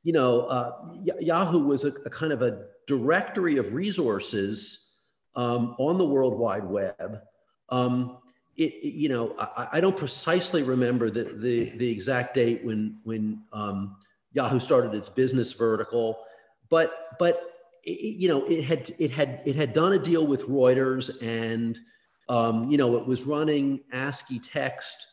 you 0.02 0.12
know, 0.12 0.42
uh, 0.42 0.72
Yahoo 1.20 1.64
was 1.64 1.84
a, 1.84 1.92
a, 2.04 2.10
kind 2.10 2.32
of 2.32 2.42
a 2.42 2.66
directory 2.86 3.58
of 3.58 3.74
resources 3.74 4.92
um, 5.34 5.74
on 5.78 5.98
the 5.98 6.06
World 6.06 6.38
Wide 6.38 6.64
Web. 6.64 7.20
Um, 7.68 8.18
it, 8.56 8.72
it, 8.74 8.94
you 8.94 9.08
know, 9.08 9.34
I, 9.38 9.68
I, 9.72 9.80
don't 9.80 9.96
precisely 9.96 10.62
remember 10.62 11.10
the, 11.10 11.24
the, 11.24 11.70
the 11.76 11.90
exact 11.90 12.34
date 12.34 12.64
when, 12.64 12.98
when 13.04 13.42
um, 13.52 13.96
Yahoo 14.32 14.60
started 14.60 14.94
its 14.94 15.10
business 15.10 15.52
vertical, 15.52 16.24
but, 16.70 17.08
but 17.18 17.50
it, 17.82 18.16
you 18.16 18.28
know, 18.28 18.44
it 18.46 18.62
had, 18.62 18.90
it, 18.98 19.10
had, 19.10 19.42
it 19.44 19.56
had 19.56 19.72
done 19.72 19.92
a 19.92 19.98
deal 19.98 20.26
with 20.26 20.46
Reuters 20.46 21.22
and, 21.22 21.78
um, 22.28 22.70
you 22.70 22.78
know, 22.78 22.96
it 22.96 23.06
was 23.06 23.24
running 23.24 23.80
ASCII 23.92 24.38
text, 24.38 25.06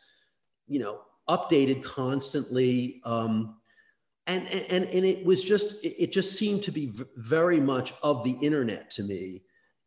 you 0.66 0.78
know, 0.78 1.00
updated 1.28 1.82
constantly. 1.82 3.02
Um, 3.04 3.56
and, 4.26 4.48
and, 4.48 4.84
and 4.84 5.04
it 5.04 5.24
was 5.24 5.42
just, 5.42 5.74
it 5.82 6.12
just 6.12 6.38
seemed 6.38 6.62
to 6.62 6.72
be 6.72 6.92
very 7.16 7.60
much 7.60 7.92
of 8.02 8.24
the 8.24 8.32
internet 8.40 8.90
to 8.92 9.02
me 9.02 9.42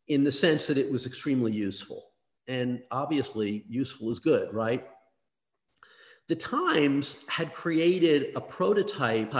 in 0.06 0.22
the 0.22 0.32
sense 0.32 0.66
that 0.68 0.78
it 0.78 0.90
was 0.90 1.06
extremely 1.06 1.52
useful 1.52 2.10
and 2.46 2.82
obviously 2.90 3.64
useful 3.68 4.10
is 4.10 4.20
good, 4.20 4.52
right? 4.54 4.86
The 6.28 6.36
Times 6.36 7.18
had 7.28 7.52
created 7.52 8.36
a 8.36 8.40
prototype, 8.40 9.34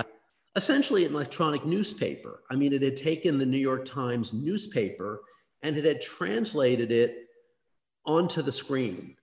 essentially 0.56 1.04
an 1.04 1.14
electronic 1.14 1.64
newspaper. 1.64 2.42
I 2.50 2.56
mean, 2.56 2.72
it 2.72 2.82
had 2.82 2.96
taken 2.96 3.38
the 3.38 3.46
New 3.46 3.58
York 3.58 3.84
Times 3.84 4.32
newspaper 4.32 5.20
and 5.62 5.76
it 5.76 5.84
had 5.84 6.02
translated 6.02 6.90
it 6.90 7.26
onto 8.04 8.42
the 8.42 8.52
screen. 8.52 9.16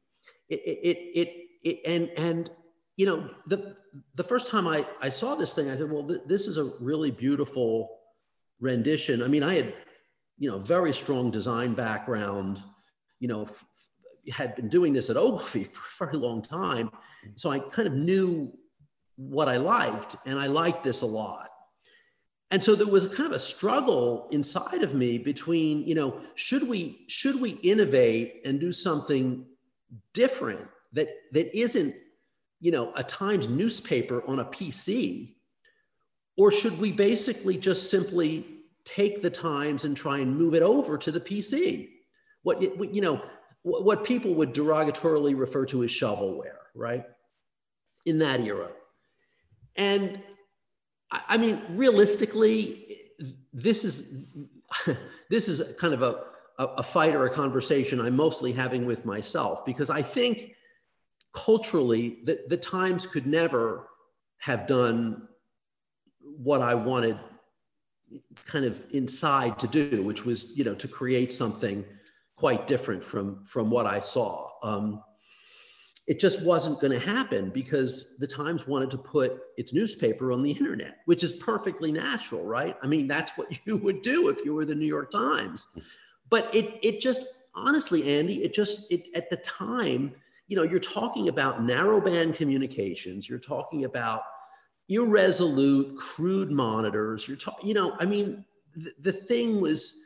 It, 0.48 0.62
it, 0.62 0.98
it, 1.16 1.34
it 1.64 1.82
and, 1.86 2.10
and, 2.18 2.50
you 2.98 3.06
know, 3.06 3.30
the, 3.48 3.76
the 4.16 4.24
first 4.24 4.50
time 4.50 4.68
I, 4.68 4.86
I 5.02 5.10
saw 5.10 5.36
this 5.36 5.54
thing, 5.54 5.70
I 5.70 5.76
said, 5.78 5.92
well, 5.92 6.08
th- 6.08 6.22
this 6.26 6.48
is 6.48 6.58
a 6.58 6.66
really 6.80 7.12
beautiful 7.12 8.00
rendition. 8.60 9.22
I 9.22 9.28
mean, 9.28 9.44
I 9.44 9.56
had, 9.56 9.74
you 10.38 10.50
know, 10.50 10.60
very 10.60 10.94
strong 10.94 11.32
design 11.32 11.74
background, 11.74 12.62
you 13.20 13.28
know, 13.28 13.44
f- 13.44 13.66
had 14.32 14.56
been 14.56 14.70
doing 14.70 14.94
this 14.94 15.10
at 15.10 15.18
Ogilvy 15.18 15.64
for 15.74 16.06
a 16.06 16.08
very 16.08 16.18
long 16.18 16.42
time. 16.42 16.90
So 17.36 17.52
I 17.52 17.60
kind 17.60 17.88
of 17.88 17.94
knew 17.94 18.52
what 19.18 19.48
I 19.48 19.58
liked, 19.58 20.16
and 20.26 20.40
I 20.40 20.48
liked 20.48 20.84
this 20.84 21.02
a 21.02 21.06
lot. 21.06 21.50
And 22.52 22.64
so 22.64 22.76
there 22.76 22.88
was 22.88 23.08
kind 23.08 23.28
of 23.28 23.36
a 23.36 23.40
struggle 23.40 24.30
inside 24.32 24.84
of 24.84 24.94
me 24.94 25.18
between, 25.18 25.86
you 25.86 25.96
know, 25.96 26.22
should 26.36 26.68
we 26.68 27.06
should 27.08 27.42
we 27.42 27.52
innovate 27.52 28.42
and 28.46 28.60
do 28.60 28.72
something 28.72 29.46
different 30.14 30.62
that 30.94 31.10
that 31.32 31.58
isn't, 31.58 31.96
you 32.66 32.72
know, 32.72 32.92
a 32.96 33.04
Times 33.04 33.48
newspaper 33.48 34.24
on 34.26 34.40
a 34.40 34.46
PC, 34.46 35.36
or 36.36 36.52
should 36.52 36.80
we 36.80 36.92
basically 36.92 37.58
just 37.58 37.92
simply 37.92 38.44
take 38.86 39.22
the 39.22 39.30
Times 39.30 39.86
and 39.86 39.96
try 39.96 40.18
and 40.18 40.36
move 40.36 40.56
it 40.56 40.64
over 40.64 40.98
to 40.98 41.12
the 41.12 41.20
PC? 41.20 41.90
What 42.42 42.60
you 42.92 43.02
know, 43.02 43.22
what 43.62 44.04
people 44.04 44.34
would 44.34 44.52
derogatorily 44.52 45.38
refer 45.38 45.68
to 45.68 45.84
as 45.84 45.92
shovelware, 45.92 46.58
right? 46.74 47.06
In 48.08 48.18
that 48.18 48.40
era. 48.40 48.70
And 49.76 50.20
I 51.12 51.38
mean, 51.38 51.62
realistically, 51.70 52.98
this 53.54 53.84
is 53.84 54.34
this 55.30 55.48
is 55.48 55.78
kind 55.78 55.94
of 55.94 56.02
a, 56.02 56.24
a 56.58 56.82
fight 56.82 57.14
or 57.14 57.28
a 57.28 57.30
conversation 57.30 58.02
I'm 58.02 58.16
mostly 58.16 58.52
having 58.52 58.88
with 58.88 59.06
myself 59.06 59.64
because 59.68 59.92
I 59.92 60.02
think 60.02 60.56
culturally 61.36 62.20
that 62.24 62.50
the 62.50 62.58
Times 62.58 63.06
could 63.06 63.28
never 63.28 63.88
have 64.38 64.66
done 64.66 65.28
what 66.20 66.62
I 66.62 66.74
wanted 66.74 67.20
kind 68.46 68.66
of 68.66 68.86
inside 68.92 69.60
to 69.60 69.68
do, 69.68 70.02
which 70.04 70.26
was, 70.26 70.58
you 70.58 70.64
know, 70.64 70.76
to 70.76 70.88
create 70.88 71.34
something 71.34 71.84
quite 72.36 72.68
different 72.68 73.04
from 73.04 73.44
from 73.46 73.70
what 73.70 73.86
I 73.86 74.00
saw. 74.00 74.50
Um, 74.64 75.04
it 76.08 76.20
just 76.20 76.44
wasn't 76.44 76.80
going 76.80 76.94
to 76.94 77.00
happen 77.00 77.50
because 77.50 78.18
the 78.18 78.28
Times 78.28 78.68
wanted 78.68 78.92
to 78.92 78.98
put 78.98 79.42
its 79.58 79.74
newspaper 79.74 80.32
on 80.32 80.44
the 80.44 80.52
internet, 80.52 80.98
which 81.06 81.24
is 81.24 81.32
perfectly 81.32 81.92
natural, 81.92 82.46
right? 82.46 82.78
I 82.84 82.88
mean, 82.88 83.08
that's 83.08 83.32
what 83.38 83.48
you 83.66 83.78
would 83.78 84.02
do 84.02 84.30
if 84.30 84.46
you 84.46 84.54
were 84.54 84.66
the 84.66 84.76
New 84.76 84.86
York 84.86 85.12
Times. 85.12 85.68
But 86.30 86.54
it 86.54 86.80
it 86.82 87.02
just 87.02 87.26
honestly, 87.56 88.18
Andy, 88.18 88.44
it 88.44 88.54
just 88.54 88.92
it 88.92 89.08
at 89.16 89.30
the 89.30 89.38
time, 89.38 90.14
you 90.48 90.56
know, 90.56 90.64
you're 90.64 90.80
talking 90.80 91.30
about 91.30 91.62
narrowband 91.62 92.36
communications, 92.36 93.28
you're 93.28 93.40
talking 93.40 93.86
about 93.86 94.24
irresolute, 94.90 95.98
crude 95.98 96.52
monitors. 96.52 97.28
You're 97.28 97.38
talking, 97.38 97.68
you 97.68 97.74
know, 97.74 97.96
I 98.00 98.06
mean, 98.06 98.46
the, 98.76 98.94
the 99.00 99.12
thing 99.12 99.62
was 99.62 100.02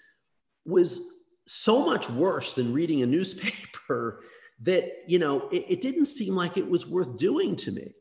was 0.65 0.99
so 1.47 1.85
much 1.85 2.09
worse 2.11 2.53
than 2.53 2.73
reading 2.73 3.01
a 3.01 3.05
newspaper 3.05 4.23
that 4.61 5.03
you 5.07 5.19
know 5.19 5.49
it, 5.49 5.65
it, 5.69 5.81
didn't 5.81 6.05
seem 6.05 6.35
like 6.35 6.57
it 6.57 6.69
was 6.69 6.85
worth 6.85 7.17
doing 7.17 7.55
to 7.55 7.71
me 7.71 7.93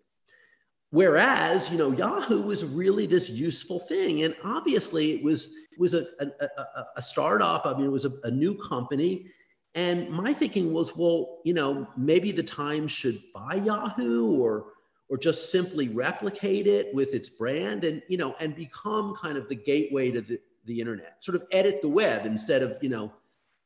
whereas 0.91 1.71
you 1.71 1.79
know 1.79 1.93
yahoo 1.93 2.43
was 2.43 2.65
really 2.65 3.07
this 3.07 3.31
useful 3.31 3.79
thing 3.79 4.25
and 4.25 4.35
obviously 4.45 5.13
it 5.13 5.23
was 5.23 5.47
it 5.47 5.79
was 5.79 5.95
a, 5.95 6.05
a, 6.21 6.27
a, 6.59 6.85
a 6.97 7.03
startup 7.03 7.65
i 7.65 7.73
mean 7.75 7.87
it 7.87 7.93
was 7.93 8.05
a, 8.05 8.11
a 8.25 8.31
new 8.31 8.55
company 8.59 9.27
and 9.75 10.09
my 10.11 10.33
thinking 10.33 10.73
was 10.73 10.97
well 10.97 11.41
you 11.45 11.55
know 11.55 11.87
maybe 11.97 12.33
the 12.33 12.43
times 12.43 12.91
should 12.91 13.21
buy 13.35 13.55
yahoo 13.55 14.37
or 14.37 14.67
or 15.11 15.17
just 15.17 15.51
simply 15.51 15.89
replicate 15.89 16.67
it 16.67 16.95
with 16.95 17.15
its 17.15 17.29
brand 17.29 17.85
and 17.85 18.03
you 18.09 18.17
know 18.17 18.35
and 18.41 18.55
become 18.55 19.15
kind 19.15 19.37
of 19.39 19.49
the 19.49 19.55
gateway 19.55 20.11
to 20.11 20.21
the, 20.21 20.41
the 20.67 20.81
internet 20.81 21.23
sort 21.23 21.35
of 21.35 21.45
edit 21.53 21.81
the 21.83 21.89
web 21.89 22.27
instead 22.27 22.63
of 22.63 22.77
you 22.83 22.89
know 22.89 23.13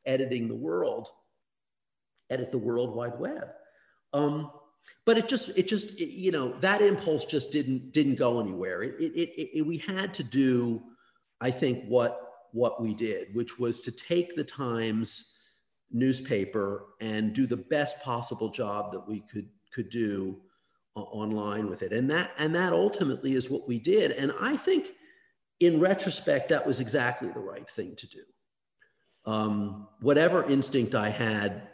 editing 0.05 0.47
the 0.47 0.55
world 0.55 1.09
edit 2.33 2.51
the 2.51 2.57
World 2.57 2.95
Wide 2.95 3.17
Web. 3.19 3.49
Um, 4.11 4.51
but 5.05 5.17
it 5.17 5.29
just, 5.29 5.57
it 5.57 5.67
just, 5.67 5.99
it, 5.99 6.09
you 6.09 6.31
know, 6.31 6.53
that 6.59 6.81
impulse 6.81 7.25
just 7.25 7.51
didn't 7.51 7.93
didn't 7.93 8.15
go 8.15 8.41
anywhere. 8.41 8.83
It, 8.83 8.95
it, 8.99 9.57
it, 9.57 9.65
we 9.65 9.77
had 9.77 10.13
to 10.15 10.23
do, 10.23 10.83
I 11.39 11.51
think, 11.51 11.85
what 11.85 12.19
what 12.51 12.81
we 12.81 12.93
did, 12.93 13.33
which 13.33 13.57
was 13.57 13.79
to 13.81 13.91
take 13.91 14.35
the 14.35 14.43
Times 14.43 15.39
newspaper 15.93 16.87
and 16.99 17.33
do 17.33 17.47
the 17.47 17.57
best 17.57 18.01
possible 18.03 18.49
job 18.49 18.91
that 18.91 19.07
we 19.07 19.21
could 19.21 19.47
could 19.73 19.89
do 19.89 20.39
uh, 20.95 21.01
online 21.01 21.69
with 21.69 21.81
it, 21.81 21.93
and 21.93 22.09
that 22.09 22.31
and 22.37 22.53
that 22.55 22.73
ultimately 22.73 23.33
is 23.33 23.49
what 23.49 23.67
we 23.67 23.79
did. 23.79 24.11
And 24.11 24.33
I 24.39 24.57
think, 24.57 24.89
in 25.59 25.79
retrospect, 25.79 26.49
that 26.49 26.65
was 26.65 26.79
exactly 26.79 27.29
the 27.29 27.39
right 27.39 27.69
thing 27.69 27.95
to 27.95 28.07
do. 28.07 28.21
Um, 29.25 29.87
whatever 30.01 30.43
instinct 30.49 30.95
I 30.95 31.09
had 31.09 31.69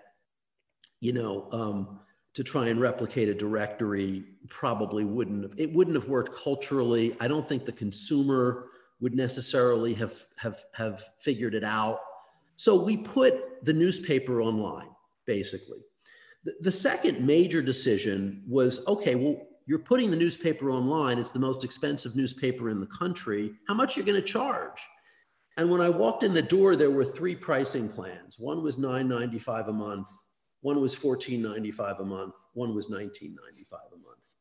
you 0.99 1.13
know, 1.13 1.47
um, 1.51 1.99
to 2.33 2.43
try 2.43 2.67
and 2.67 2.79
replicate 2.79 3.29
a 3.29 3.33
directory 3.33 4.23
probably 4.49 5.05
wouldn't 5.05 5.43
have, 5.43 5.53
it 5.57 5.73
wouldn't 5.73 5.95
have 5.95 6.07
worked 6.07 6.35
culturally. 6.35 7.15
I 7.19 7.27
don't 7.27 7.47
think 7.47 7.65
the 7.65 7.71
consumer 7.71 8.67
would 9.01 9.15
necessarily 9.15 9.93
have, 9.95 10.13
have, 10.37 10.61
have 10.75 11.03
figured 11.17 11.55
it 11.55 11.63
out. 11.63 11.99
So 12.59 12.83
we 12.83 12.97
put 12.97 13.63
the 13.63 13.71
newspaper 13.71 14.41
online, 14.41 14.89
basically. 15.25 15.79
The, 16.43 16.55
the 16.59 16.71
second 16.73 17.25
major 17.25 17.61
decision 17.61 18.43
was, 18.45 18.85
okay, 18.85 19.15
well, 19.15 19.37
you're 19.65 19.79
putting 19.79 20.11
the 20.11 20.17
newspaper 20.17 20.69
online. 20.69 21.19
It's 21.19 21.31
the 21.31 21.39
most 21.39 21.63
expensive 21.63 22.17
newspaper 22.17 22.69
in 22.69 22.81
the 22.81 22.87
country. 22.87 23.53
How 23.69 23.75
much 23.75 23.95
are 23.95 24.01
you 24.01 24.05
going 24.05 24.21
to 24.21 24.27
charge? 24.27 24.81
And 25.55 25.69
when 25.69 25.79
I 25.79 25.87
walked 25.87 26.23
in 26.23 26.33
the 26.33 26.41
door, 26.41 26.75
there 26.75 26.91
were 26.91 27.05
three 27.05 27.33
pricing 27.33 27.87
plans. 27.87 28.37
One 28.37 28.61
was 28.61 28.75
$9.95 28.75 29.69
a 29.69 29.71
month. 29.71 30.09
One 30.59 30.81
was 30.81 30.93
$14.95 30.93 32.01
a 32.01 32.03
month, 32.03 32.35
one 32.55 32.75
was 32.75 32.87
$19.95 32.87 32.97
a 32.97 33.97
month. 34.03 34.33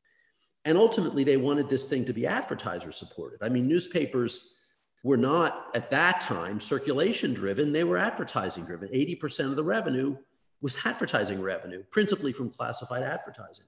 And 0.65 0.77
ultimately, 0.77 1.23
they 1.23 1.37
wanted 1.37 1.69
this 1.69 1.85
thing 1.85 2.05
to 2.07 2.13
be 2.13 2.27
advertiser 2.27 2.91
supported. 2.91 3.45
I 3.45 3.49
mean, 3.49 3.69
newspapers 3.69 4.58
were 5.03 5.17
not 5.17 5.69
at 5.75 5.91
that 5.91 6.21
time 6.21 6.61
circulation 6.61 7.35
driven, 7.35 7.73
they 7.73 7.85
were 7.85 7.99
advertising 7.99 8.65
driven. 8.65 8.89
80% 8.89 9.47
of 9.47 9.57
the 9.57 9.65
revenue 9.65 10.17
was 10.61 10.77
advertising 10.85 11.41
revenue, 11.41 11.85
principally 11.91 12.33
from 12.33 12.51
classified 12.51 13.03
advertising. 13.03 13.67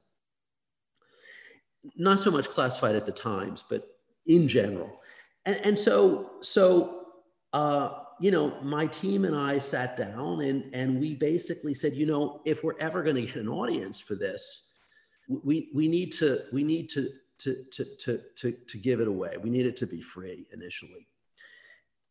Not 1.96 2.20
so 2.20 2.30
much 2.30 2.48
classified 2.48 2.96
at 2.96 3.06
the 3.06 3.12
Times, 3.12 3.64
but 3.68 3.86
in 4.26 4.48
general. 4.48 5.00
And, 5.46 5.56
and 5.64 5.78
so, 5.78 6.32
so 6.40 7.06
uh, 7.52 7.90
you 8.20 8.30
know, 8.30 8.60
my 8.62 8.86
team 8.86 9.24
and 9.24 9.34
I 9.34 9.58
sat 9.58 9.96
down 9.96 10.42
and, 10.42 10.64
and 10.74 11.00
we 11.00 11.14
basically 11.14 11.74
said, 11.74 11.94
you 11.94 12.06
know, 12.06 12.42
if 12.44 12.62
we're 12.62 12.78
ever 12.78 13.02
going 13.02 13.16
to 13.16 13.22
get 13.22 13.36
an 13.36 13.48
audience 13.48 13.98
for 14.00 14.14
this, 14.14 14.78
we, 15.28 15.70
we 15.74 15.88
need 15.88 16.12
to, 16.12 16.42
we 16.52 16.62
need 16.62 16.90
to, 16.90 17.08
to, 17.38 17.64
to, 17.72 17.84
to, 18.00 18.20
to, 18.36 18.52
to 18.52 18.78
give 18.78 19.00
it 19.00 19.08
away. 19.08 19.36
We 19.42 19.48
need 19.48 19.64
it 19.64 19.76
to 19.78 19.86
be 19.86 20.02
free 20.02 20.46
initially. 20.52 21.06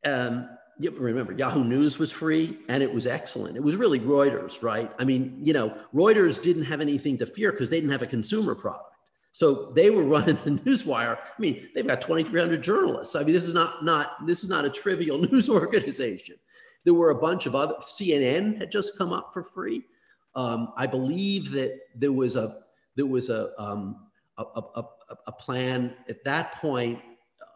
Um, 0.06 0.50
remember 0.80 1.34
Yahoo 1.34 1.64
News 1.64 2.00
was 2.00 2.12
free 2.12 2.58
and 2.70 2.82
it 2.82 2.94
was 2.94 3.06
excellent. 3.06 3.58
It 3.58 3.64
was 3.64 3.76
really 3.76 4.00
Reuters, 4.00 4.64
right? 4.64 4.92
I 4.98 5.04
mean, 5.04 5.38
you 5.44 5.54
know, 5.54 5.78
Reuters 5.94 6.42
didn't 6.42 6.64
have 6.64 6.80
anything 6.80 7.18
to 7.18 7.26
fear 7.26 7.52
because 7.52 7.70
they 7.70 7.78
didn't 7.78 7.92
have 7.92 8.02
a 8.02 8.08
consumer 8.08 8.56
product. 8.56 8.86
So 9.32 9.72
they 9.76 9.90
were 9.90 10.04
running 10.04 10.38
the 10.44 10.52
newswire. 10.66 11.18
I 11.18 11.42
mean, 11.42 11.70
they've 11.76 11.86
got 11.86 12.02
2,300 12.02 12.62
journalists. 12.62 13.16
I 13.16 13.24
mean, 13.24 13.34
this 13.34 13.44
is 13.44 13.54
not 13.54 13.84
not 13.84 14.26
this 14.26 14.44
is 14.44 14.50
not 14.50 14.66
a 14.66 14.70
trivial 14.70 15.18
news 15.32 15.50
organization. 15.50 16.36
There 16.86 16.94
were 16.94 17.12
a 17.12 17.20
bunch 17.20 17.46
of 17.46 17.56
other. 17.56 17.76
CNN 17.82 18.58
had 18.58 18.72
just 18.72 18.98
come 18.98 19.14
up 19.14 19.32
for 19.34 19.44
free. 19.44 19.84
Um, 20.36 20.74
I 20.78 20.88
believe 20.88 21.52
that 21.52 21.78
there 21.96 22.14
was 22.14 22.36
a 22.36 22.62
there 22.96 23.06
was 23.06 23.30
a 23.30 23.52
um, 23.62 24.08
a, 24.38 24.44
a, 24.44 24.84
a, 25.28 25.32
plan 25.34 25.96
at 26.08 26.24
that 26.24 26.56
point, 26.56 27.02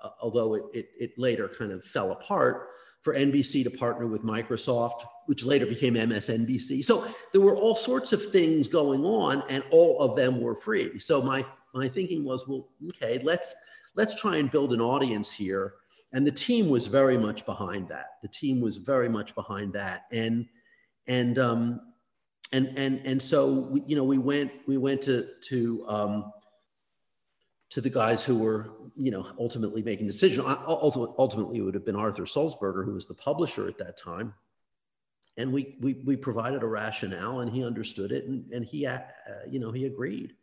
uh, 0.04 0.10
although 0.22 0.56
it, 0.56 0.64
it, 0.74 0.90
it 1.00 1.12
later 1.18 1.50
kind 1.50 1.72
of 1.72 1.84
fell 1.84 2.12
apart 2.12 2.70
for 3.02 3.14
NBC 3.14 3.64
to 3.64 3.70
partner 3.70 4.08
with 4.08 4.24
Microsoft, 4.24 5.04
which 5.26 5.44
later 5.44 5.66
became 5.66 5.96
MSNBC. 5.96 6.84
So 6.84 7.06
there 7.32 7.42
were 7.42 7.56
all 7.56 7.76
sorts 7.76 8.14
of 8.14 8.32
things 8.32 8.68
going 8.68 9.04
on, 9.06 9.44
and 9.50 9.64
all 9.72 10.00
of 10.00 10.16
them 10.16 10.40
were 10.40 10.56
free. 10.56 11.00
So 11.00 11.22
my 11.22 11.46
my 11.74 11.88
thinking 11.88 12.24
was, 12.24 12.48
well, 12.48 12.70
okay, 12.90 13.20
let's 13.24 13.56
let's 13.96 14.20
try 14.20 14.38
and 14.38 14.50
build 14.52 14.74
an 14.74 14.82
audience 14.82 15.32
here. 15.32 15.76
And 16.14 16.26
the 16.26 16.32
team 16.32 16.70
was 16.70 16.86
very 16.86 17.18
much 17.18 17.46
behind 17.46 17.90
that. 17.90 18.06
The 18.22 18.28
team 18.28 18.62
was 18.62 18.78
very 18.78 19.10
much 19.10 19.34
behind 19.36 19.74
that. 19.74 20.06
And 20.12 20.46
and 21.08 21.40
um, 21.40 21.82
and 22.52 22.78
and 22.78 23.02
and 23.06 23.22
so 23.22 23.52
we, 23.52 23.84
you 23.88 23.96
know 23.96 24.04
we 24.04 24.18
went 24.18 24.52
we 24.68 24.78
went 24.78 25.02
to 25.04 25.28
to 25.50 25.86
um, 25.88 26.32
to 27.74 27.82
the 27.82 27.90
guys 27.90 28.24
who 28.24 28.38
were 28.38 28.70
you 28.96 29.10
know 29.10 29.28
ultimately 29.40 29.82
making 29.82 30.06
decisions. 30.06 30.46
Ultimately, 30.46 31.16
ultimately, 31.18 31.58
it 31.58 31.62
would 31.62 31.74
have 31.74 31.86
been 31.86 31.96
Arthur 31.96 32.24
Sulzberger, 32.24 32.86
who 32.86 32.94
was 32.94 33.08
the 33.08 33.16
publisher 33.16 33.68
at 33.68 33.80
that 33.80 33.98
time. 33.98 34.34
And 35.38 35.52
we 35.52 35.78
we 35.82 36.02
we 36.06 36.16
provided 36.16 36.62
a 36.62 36.68
rationale, 36.68 37.40
and 37.40 37.52
he 37.52 37.66
understood 37.66 38.12
it, 38.12 38.26
and 38.26 38.52
and 38.52 38.64
he 38.64 38.86
uh, 38.86 39.00
you 39.50 39.60
know 39.60 39.72
he 39.72 39.86
agreed. 39.86 40.36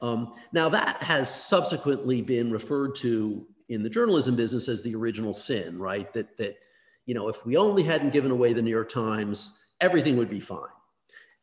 Um, 0.00 0.32
now, 0.54 0.70
that 0.70 1.02
has 1.02 1.28
subsequently 1.34 2.22
been 2.22 2.50
referred 2.50 2.94
to 2.96 3.46
in 3.68 3.82
the 3.82 3.90
journalism 3.90 4.34
business 4.34 4.66
as 4.66 4.82
the 4.82 4.94
original 4.94 5.34
sin, 5.34 5.78
right? 5.78 6.10
That, 6.14 6.38
that 6.38 6.56
you 7.04 7.12
know, 7.12 7.28
if 7.28 7.44
we 7.44 7.58
only 7.58 7.82
hadn't 7.82 8.14
given 8.14 8.30
away 8.30 8.54
the 8.54 8.62
New 8.62 8.70
York 8.70 8.88
Times, 8.90 9.72
everything 9.78 10.16
would 10.16 10.30
be 10.30 10.40
fine. 10.40 10.60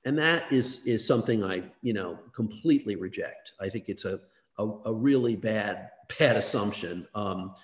And 0.05 0.17
that 0.17 0.51
is, 0.51 0.87
is 0.87 1.05
something 1.05 1.43
I, 1.43 1.63
you 1.83 1.93
know, 1.93 2.17
completely 2.33 2.95
reject. 2.95 3.53
I 3.61 3.69
think 3.69 3.89
it's 3.89 4.05
a, 4.05 4.19
a, 4.57 4.67
a 4.85 4.93
really 4.93 5.35
bad, 5.35 5.89
bad 6.19 6.37
assumption. 6.37 7.07
Um, 7.15 7.55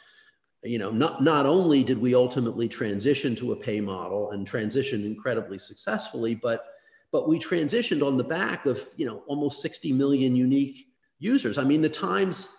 you 0.63 0.77
know, 0.77 0.91
not, 0.91 1.21
not 1.21 1.45
only 1.45 1.83
did 1.83 1.97
we 1.97 2.15
ultimately 2.15 2.69
transition 2.69 3.35
to 3.35 3.51
a 3.51 3.55
pay 3.55 3.81
model 3.81 4.31
and 4.31 4.47
transition 4.47 5.05
incredibly 5.05 5.59
successfully, 5.59 6.35
but 6.35 6.65
but 7.11 7.27
we 7.29 7.37
transitioned 7.37 8.05
on 8.05 8.17
the 8.17 8.23
back 8.23 8.65
of 8.65 8.81
you 8.95 9.05
know 9.05 9.23
almost 9.27 9.61
60 9.61 9.91
million 9.91 10.35
unique 10.35 10.87
users. 11.19 11.57
I 11.57 11.63
mean, 11.63 11.81
the 11.81 11.89
Times 11.89 12.57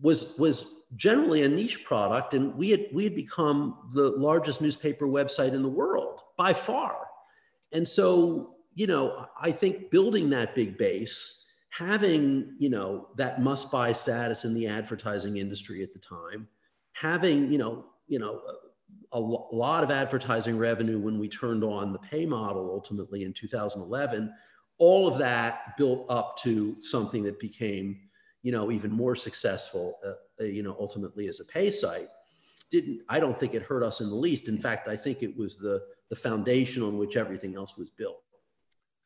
was 0.00 0.38
was 0.38 0.76
generally 0.96 1.42
a 1.42 1.48
niche 1.48 1.84
product, 1.84 2.34
and 2.34 2.54
we 2.54 2.70
had 2.70 2.86
we 2.92 3.04
had 3.04 3.14
become 3.14 3.88
the 3.94 4.10
largest 4.10 4.60
newspaper 4.60 5.06
website 5.06 5.54
in 5.54 5.62
the 5.62 5.68
world 5.68 6.20
by 6.36 6.52
far. 6.52 6.96
And 7.72 7.86
so, 7.86 8.56
you 8.74 8.86
know, 8.86 9.26
I 9.40 9.52
think 9.52 9.90
building 9.90 10.30
that 10.30 10.54
big 10.54 10.76
base, 10.76 11.39
having 11.70 12.54
you 12.58 12.70
know 12.70 13.08
that 13.16 13.40
must 13.40 13.70
buy 13.70 13.92
status 13.92 14.44
in 14.44 14.54
the 14.54 14.66
advertising 14.66 15.36
industry 15.36 15.82
at 15.82 15.92
the 15.92 15.98
time, 15.98 16.48
having 16.92 17.50
you 17.50 17.58
know 17.58 17.86
you 18.06 18.18
know 18.18 18.40
a 19.12 19.20
lot 19.20 19.82
of 19.82 19.90
advertising 19.90 20.56
revenue 20.58 20.98
when 20.98 21.18
we 21.18 21.28
turned 21.28 21.64
on 21.64 21.92
the 21.92 21.98
pay 21.98 22.24
model 22.26 22.70
ultimately 22.70 23.24
in 23.24 23.32
2011 23.32 24.32
all 24.78 25.08
of 25.08 25.18
that 25.18 25.76
built 25.76 26.06
up 26.08 26.36
to 26.38 26.76
something 26.80 27.22
that 27.24 27.38
became 27.40 27.98
you 28.42 28.52
know 28.52 28.70
even 28.70 28.90
more 28.90 29.16
successful 29.16 29.98
uh, 30.04 30.12
uh, 30.40 30.44
you 30.44 30.62
know 30.62 30.76
ultimately 30.78 31.28
as 31.28 31.40
a 31.40 31.44
pay 31.44 31.70
site 31.70 32.08
didn't 32.70 33.00
i 33.08 33.18
don't 33.18 33.36
think 33.36 33.54
it 33.54 33.62
hurt 33.62 33.82
us 33.82 34.00
in 34.00 34.08
the 34.08 34.14
least 34.14 34.48
in 34.48 34.58
fact 34.58 34.88
i 34.88 34.96
think 34.96 35.22
it 35.22 35.36
was 35.36 35.56
the 35.56 35.80
the 36.10 36.16
foundation 36.16 36.82
on 36.82 36.98
which 36.98 37.16
everything 37.16 37.56
else 37.56 37.78
was 37.78 37.88
built. 37.90 38.22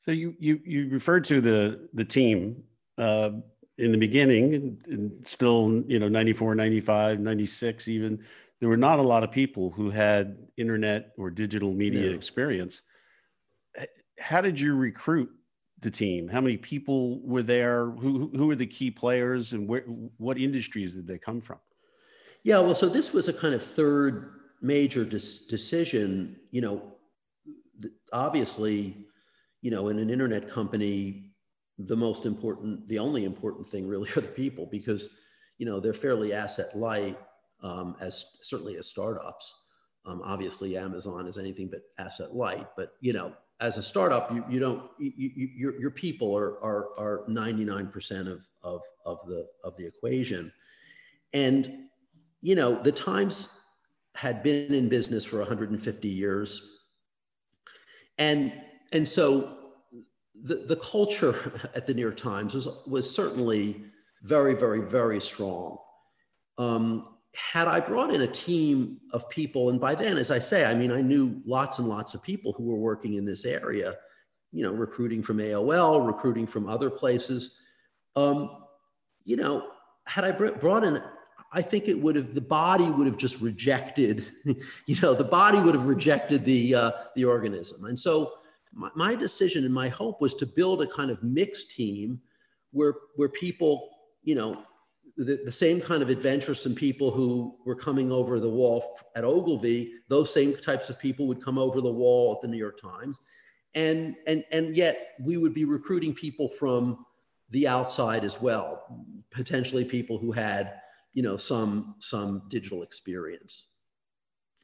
So 0.04 0.10
you 0.10 0.34
you 0.38 0.60
you 0.66 0.88
referred 0.90 1.24
to 1.26 1.40
the 1.40 1.88
the 1.94 2.04
team 2.04 2.64
uh, 2.98 3.30
in 3.78 3.90
the 3.90 3.96
beginning, 3.96 4.54
and, 4.54 4.86
and, 4.86 5.26
still 5.28 5.82
you 5.86 5.98
know 5.98 6.08
94, 6.08 6.54
95, 6.54 7.20
96 7.20 7.88
even. 7.88 8.22
There 8.60 8.68
were 8.68 8.76
not 8.76 8.98
a 8.98 9.02
lot 9.02 9.24
of 9.24 9.30
people 9.30 9.70
who 9.70 9.90
had 9.90 10.36
internet 10.58 11.12
or 11.16 11.30
digital 11.30 11.72
media 11.72 12.10
no. 12.10 12.14
experience. 12.14 12.82
How 14.20 14.42
did 14.42 14.60
you 14.60 14.74
recruit 14.74 15.30
the 15.80 15.90
team? 15.90 16.28
How 16.28 16.40
many 16.40 16.58
people 16.58 17.20
were 17.22 17.42
there? 17.42 17.86
Who 17.86 18.30
who 18.36 18.46
were 18.46 18.56
the 18.56 18.66
key 18.66 18.90
players, 18.90 19.54
and 19.54 19.66
where 19.66 19.84
what 20.18 20.36
industries 20.38 20.92
did 20.92 21.06
they 21.06 21.18
come 21.18 21.40
from? 21.40 21.60
Yeah, 22.42 22.58
well, 22.58 22.74
so 22.74 22.90
this 22.90 23.14
was 23.14 23.28
a 23.28 23.32
kind 23.32 23.54
of 23.54 23.62
third 23.62 24.34
major 24.60 25.02
dis- 25.02 25.46
decision. 25.46 26.36
You 26.50 26.60
know, 26.60 26.92
obviously, 28.12 29.03
you 29.64 29.70
know, 29.70 29.88
in 29.88 29.98
an 29.98 30.10
internet 30.10 30.46
company, 30.46 31.30
the 31.78 31.96
most 31.96 32.26
important, 32.26 32.86
the 32.86 32.98
only 32.98 33.24
important 33.24 33.66
thing 33.66 33.88
really 33.88 34.10
are 34.16 34.20
the 34.20 34.28
people 34.28 34.68
because, 34.70 35.08
you 35.56 35.64
know, 35.64 35.80
they're 35.80 35.94
fairly 35.94 36.34
asset 36.34 36.76
light, 36.76 37.18
um, 37.62 37.96
as 37.98 38.36
certainly 38.42 38.76
as 38.76 38.86
startups. 38.86 39.62
Um, 40.04 40.20
obviously, 40.22 40.76
Amazon 40.76 41.26
is 41.26 41.38
anything 41.38 41.70
but 41.70 41.80
asset 41.96 42.34
light, 42.36 42.66
but 42.76 42.92
you 43.00 43.14
know, 43.14 43.32
as 43.60 43.78
a 43.78 43.82
startup, 43.82 44.30
you, 44.30 44.44
you 44.50 44.60
don't, 44.60 44.82
you, 44.98 45.12
you, 45.16 45.48
your, 45.56 45.80
your 45.80 45.90
people 45.90 46.36
are, 46.36 46.62
are, 46.62 46.88
are 46.98 47.24
99% 47.26 48.30
of, 48.30 48.46
of, 48.62 48.82
of, 49.06 49.18
the, 49.26 49.46
of 49.64 49.74
the 49.78 49.86
equation. 49.86 50.52
And, 51.32 51.86
you 52.42 52.54
know, 52.54 52.82
the 52.82 52.92
Times 52.92 53.48
had 54.14 54.42
been 54.42 54.74
in 54.74 54.90
business 54.90 55.24
for 55.24 55.38
150 55.38 56.06
years. 56.06 56.80
And, 58.18 58.52
and 58.94 59.06
so 59.06 59.58
the, 60.40 60.54
the 60.66 60.76
culture 60.76 61.60
at 61.74 61.86
the 61.86 61.92
New 61.92 62.02
York 62.02 62.16
Times 62.16 62.54
was, 62.54 62.68
was 62.86 63.14
certainly 63.14 63.84
very, 64.22 64.54
very, 64.54 64.80
very 64.80 65.20
strong. 65.20 65.76
Um, 66.56 67.08
had 67.34 67.66
I 67.66 67.80
brought 67.80 68.14
in 68.14 68.20
a 68.20 68.28
team 68.28 69.00
of 69.12 69.28
people, 69.28 69.70
and 69.70 69.80
by 69.80 69.96
then, 69.96 70.16
as 70.16 70.30
I 70.30 70.38
say, 70.38 70.64
I 70.64 70.74
mean, 70.74 70.92
I 70.92 71.00
knew 71.00 71.42
lots 71.44 71.80
and 71.80 71.88
lots 71.88 72.14
of 72.14 72.22
people 72.22 72.52
who 72.52 72.64
were 72.64 72.76
working 72.76 73.14
in 73.14 73.24
this 73.24 73.44
area, 73.44 73.96
you 74.52 74.62
know, 74.62 74.72
recruiting 74.72 75.20
from 75.20 75.38
AOL, 75.38 76.06
recruiting 76.06 76.46
from 76.46 76.68
other 76.68 76.88
places. 76.88 77.56
Um, 78.14 78.64
you 79.24 79.36
know, 79.36 79.68
had 80.06 80.24
I 80.24 80.30
brought 80.30 80.84
in, 80.84 81.02
I 81.52 81.60
think 81.60 81.88
it 81.88 82.00
would 82.00 82.14
have, 82.14 82.34
the 82.34 82.40
body 82.40 82.88
would 82.88 83.08
have 83.08 83.16
just 83.16 83.40
rejected, 83.40 84.26
you 84.86 85.00
know, 85.02 85.14
the 85.14 85.24
body 85.24 85.58
would 85.58 85.74
have 85.74 85.86
rejected 85.86 86.44
the, 86.44 86.74
uh, 86.76 86.90
the 87.16 87.24
organism. 87.24 87.86
And 87.86 87.98
so 87.98 88.34
my, 88.74 88.90
my 88.94 89.14
decision 89.14 89.64
and 89.64 89.72
my 89.72 89.88
hope 89.88 90.20
was 90.20 90.34
to 90.34 90.46
build 90.46 90.82
a 90.82 90.86
kind 90.86 91.10
of 91.10 91.22
mixed 91.22 91.70
team 91.70 92.20
where, 92.72 92.94
where 93.16 93.28
people, 93.28 93.90
you 94.22 94.34
know, 94.34 94.62
the, 95.16 95.40
the 95.44 95.52
same 95.52 95.80
kind 95.80 96.02
of 96.02 96.10
adventuresome 96.10 96.74
people 96.74 97.10
who 97.10 97.56
were 97.64 97.76
coming 97.76 98.10
over 98.10 98.40
the 98.40 98.48
wall 98.48 98.98
at 99.14 99.24
Ogilvy, 99.24 99.92
those 100.08 100.32
same 100.32 100.56
types 100.56 100.90
of 100.90 100.98
people 100.98 101.28
would 101.28 101.42
come 101.42 101.56
over 101.56 101.80
the 101.80 101.92
wall 101.92 102.34
at 102.34 102.42
the 102.42 102.48
New 102.48 102.58
York 102.58 102.80
Times. 102.80 103.20
And, 103.74 104.16
and, 104.26 104.44
and 104.50 104.76
yet 104.76 105.14
we 105.20 105.36
would 105.36 105.54
be 105.54 105.64
recruiting 105.64 106.14
people 106.14 106.48
from 106.48 107.04
the 107.50 107.68
outside 107.68 108.24
as 108.24 108.40
well, 108.40 108.82
potentially 109.30 109.84
people 109.84 110.18
who 110.18 110.32
had, 110.32 110.80
you 111.12 111.22
know, 111.22 111.36
some, 111.36 111.94
some 112.00 112.42
digital 112.48 112.82
experience. 112.82 113.66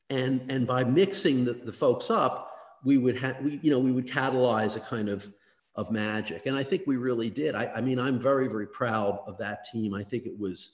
And, 0.09 0.51
and 0.51 0.67
by 0.67 0.83
mixing 0.83 1.45
the, 1.45 1.53
the 1.53 1.73
folks 1.73 2.11
up, 2.11 2.50
we 2.85 2.99
would 2.99 3.19
have, 3.19 3.41
we, 3.41 3.61
you 3.63 3.71
know, 3.71 3.79
we 3.79 3.93
would 3.93 4.07
catalyze 4.07 4.77
a 4.77 4.81
kind 4.81 5.09
of 5.09 5.33
of 5.77 5.91
magic. 5.91 6.47
And 6.47 6.57
I 6.57 6.63
think 6.63 6.83
we 6.87 6.97
really 6.97 7.31
did. 7.31 7.55
I, 7.55 7.67
I, 7.77 7.81
mean, 7.81 7.99
I'm 7.99 8.19
very, 8.19 8.49
very 8.49 8.67
proud 8.67 9.21
of 9.27 9.39
that 9.39 9.65
team. 9.65 9.95
I 9.95 10.03
think 10.03 10.27
it 10.27 10.39
was, 10.39 10.73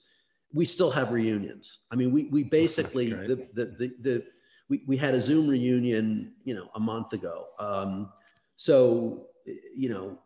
we 0.53 0.65
still 0.65 0.91
have 0.91 1.13
reunions. 1.13 1.79
I 1.91 1.97
mean, 1.97 2.11
we, 2.13 2.25
we 2.25 2.45
basically, 2.45 3.13
the, 3.13 3.47
the, 3.53 3.65
the, 3.79 3.95
the, 4.01 4.25
we, 4.69 4.83
we 4.87 4.97
had 4.97 5.15
a 5.15 5.21
Zoom 5.21 5.49
reunion, 5.49 6.33
you 6.45 6.55
know, 6.55 6.69
a 6.75 6.81
month 6.81 7.13
ago. 7.13 7.45
Um, 7.59 8.11
so, 8.57 9.27
you 9.77 9.91
know, 9.91 10.19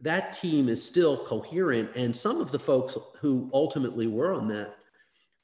that 0.00 0.32
team 0.32 0.68
is 0.68 0.84
still 0.84 1.16
coherent. 1.16 1.90
And 1.94 2.14
some 2.14 2.40
of 2.40 2.50
the 2.50 2.58
folks 2.58 2.98
who 3.20 3.48
ultimately 3.54 4.08
were 4.08 4.34
on 4.34 4.48
that, 4.48 4.74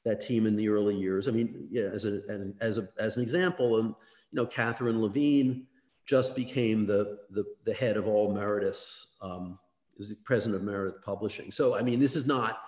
that 0.03 0.21
team 0.21 0.45
in 0.45 0.55
the 0.55 0.67
early 0.67 0.95
years, 0.95 1.27
I 1.27 1.31
mean, 1.31 1.67
yeah, 1.71 1.83
as, 1.83 2.05
a, 2.05 2.21
as, 2.29 2.51
as, 2.59 2.77
a, 2.79 2.89
as 2.99 3.15
an 3.15 3.23
example, 3.23 3.79
and, 3.79 3.95
you 4.31 4.37
know, 4.37 4.45
Catherine 4.45 4.97
Levene, 4.97 5.63
just 6.05 6.35
became 6.35 6.85
the, 6.85 7.19
the, 7.29 7.45
the 7.65 7.73
head 7.73 7.95
of 7.95 8.07
all 8.07 8.33
Meredith's, 8.33 9.13
um, 9.21 9.59
the 9.97 10.15
president 10.25 10.55
of 10.55 10.63
Meredith 10.63 11.01
Publishing. 11.03 11.51
So, 11.51 11.75
I 11.75 11.83
mean, 11.83 11.99
this 11.99 12.15
is 12.15 12.27
not, 12.27 12.59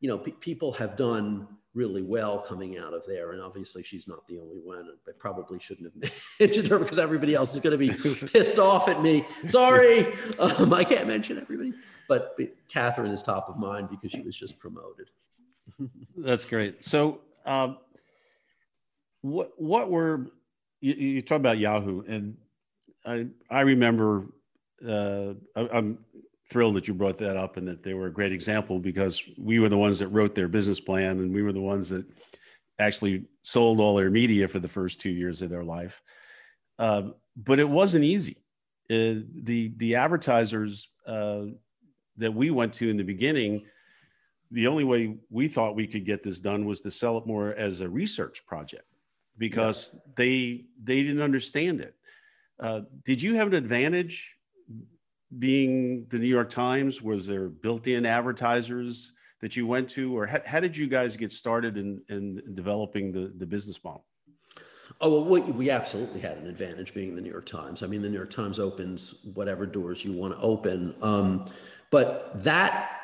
you 0.00 0.08
know, 0.08 0.18
people 0.18 0.72
have 0.72 0.96
done 0.96 1.46
really 1.74 2.02
well 2.02 2.40
coming 2.40 2.78
out 2.78 2.92
of 2.92 3.06
there. 3.06 3.32
And 3.32 3.40
obviously 3.40 3.82
she's 3.82 4.08
not 4.08 4.26
the 4.26 4.38
only 4.40 4.58
one. 4.64 4.88
I 5.06 5.12
probably 5.18 5.60
shouldn't 5.60 5.92
have 6.02 6.12
mentioned 6.40 6.68
her 6.68 6.78
because 6.78 6.98
everybody 6.98 7.34
else 7.34 7.54
is 7.54 7.60
going 7.60 7.78
to 7.78 7.78
be 7.78 7.90
pissed 8.32 8.58
off 8.58 8.88
at 8.88 9.00
me. 9.02 9.24
Sorry, 9.46 10.12
um, 10.38 10.72
I 10.72 10.82
can't 10.82 11.06
mention 11.06 11.38
everybody. 11.38 11.72
But, 12.08 12.36
but 12.36 12.48
Catherine 12.68 13.12
is 13.12 13.22
top 13.22 13.48
of 13.48 13.58
mind 13.58 13.90
because 13.90 14.10
she 14.10 14.22
was 14.22 14.36
just 14.36 14.58
promoted. 14.58 15.10
That's 16.16 16.46
great. 16.46 16.82
So 16.82 17.20
um, 17.44 17.78
what, 19.20 19.52
what 19.60 19.90
were, 19.90 20.26
you, 20.80 20.94
you 20.94 21.22
talk 21.22 21.36
about 21.36 21.58
Yahoo 21.58 22.02
and 22.06 22.36
I 23.04 23.26
I 23.50 23.62
remember. 23.62 24.26
Uh, 24.86 25.34
I, 25.56 25.68
I'm 25.72 25.98
thrilled 26.50 26.76
that 26.76 26.86
you 26.86 26.94
brought 26.94 27.18
that 27.18 27.36
up 27.36 27.56
and 27.56 27.66
that 27.68 27.82
they 27.82 27.94
were 27.94 28.06
a 28.06 28.12
great 28.12 28.32
example 28.32 28.78
because 28.78 29.22
we 29.36 29.58
were 29.58 29.68
the 29.68 29.76
ones 29.76 29.98
that 29.98 30.08
wrote 30.08 30.34
their 30.34 30.48
business 30.48 30.80
plan 30.80 31.18
and 31.18 31.34
we 31.34 31.42
were 31.42 31.52
the 31.52 31.60
ones 31.60 31.88
that 31.90 32.06
actually 32.78 33.24
sold 33.42 33.80
all 33.80 33.96
their 33.96 34.08
media 34.08 34.48
for 34.48 34.60
the 34.60 34.68
first 34.68 35.00
two 35.00 35.10
years 35.10 35.42
of 35.42 35.50
their 35.50 35.64
life. 35.64 36.00
Uh, 36.78 37.08
but 37.36 37.58
it 37.58 37.68
wasn't 37.68 38.04
easy. 38.04 38.36
Uh, 38.90 39.26
the 39.42 39.72
the 39.76 39.94
advertisers 39.96 40.88
uh, 41.06 41.44
that 42.16 42.32
we 42.32 42.50
went 42.50 42.72
to 42.72 42.88
in 42.88 42.96
the 42.96 43.02
beginning, 43.02 43.66
the 44.50 44.66
only 44.66 44.84
way 44.84 45.18
we 45.28 45.48
thought 45.48 45.76
we 45.76 45.86
could 45.86 46.06
get 46.06 46.22
this 46.22 46.40
done 46.40 46.64
was 46.64 46.80
to 46.80 46.90
sell 46.90 47.18
it 47.18 47.26
more 47.26 47.52
as 47.54 47.80
a 47.80 47.88
research 47.88 48.46
project 48.46 48.97
because 49.38 49.94
yeah. 49.94 50.00
they 50.16 50.64
they 50.82 51.02
didn't 51.02 51.22
understand 51.22 51.80
it. 51.80 51.94
Uh, 52.60 52.82
did 53.04 53.22
you 53.22 53.36
have 53.36 53.46
an 53.46 53.54
advantage 53.54 54.36
being 55.38 56.06
the 56.08 56.18
New 56.18 56.26
York 56.26 56.50
Times? 56.50 57.00
Was 57.00 57.26
there 57.26 57.48
built-in 57.48 58.04
advertisers 58.04 59.12
that 59.40 59.56
you 59.56 59.66
went 59.66 59.88
to, 59.90 60.18
or 60.18 60.26
how, 60.26 60.40
how 60.44 60.60
did 60.60 60.76
you 60.76 60.88
guys 60.88 61.16
get 61.16 61.30
started 61.30 61.76
in, 61.76 62.02
in 62.08 62.42
developing 62.54 63.12
the, 63.12 63.32
the 63.36 63.46
business 63.46 63.82
model? 63.84 64.04
Oh, 65.00 65.10
well, 65.10 65.24
we, 65.24 65.40
we 65.52 65.70
absolutely 65.70 66.20
had 66.20 66.38
an 66.38 66.48
advantage 66.48 66.92
being 66.92 67.14
the 67.14 67.20
New 67.20 67.30
York 67.30 67.46
Times. 67.46 67.82
I 67.82 67.86
mean, 67.86 68.02
the 68.02 68.08
New 68.08 68.16
York 68.16 68.30
Times 68.30 68.58
opens 68.58 69.20
whatever 69.34 69.64
doors 69.64 70.04
you 70.04 70.12
want 70.12 70.34
to 70.34 70.40
open. 70.40 70.94
Um, 71.02 71.46
but 71.90 72.42
that 72.42 72.97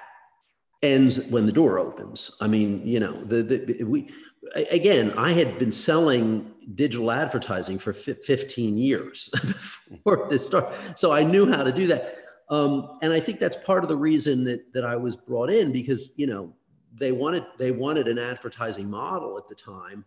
ends 0.85 1.19
when 1.27 1.47
the 1.47 1.53
door 1.53 1.79
opens. 1.79 2.31
I 2.41 2.47
mean, 2.47 2.87
you 2.87 3.01
know, 3.01 3.25
the, 3.25 3.43
the 3.43 3.85
we 3.85 4.11
again, 4.55 5.13
I 5.17 5.33
had 5.33 5.59
been 5.59 5.73
selling 5.73 6.53
digital 6.75 7.11
advertising 7.11 7.79
for 7.79 7.93
15 7.93 8.77
years 8.77 9.29
before 9.33 10.27
this 10.29 10.47
started, 10.47 10.79
so 10.97 11.13
I 11.13 11.25
knew 11.25 11.51
how 11.51 11.65
to 11.65 11.73
do 11.73 11.87
that. 11.89 12.19
Um, 12.51 12.99
and 13.03 13.13
I 13.13 13.21
think 13.21 13.41
that's 13.41 13.57
part 13.57 13.83
of 13.83 13.89
the 13.89 13.97
reason 13.97 14.45
that 14.45 14.73
that 14.75 14.85
I 14.85 14.97
was 14.97 15.17
brought 15.17 15.51
in 15.51 15.73
because 15.73 16.13
you 16.17 16.27
know 16.27 16.53
they 16.93 17.13
wanted 17.13 17.45
they 17.59 17.71
wanted 17.71 18.07
an 18.07 18.19
advertising 18.19 18.91
model 18.91 19.39
at 19.39 19.49
the 19.49 19.55
time, 19.55 20.05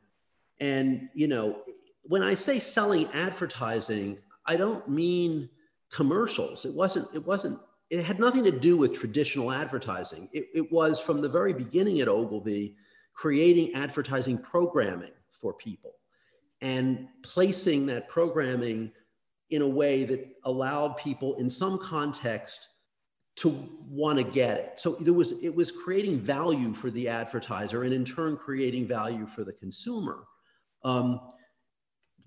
and 0.59 1.09
you 1.13 1.27
know 1.27 1.57
when 2.03 2.23
I 2.23 2.35
say 2.35 2.59
selling 2.59 3.07
advertising, 3.13 4.19
I 4.45 4.55
don't 4.55 4.87
mean 4.87 5.49
commercials. 5.91 6.65
It 6.65 6.73
wasn't 6.73 7.07
it 7.15 7.25
wasn't 7.25 7.59
it 7.89 8.03
had 8.03 8.19
nothing 8.19 8.43
to 8.43 8.51
do 8.51 8.77
with 8.77 8.93
traditional 8.93 9.51
advertising. 9.51 10.29
It, 10.33 10.47
it, 10.53 10.71
was 10.71 10.99
from 10.99 11.21
the 11.21 11.29
very 11.29 11.53
beginning 11.53 12.01
at 12.01 12.07
Ogilvy, 12.07 12.75
creating 13.13 13.73
advertising 13.75 14.37
programming 14.37 15.13
for 15.39 15.53
people 15.53 15.93
and 16.61 17.07
placing 17.23 17.85
that 17.85 18.09
programming 18.09 18.91
in 19.49 19.61
a 19.61 19.67
way 19.67 20.03
that 20.03 20.27
allowed 20.43 20.97
people 20.97 21.35
in 21.35 21.49
some 21.49 21.79
context 21.79 22.67
to 23.37 23.49
want 23.87 24.17
to 24.17 24.23
get 24.23 24.57
it. 24.57 24.79
So 24.79 24.95
there 24.95 25.13
was 25.13 25.33
it 25.43 25.53
was 25.55 25.71
creating 25.71 26.19
value 26.19 26.73
for 26.73 26.89
the 26.89 27.07
advertiser 27.07 27.83
and 27.83 27.93
in 27.93 28.03
turn 28.03 28.35
creating 28.35 28.87
value 28.87 29.25
for 29.27 29.43
the 29.43 29.53
consumer. 29.53 30.23
Um, 30.83 31.21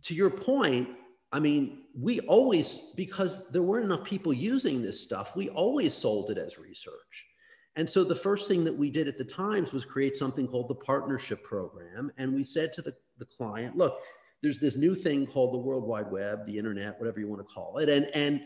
to 0.04 0.14
your 0.14 0.30
point, 0.30 0.88
I 1.32 1.38
mean, 1.38 1.82
we 1.98 2.20
always, 2.20 2.92
because 2.96 3.50
there 3.52 3.62
weren't 3.62 3.84
enough 3.84 4.04
people 4.04 4.32
using 4.32 4.82
this 4.82 5.00
stuff, 5.00 5.36
we 5.36 5.48
always 5.50 5.94
sold 5.94 6.30
it 6.30 6.38
as 6.38 6.58
research. 6.58 7.28
And 7.76 7.88
so 7.88 8.02
the 8.02 8.16
first 8.16 8.48
thing 8.48 8.64
that 8.64 8.76
we 8.76 8.90
did 8.90 9.06
at 9.06 9.16
the 9.16 9.24
Times 9.24 9.72
was 9.72 9.84
create 9.84 10.16
something 10.16 10.48
called 10.48 10.68
the 10.68 10.74
partnership 10.74 11.44
program. 11.44 12.10
And 12.18 12.34
we 12.34 12.44
said 12.44 12.72
to 12.74 12.82
the, 12.82 12.94
the 13.18 13.26
client, 13.26 13.76
look, 13.76 14.00
there's 14.42 14.58
this 14.58 14.76
new 14.76 14.94
thing 14.94 15.26
called 15.26 15.54
the 15.54 15.58
World 15.58 15.84
Wide 15.84 16.10
Web, 16.10 16.46
the 16.46 16.58
internet, 16.58 16.98
whatever 16.98 17.20
you 17.20 17.28
want 17.28 17.46
to 17.46 17.54
call 17.54 17.78
it. 17.78 17.88
And, 17.88 18.06
and 18.14 18.42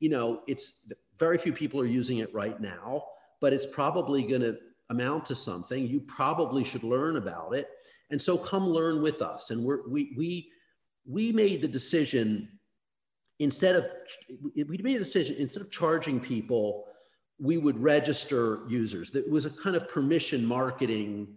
you 0.00 0.10
know, 0.10 0.42
it's 0.46 0.92
very 1.18 1.38
few 1.38 1.52
people 1.52 1.80
are 1.80 1.86
using 1.86 2.18
it 2.18 2.32
right 2.34 2.60
now, 2.60 3.04
but 3.40 3.52
it's 3.52 3.66
probably 3.66 4.22
going 4.24 4.42
to 4.42 4.58
amount 4.90 5.24
to 5.26 5.34
something. 5.34 5.86
You 5.86 6.00
probably 6.00 6.62
should 6.62 6.82
learn 6.82 7.16
about 7.16 7.54
it. 7.54 7.68
And 8.10 8.20
so 8.20 8.36
come 8.36 8.68
learn 8.68 9.02
with 9.02 9.22
us. 9.22 9.50
And 9.50 9.64
we're, 9.64 9.88
we, 9.88 10.12
we, 10.16 10.50
we 11.08 11.32
made 11.32 11.60
the 11.60 11.68
decision 11.68 12.48
instead 13.38 13.76
of, 13.76 13.86
we 14.54 14.78
made 14.78 14.94
the 14.94 15.04
decision, 15.04 15.36
instead 15.38 15.60
of 15.60 15.70
charging 15.70 16.18
people, 16.18 16.86
we 17.38 17.58
would 17.58 17.78
register 17.78 18.60
users. 18.68 19.10
That 19.10 19.28
was 19.28 19.44
a 19.44 19.50
kind 19.50 19.76
of 19.76 19.88
permission 19.88 20.44
marketing 20.44 21.28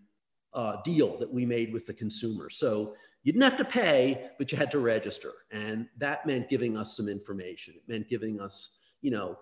uh, 0.53 0.78
deal 0.84 1.17
that 1.17 1.32
we 1.32 1.45
made 1.45 1.74
with 1.74 1.86
the 1.86 1.93
consumer. 1.93 2.49
So 2.49 2.95
you 3.24 3.34
didn't 3.34 3.43
have 3.43 3.57
to 3.57 3.65
pay, 3.65 4.30
but 4.38 4.51
you 4.51 4.57
had 4.57 4.72
to 4.72 4.80
register. 4.80 5.34
And 5.51 5.88
that 5.97 6.26
meant 6.26 6.49
giving 6.49 6.78
us 6.78 6.95
some 6.95 7.09
information. 7.09 7.76
It 7.76 7.84
meant 7.91 8.09
giving 8.09 8.39
us, 8.39 8.72
you 9.01 9.11
know, 9.11 9.38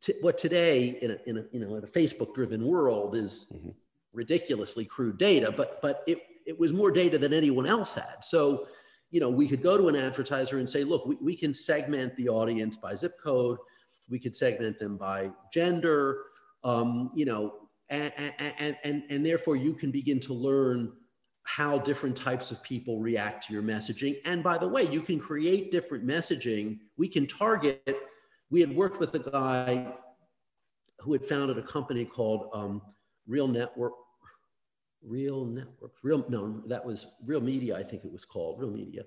t- 0.00 0.14
what 0.22 0.38
today 0.38 0.98
in 1.02 1.10
a, 1.10 1.18
in 1.26 1.36
a, 1.36 1.44
you 1.52 1.60
know, 1.60 1.76
in 1.76 1.84
a 1.84 1.86
Facebook 1.86 2.34
driven 2.34 2.64
world 2.64 3.14
is 3.14 3.46
mm-hmm. 3.54 3.70
ridiculously 4.14 4.86
crude 4.86 5.18
data, 5.18 5.52
but, 5.54 5.82
but 5.82 6.02
it, 6.06 6.18
it 6.46 6.58
was 6.58 6.72
more 6.72 6.90
data 6.90 7.18
than 7.18 7.34
anyone 7.34 7.66
else 7.66 7.92
had. 7.92 8.16
So, 8.22 8.68
you 9.14 9.20
know, 9.20 9.30
we 9.30 9.46
could 9.46 9.62
go 9.62 9.78
to 9.78 9.86
an 9.86 9.94
advertiser 9.94 10.58
and 10.58 10.68
say, 10.68 10.82
look, 10.82 11.06
we, 11.06 11.14
we 11.20 11.36
can 11.36 11.54
segment 11.54 12.16
the 12.16 12.28
audience 12.28 12.76
by 12.76 12.96
zip 12.96 13.12
code. 13.22 13.58
We 14.10 14.18
could 14.18 14.34
segment 14.34 14.80
them 14.80 14.96
by 14.96 15.30
gender, 15.52 16.22
um, 16.64 17.12
you 17.14 17.24
know, 17.24 17.68
and, 17.90 18.12
and, 18.18 18.76
and, 18.82 19.04
and 19.08 19.24
therefore 19.24 19.54
you 19.54 19.72
can 19.72 19.92
begin 19.92 20.18
to 20.18 20.34
learn 20.34 20.94
how 21.44 21.78
different 21.78 22.16
types 22.16 22.50
of 22.50 22.60
people 22.64 22.98
react 22.98 23.46
to 23.46 23.52
your 23.52 23.62
messaging. 23.62 24.16
And 24.24 24.42
by 24.42 24.58
the 24.58 24.66
way, 24.66 24.90
you 24.90 25.00
can 25.00 25.20
create 25.20 25.70
different 25.70 26.04
messaging. 26.04 26.80
We 26.96 27.06
can 27.06 27.28
target. 27.28 27.96
We 28.50 28.60
had 28.60 28.74
worked 28.74 28.98
with 28.98 29.14
a 29.14 29.20
guy 29.20 29.92
who 30.98 31.12
had 31.12 31.24
founded 31.24 31.56
a 31.56 31.62
company 31.62 32.04
called 32.04 32.48
um, 32.52 32.82
Real 33.28 33.46
Network. 33.46 33.92
Real 35.06 35.44
Network. 35.44 35.92
Real 36.02 36.24
no, 36.28 36.62
that 36.66 36.84
was 36.84 37.06
Real 37.24 37.40
Media. 37.40 37.76
I 37.76 37.82
think 37.82 38.04
it 38.04 38.12
was 38.12 38.24
called 38.24 38.60
Real 38.60 38.70
Media. 38.70 39.02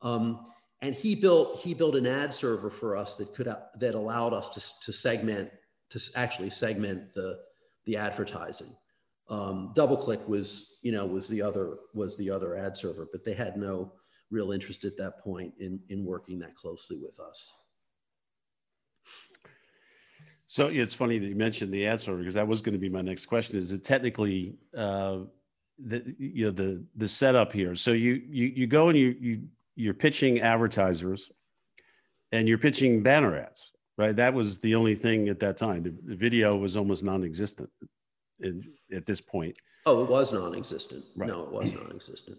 Um, 0.00 0.46
and 0.80 0.94
he 0.94 1.14
built 1.14 1.60
he 1.60 1.74
built 1.74 1.94
an 1.94 2.06
ad 2.06 2.34
server 2.34 2.70
for 2.70 2.96
us 2.96 3.16
that 3.16 3.34
could 3.34 3.46
that 3.78 3.94
allowed 3.94 4.32
us 4.32 4.48
to, 4.50 4.84
to 4.84 4.92
segment 4.92 5.50
to 5.90 6.00
actually 6.16 6.50
segment 6.50 7.12
the 7.12 7.38
the 7.84 7.96
advertising. 7.96 8.74
Um, 9.28 9.72
DoubleClick 9.76 10.28
was, 10.28 10.78
you 10.82 10.92
know, 10.92 11.06
was 11.06 11.28
the 11.28 11.40
other 11.40 11.78
was 11.94 12.16
the 12.16 12.30
other 12.30 12.56
ad 12.56 12.76
server, 12.76 13.08
but 13.10 13.24
they 13.24 13.34
had 13.34 13.56
no 13.56 13.92
real 14.30 14.52
interest 14.52 14.84
at 14.84 14.96
that 14.96 15.20
point 15.20 15.54
in 15.60 15.80
in 15.88 16.04
working 16.04 16.38
that 16.40 16.56
closely 16.56 16.98
with 16.98 17.18
us. 17.20 17.54
So 20.48 20.66
it's 20.66 20.92
funny 20.92 21.18
that 21.18 21.26
you 21.26 21.34
mentioned 21.34 21.72
the 21.72 21.86
ad 21.86 22.00
server 22.00 22.18
because 22.18 22.34
that 22.34 22.46
was 22.46 22.60
going 22.60 22.74
to 22.74 22.78
be 22.78 22.90
my 22.90 23.00
next 23.00 23.24
question. 23.26 23.58
Is 23.58 23.72
it 23.72 23.84
technically 23.84 24.56
uh, 24.76 25.20
the 25.86 26.14
you 26.18 26.46
know 26.46 26.50
the 26.50 26.84
the 26.96 27.08
setup 27.08 27.52
here? 27.52 27.74
So 27.74 27.92
you 27.92 28.22
you 28.28 28.46
you 28.46 28.66
go 28.66 28.88
and 28.88 28.98
you 28.98 29.16
you 29.20 29.42
you're 29.74 29.94
pitching 29.94 30.40
advertisers, 30.40 31.30
and 32.30 32.48
you're 32.48 32.58
pitching 32.58 33.02
banner 33.02 33.36
ads, 33.36 33.72
right? 33.96 34.14
That 34.14 34.34
was 34.34 34.58
the 34.58 34.74
only 34.74 34.94
thing 34.94 35.28
at 35.28 35.40
that 35.40 35.56
time. 35.56 35.82
The, 35.82 35.94
the 36.04 36.16
video 36.16 36.56
was 36.56 36.76
almost 36.76 37.02
non-existent 37.02 37.70
in, 38.40 38.64
at 38.92 39.06
this 39.06 39.20
point. 39.20 39.56
Oh, 39.86 40.02
it 40.04 40.10
was 40.10 40.32
non-existent. 40.32 41.04
Right. 41.16 41.28
No, 41.28 41.44
it 41.44 41.52
was 41.52 41.72
non-existent. 41.72 42.38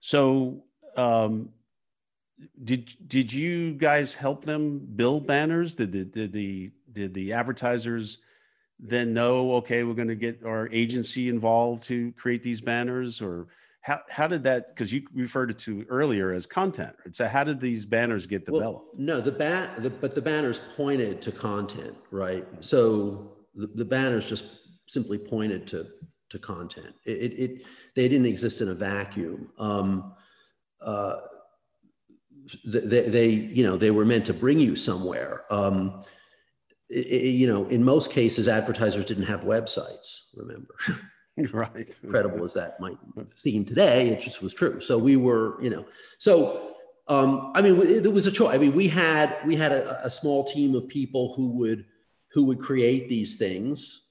So, 0.00 0.64
um, 0.96 1.50
did 2.64 2.92
did 3.06 3.32
you 3.32 3.74
guys 3.74 4.14
help 4.14 4.44
them 4.44 4.80
build 4.96 5.26
banners? 5.26 5.74
Did 5.74 5.92
the 5.92 6.04
did 6.04 6.32
the 6.32 6.70
did 6.92 7.14
the 7.14 7.32
advertisers 7.32 8.18
then 8.82 9.14
know? 9.14 9.54
Okay, 9.54 9.84
we're 9.84 9.94
going 9.94 10.08
to 10.08 10.16
get 10.16 10.44
our 10.44 10.68
agency 10.72 11.28
involved 11.28 11.84
to 11.84 12.12
create 12.12 12.42
these 12.42 12.60
banners, 12.60 13.22
or 13.22 13.46
how 13.80 14.00
how 14.10 14.26
did 14.26 14.42
that? 14.42 14.74
Because 14.74 14.92
you 14.92 15.02
referred 15.14 15.56
to 15.60 15.86
earlier 15.88 16.32
as 16.32 16.46
content. 16.46 16.94
Right? 17.04 17.14
So 17.14 17.26
how 17.28 17.44
did 17.44 17.60
these 17.60 17.86
banners 17.86 18.26
get 18.26 18.44
developed? 18.44 18.64
Well, 18.64 18.90
no, 18.98 19.20
the 19.20 19.32
bat, 19.32 19.82
the, 19.82 19.90
but 19.90 20.14
the 20.14 20.22
banners 20.22 20.60
pointed 20.76 21.22
to 21.22 21.32
content, 21.32 21.96
right? 22.10 22.46
So 22.60 23.36
the, 23.54 23.68
the 23.68 23.84
banners 23.84 24.28
just 24.28 24.44
simply 24.88 25.18
pointed 25.18 25.66
to 25.68 25.86
to 26.30 26.38
content. 26.38 26.94
It, 27.04 27.18
it, 27.18 27.32
it 27.38 27.62
they 27.94 28.08
didn't 28.08 28.26
exist 28.26 28.60
in 28.60 28.68
a 28.68 28.74
vacuum. 28.74 29.50
Um, 29.58 30.14
uh, 30.80 31.16
they, 32.64 33.08
they, 33.08 33.28
you 33.28 33.64
know, 33.64 33.76
they 33.76 33.90
were 33.90 34.04
meant 34.04 34.26
to 34.26 34.34
bring 34.34 34.58
you 34.58 34.74
somewhere. 34.74 35.44
Um, 35.50 36.02
you 36.92 37.46
know, 37.46 37.66
in 37.66 37.84
most 37.84 38.10
cases, 38.10 38.48
advertisers 38.48 39.04
didn't 39.04 39.24
have 39.24 39.42
websites. 39.42 40.26
Remember, 40.34 40.74
right? 41.52 41.98
Incredible 42.02 42.44
as 42.44 42.54
that 42.54 42.78
might 42.80 42.98
seem 43.34 43.64
today, 43.64 44.10
it 44.10 44.20
just 44.20 44.42
was 44.42 44.52
true. 44.52 44.80
So 44.80 44.98
we 44.98 45.16
were, 45.16 45.62
you 45.62 45.70
know, 45.70 45.86
so 46.18 46.74
um, 47.08 47.52
I 47.54 47.62
mean, 47.62 47.80
it 47.80 48.12
was 48.12 48.26
a 48.26 48.32
choice. 48.32 48.54
I 48.54 48.58
mean, 48.58 48.74
we 48.74 48.88
had 48.88 49.36
we 49.44 49.56
had 49.56 49.72
a, 49.72 50.06
a 50.06 50.10
small 50.10 50.44
team 50.44 50.74
of 50.74 50.88
people 50.88 51.34
who 51.34 51.48
would 51.58 51.84
who 52.32 52.44
would 52.44 52.60
create 52.60 53.08
these 53.08 53.36
things 53.36 54.02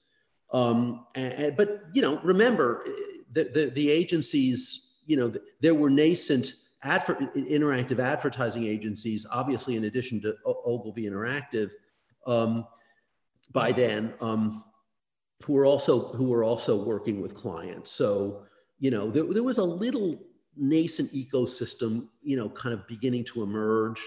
um, 0.52 1.06
and, 1.14 1.56
but 1.56 1.84
you 1.92 2.02
know, 2.02 2.20
remember 2.22 2.84
the, 3.32 3.44
the, 3.44 3.66
the 3.70 3.90
agencies. 3.90 4.98
You 5.06 5.16
know, 5.16 5.32
there 5.60 5.74
were 5.74 5.90
nascent 5.90 6.52
adver- 6.82 7.30
interactive 7.34 7.98
advertising 7.98 8.64
agencies, 8.64 9.26
obviously, 9.30 9.76
in 9.76 9.84
addition 9.84 10.20
to 10.22 10.36
Ogilvy 10.44 11.04
Interactive, 11.04 11.70
um, 12.26 12.66
by 13.52 13.72
then, 13.72 14.14
um, 14.20 14.64
who 15.44 15.54
were 15.54 15.66
also 15.66 16.12
who 16.12 16.28
were 16.28 16.44
also 16.44 16.76
working 16.76 17.20
with 17.20 17.34
clients. 17.34 17.90
So 17.90 18.44
you 18.78 18.90
know, 18.90 19.10
there, 19.10 19.24
there 19.24 19.42
was 19.42 19.58
a 19.58 19.64
little 19.64 20.20
nascent 20.56 21.12
ecosystem, 21.12 22.08
you 22.22 22.36
know, 22.36 22.48
kind 22.48 22.74
of 22.74 22.86
beginning 22.86 23.24
to 23.24 23.42
emerge, 23.42 24.00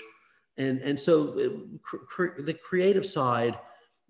and 0.57 0.81
and 0.81 0.99
so 0.99 1.37
it, 1.37 1.51
cr- 1.81 2.41
the 2.41 2.53
creative 2.53 3.05
side 3.05 3.57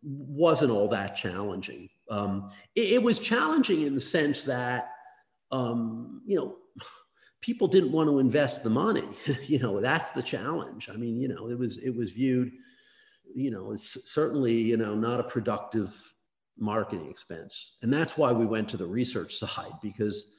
wasn't 0.05 0.71
all 0.71 0.87
that 0.89 1.15
challenging. 1.15 1.89
Um, 2.09 2.51
it, 2.75 2.93
it, 2.93 3.03
was 3.03 3.17
challenging 3.17 3.81
in 3.81 3.95
the 3.95 4.01
sense 4.01 4.43
that, 4.43 4.91
um, 5.51 6.21
you 6.27 6.37
know, 6.37 6.57
people 7.41 7.67
didn't 7.67 7.91
want 7.91 8.09
to 8.09 8.19
invest 8.19 8.63
the 8.63 8.69
money. 8.69 9.07
you 9.45 9.59
know, 9.59 9.81
that's 9.81 10.11
the 10.11 10.21
challenge. 10.21 10.89
I 10.91 10.97
mean, 10.97 11.19
you 11.19 11.27
know, 11.27 11.49
it 11.49 11.57
was 11.57 11.77
it 11.77 11.95
was 11.95 12.11
viewed, 12.11 12.51
you 13.33 13.51
know, 13.51 13.71
it's 13.71 13.97
certainly 14.11 14.53
you 14.53 14.77
know 14.77 14.95
not 14.95 15.19
a 15.19 15.23
productive 15.23 15.95
marketing 16.57 17.09
expense, 17.09 17.77
and 17.81 17.93
that's 17.93 18.17
why 18.17 18.31
we 18.31 18.45
went 18.45 18.69
to 18.69 18.77
the 18.77 18.85
research 18.85 19.35
side 19.37 19.73
because 19.81 20.35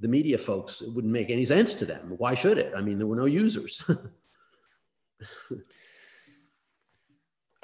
the 0.00 0.08
media 0.08 0.38
folks 0.38 0.80
it 0.80 0.92
wouldn't 0.92 1.12
make 1.12 1.30
any 1.30 1.44
sense 1.44 1.74
to 1.74 1.84
them. 1.84 2.14
Why 2.16 2.34
should 2.34 2.58
it? 2.58 2.72
I 2.76 2.80
mean, 2.80 2.98
there 2.98 3.06
were 3.06 3.16
no 3.16 3.26
users. 3.26 3.82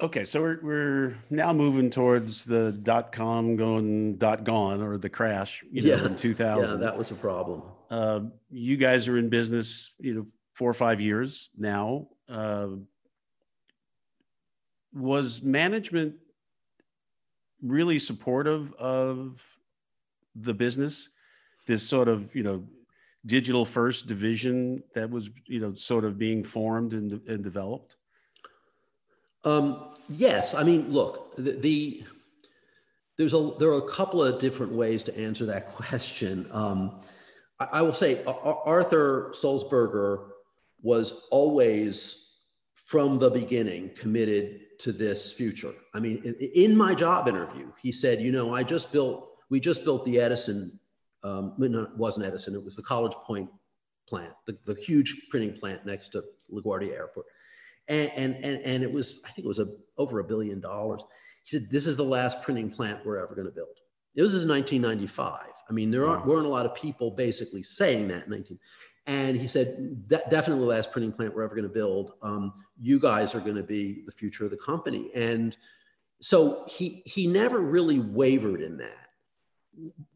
Okay, 0.01 0.23
so 0.23 0.41
we're 0.41 0.59
we're 0.63 1.17
now 1.29 1.51
moving 1.51 1.89
towards 1.89 2.45
the 2.45 2.71
dot 2.71 3.11
com 3.11 3.57
going 3.57 4.15
dot 4.15 4.45
gone 4.45 4.81
or 4.81 4.97
the 4.97 5.09
crash, 5.09 5.61
you 5.71 5.81
know, 5.81 5.95
yeah. 5.95 6.05
in 6.05 6.15
2000. 6.15 6.69
Yeah, 6.69 6.75
that 6.85 6.97
was 6.97 7.11
a 7.11 7.15
problem. 7.15 7.63
Uh, 7.89 8.21
you 8.49 8.77
guys 8.77 9.09
are 9.09 9.17
in 9.17 9.27
business, 9.27 9.91
you 9.99 10.13
know, 10.13 10.27
four 10.53 10.69
or 10.69 10.73
five 10.73 11.01
years 11.01 11.49
now. 11.57 12.07
Uh, 12.29 12.67
was 14.93 15.41
management 15.41 16.15
really 17.61 17.99
supportive 17.99 18.73
of 18.73 19.41
the 20.35 20.53
business? 20.53 21.09
This 21.67 21.83
sort 21.83 22.07
of, 22.07 22.33
you 22.35 22.43
know, 22.43 22.63
digital 23.25 23.65
first 23.65 24.07
division 24.07 24.83
that 24.95 25.09
was, 25.09 25.29
you 25.45 25.59
know, 25.59 25.71
sort 25.71 26.05
of 26.05 26.17
being 26.17 26.43
formed 26.43 26.93
and, 26.93 27.21
and 27.27 27.43
developed? 27.43 27.95
Um, 29.43 29.91
yes, 30.09 30.53
I 30.53 30.63
mean, 30.63 30.91
look, 30.91 31.35
the, 31.37 31.51
the, 31.51 32.03
there's 33.17 33.33
a 33.33 33.51
there 33.59 33.69
are 33.69 33.79
a 33.79 33.89
couple 33.89 34.23
of 34.23 34.39
different 34.39 34.71
ways 34.71 35.03
to 35.03 35.17
answer 35.17 35.45
that 35.47 35.71
question. 35.75 36.47
Um, 36.51 37.01
I, 37.59 37.65
I, 37.65 37.81
will 37.81 37.93
say 37.93 38.23
Arthur 38.25 39.31
Sulzberger 39.33 40.29
was 40.81 41.27
always 41.29 42.37
from 42.73 43.19
the 43.19 43.29
beginning 43.29 43.91
committed 43.95 44.61
to 44.79 44.91
this 44.91 45.31
future. 45.31 45.73
I 45.93 45.99
mean, 45.99 46.21
in, 46.23 46.35
in 46.35 46.77
my 46.77 46.95
job 46.95 47.27
interview, 47.27 47.71
he 47.81 47.91
said, 47.91 48.21
you 48.21 48.31
know, 48.31 48.53
I 48.53 48.63
just 48.63 48.91
built 48.91 49.27
we 49.49 49.59
just 49.59 49.83
built 49.83 50.05
the 50.05 50.19
Edison. 50.19 50.79
Um, 51.23 51.53
no, 51.57 51.81
it 51.81 51.97
wasn't 51.97 52.25
Edison. 52.25 52.55
It 52.55 52.63
was 52.63 52.75
the 52.75 52.83
College 52.83 53.13
Point 53.25 53.49
plant, 54.07 54.33
the, 54.47 54.57
the 54.65 54.75
huge 54.75 55.27
printing 55.29 55.53
plant 55.53 55.85
next 55.85 56.09
to 56.09 56.23
LaGuardia 56.51 56.93
Airport 56.93 57.25
and, 57.89 58.11
and, 58.15 58.35
and, 58.45 58.61
and 58.63 58.83
it 58.83 58.91
was, 58.91 59.19
I 59.25 59.31
think 59.31 59.45
it 59.45 59.47
was 59.47 59.59
a, 59.59 59.67
over 59.97 60.19
a 60.19 60.23
billion 60.23 60.61
dollars. 60.61 61.01
He 61.43 61.57
said, 61.57 61.69
this 61.69 61.87
is 61.87 61.97
the 61.97 62.03
last 62.03 62.41
printing 62.43 62.69
plant 62.69 62.99
we're 63.03 63.17
ever 63.17 63.33
going 63.33 63.47
to 63.47 63.53
build. 63.53 63.67
It 64.15 64.21
was 64.21 64.41
in 64.41 64.47
1995. 64.47 65.41
I 65.69 65.73
mean, 65.73 65.91
there 65.91 66.07
aren't, 66.07 66.25
weren't 66.25 66.45
a 66.45 66.49
lot 66.49 66.65
of 66.65 66.75
people 66.75 67.11
basically 67.11 67.63
saying 67.63 68.07
that 68.09 68.25
in 68.25 68.31
19. 68.31 68.59
And 69.07 69.39
he 69.39 69.47
said, 69.47 70.07
definitely 70.07 70.59
the 70.59 70.69
last 70.69 70.91
printing 70.91 71.11
plant 71.11 71.35
we're 71.35 71.43
ever 71.43 71.55
going 71.55 71.67
to 71.67 71.73
build. 71.73 72.13
Um, 72.21 72.53
you 72.79 72.99
guys 72.99 73.33
are 73.33 73.39
going 73.39 73.55
to 73.55 73.63
be 73.63 74.03
the 74.05 74.11
future 74.11 74.45
of 74.45 74.51
the 74.51 74.57
company. 74.57 75.09
And 75.15 75.57
so 76.21 76.65
he, 76.67 77.01
he 77.05 77.25
never 77.25 77.59
really 77.59 77.99
wavered 77.99 78.61
in 78.61 78.77
that. 78.77 79.07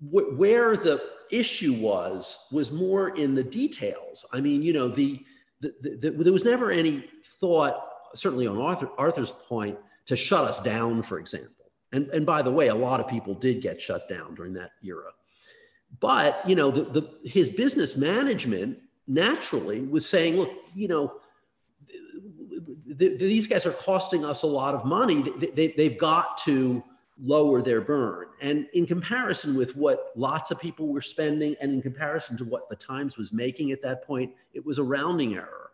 where 0.01 0.75
the 0.75 1.01
issue 1.31 1.73
was, 1.73 2.37
was 2.51 2.71
more 2.71 3.15
in 3.15 3.35
the 3.35 3.43
details. 3.43 4.25
I 4.33 4.41
mean, 4.41 4.61
you 4.61 4.73
know, 4.73 4.87
the, 4.87 5.23
the, 5.61 5.73
the, 5.81 5.89
the 6.11 6.23
there 6.23 6.33
was 6.33 6.43
never 6.43 6.71
any 6.71 7.05
thought, 7.39 7.75
certainly 8.15 8.47
on 8.47 8.57
Arthur, 8.57 8.89
Arthur's 8.97 9.31
point, 9.31 9.77
to 10.05 10.15
shut 10.15 10.43
us 10.43 10.59
down, 10.61 11.01
for 11.01 11.19
example. 11.19 11.71
And, 11.91 12.07
and 12.09 12.25
by 12.25 12.41
the 12.41 12.51
way, 12.51 12.67
a 12.67 12.75
lot 12.75 12.99
of 12.99 13.07
people 13.07 13.33
did 13.33 13.61
get 13.61 13.79
shut 13.79 14.09
down 14.09 14.35
during 14.35 14.53
that 14.53 14.71
era. 14.83 15.11
But 15.99 16.41
you 16.47 16.55
know, 16.55 16.71
the, 16.71 16.83
the, 16.83 17.29
his 17.29 17.49
business 17.49 17.97
management 17.97 18.79
naturally 19.07 19.81
was 19.81 20.07
saying, 20.07 20.37
look, 20.37 20.51
you 20.73 20.87
know, 20.87 21.13
these 22.85 23.47
guys 23.47 23.65
are 23.65 23.71
costing 23.71 24.23
us 24.23 24.43
a 24.43 24.47
lot 24.47 24.75
of 24.75 24.85
money. 24.85 25.21
They, 25.39 25.47
they, 25.47 25.67
they've 25.69 25.97
got 25.97 26.37
to 26.39 26.83
lower 27.19 27.61
their 27.61 27.81
burn. 27.81 28.27
And 28.41 28.67
in 28.73 28.85
comparison 28.85 29.55
with 29.55 29.75
what 29.75 30.11
lots 30.15 30.51
of 30.51 30.59
people 30.59 30.87
were 30.87 31.01
spending, 31.01 31.55
and 31.61 31.71
in 31.71 31.81
comparison 31.81 32.37
to 32.37 32.45
what 32.45 32.69
the 32.69 32.75
Times 32.75 33.17
was 33.17 33.33
making 33.33 33.71
at 33.71 33.81
that 33.81 34.05
point, 34.05 34.31
it 34.53 34.65
was 34.65 34.77
a 34.77 34.83
rounding 34.83 35.35
error. 35.35 35.71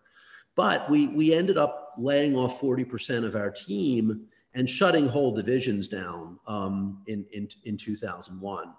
But 0.55 0.89
we, 0.89 1.07
we 1.07 1.33
ended 1.33 1.57
up 1.57 1.93
laying 1.97 2.35
off 2.35 2.59
40% 2.59 3.25
of 3.25 3.35
our 3.35 3.51
team 3.51 4.27
and 4.53 4.69
shutting 4.69 5.07
whole 5.07 5.33
divisions 5.33 5.87
down 5.87 6.39
um, 6.47 7.01
in, 7.07 7.25
in, 7.31 7.47
in 7.65 7.77
2001. 7.77 8.73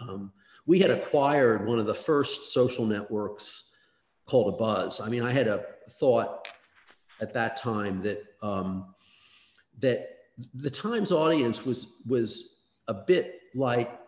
Um, 0.00 0.32
we 0.66 0.78
had 0.78 0.90
acquired 0.90 1.66
one 1.66 1.78
of 1.78 1.86
the 1.86 1.94
first 1.94 2.52
social 2.52 2.84
networks 2.86 3.70
called 4.26 4.58
Abuzz. 4.58 5.04
I 5.04 5.10
mean, 5.10 5.22
I 5.22 5.32
had 5.32 5.48
a 5.48 5.64
thought 5.90 6.48
at 7.20 7.32
that 7.34 7.56
time 7.56 8.02
that 8.02 8.22
um, 8.42 8.94
that 9.80 10.08
the 10.54 10.70
Times 10.70 11.12
audience 11.12 11.64
was 11.64 11.98
was 12.06 12.60
a 12.88 12.94
bit 12.94 13.40
like 13.54 14.00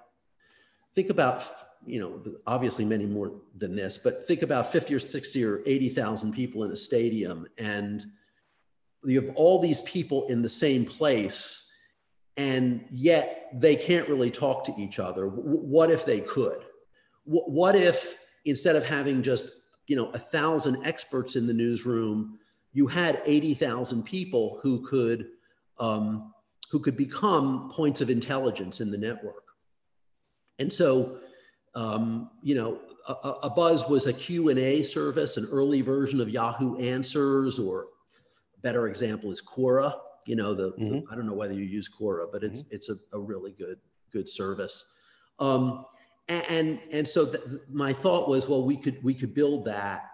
think 0.94 1.10
about 1.10 1.44
you 1.84 2.00
know 2.00 2.22
obviously 2.46 2.84
many 2.84 3.06
more 3.06 3.32
than 3.56 3.76
this, 3.76 3.98
but 3.98 4.26
think 4.26 4.42
about 4.42 4.72
fifty 4.72 4.94
or 4.94 4.98
sixty 4.98 5.44
or 5.44 5.62
eighty 5.66 5.88
thousand 5.88 6.32
people 6.32 6.64
in 6.64 6.72
a 6.72 6.76
stadium, 6.76 7.46
and 7.58 8.04
you 9.04 9.20
have 9.20 9.36
all 9.36 9.60
these 9.60 9.82
people 9.82 10.26
in 10.28 10.42
the 10.42 10.48
same 10.48 10.84
place 10.84 11.65
and 12.36 12.84
yet 12.90 13.48
they 13.54 13.76
can't 13.76 14.08
really 14.08 14.30
talk 14.30 14.64
to 14.64 14.74
each 14.78 14.98
other. 14.98 15.26
what 15.28 15.90
if 15.90 16.04
they 16.04 16.20
could? 16.20 16.62
what 17.28 17.74
if 17.74 18.18
instead 18.44 18.76
of 18.76 18.84
having 18.84 19.20
just 19.20 19.50
you 19.88 19.96
know 19.96 20.10
a 20.10 20.18
thousand 20.18 20.84
experts 20.84 21.36
in 21.36 21.46
the 21.46 21.52
newsroom, 21.52 22.38
you 22.72 22.86
had 22.86 23.20
eighty 23.26 23.54
thousand 23.54 24.04
people 24.04 24.60
who 24.62 24.86
could 24.86 25.26
um, 25.78 26.32
who 26.70 26.78
could 26.78 26.96
become 26.96 27.70
points 27.70 28.00
of 28.00 28.10
intelligence 28.10 28.80
in 28.80 28.90
the 28.90 28.98
network? 28.98 29.44
And 30.58 30.72
so, 30.72 31.18
um, 31.74 32.30
you 32.42 32.54
know, 32.54 32.80
a, 33.08 33.12
a, 33.12 33.50
Buzz 33.50 33.88
was 33.88 34.06
a 34.06 34.12
Q 34.12 34.48
and 34.48 34.58
A 34.58 34.82
service, 34.82 35.36
an 35.36 35.46
early 35.50 35.80
version 35.80 36.20
of 36.20 36.30
Yahoo 36.30 36.78
Answers, 36.78 37.58
or 37.58 37.86
a 38.56 38.60
better 38.60 38.88
example 38.88 39.30
is 39.30 39.42
Quora 39.42 39.94
you 40.26 40.36
know 40.36 40.54
the, 40.54 40.72
mm-hmm. 40.72 40.90
the, 40.90 41.04
i 41.10 41.14
don't 41.14 41.26
know 41.26 41.32
whether 41.32 41.54
you 41.54 41.64
use 41.64 41.88
quora 41.88 42.26
but 42.30 42.42
it's 42.42 42.62
mm-hmm. 42.62 42.74
it's 42.74 42.88
a, 42.88 42.96
a, 43.12 43.18
really 43.18 43.52
good 43.52 43.78
good 44.12 44.28
service. 44.28 44.84
Um, 45.38 45.84
and 46.28 46.80
and 46.90 47.06
so 47.06 47.26
th- 47.26 47.44
my 47.70 47.92
thought 47.92 48.28
was 48.28 48.48
well 48.48 48.64
we 48.64 48.76
could 48.76 49.02
we 49.04 49.14
could 49.14 49.32
build 49.32 49.64
that. 49.66 50.10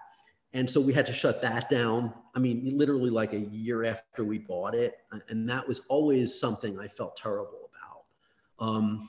And 0.53 0.69
so 0.69 0.79
we 0.79 0.93
had 0.93 1.07
to 1.07 1.13
shut 1.13 1.41
that 1.41 1.71
down. 1.71 2.13
I 2.35 2.39
mean 2.39 2.77
literally 2.77 3.09
like 3.09 3.33
a 3.33 3.39
year 3.39 3.85
after 3.85 4.25
we 4.25 4.39
bought 4.39 4.75
it 4.75 4.95
and 5.29 5.49
that 5.49 5.67
was 5.67 5.81
always 5.89 6.39
something 6.39 6.79
i 6.79 6.89
felt 6.89 7.17
terrible 7.17 7.71
about. 7.71 8.69
Um, 8.69 9.09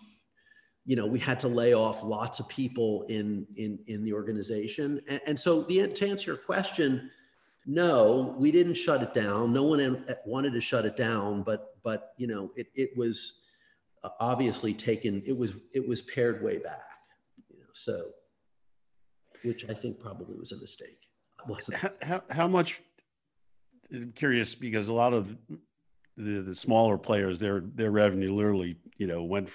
you 0.85 0.95
know 0.95 1.05
we 1.05 1.19
had 1.19 1.39
to 1.41 1.47
lay 1.47 1.73
off 1.73 2.03
lots 2.03 2.39
of 2.39 2.47
people 2.47 3.05
in 3.09 3.45
in 3.57 3.79
in 3.87 4.03
the 4.05 4.13
organization. 4.13 5.01
And, 5.09 5.21
and 5.27 5.39
so 5.39 5.63
the 5.63 5.87
to 5.87 6.07
answer 6.07 6.31
your 6.31 6.37
question 6.37 7.09
no, 7.65 8.35
we 8.37 8.51
didn't 8.51 8.73
shut 8.75 9.01
it 9.01 9.13
down. 9.13 9.53
No 9.53 9.63
one 9.63 10.05
wanted 10.25 10.53
to 10.53 10.61
shut 10.61 10.85
it 10.85 10.97
down, 10.97 11.43
but 11.43 11.77
but 11.83 12.13
you 12.17 12.27
know 12.27 12.51
it 12.55 12.67
it 12.75 12.95
was 12.97 13.39
uh, 14.03 14.09
obviously 14.19 14.73
taken. 14.73 15.23
It 15.25 15.37
was 15.37 15.55
it 15.73 15.87
was 15.87 16.01
pared 16.01 16.43
way 16.43 16.57
back. 16.57 16.89
You 17.49 17.59
know, 17.59 17.69
so 17.73 18.07
which 19.43 19.69
I 19.69 19.73
think 19.73 19.99
probably 19.99 20.35
was 20.37 20.51
a 20.51 20.57
mistake. 20.57 21.07
Wasn't 21.47 21.77
how, 21.77 21.91
how, 22.01 22.23
how 22.29 22.47
much? 22.47 22.81
I'm 23.93 24.11
curious 24.13 24.55
because 24.55 24.87
a 24.87 24.93
lot 24.93 25.13
of 25.13 25.35
the 26.17 26.41
the 26.41 26.55
smaller 26.55 26.97
players, 26.97 27.39
their 27.39 27.61
their 27.61 27.91
revenue 27.91 28.33
literally 28.33 28.77
you 28.97 29.07
know 29.07 29.23
went 29.23 29.49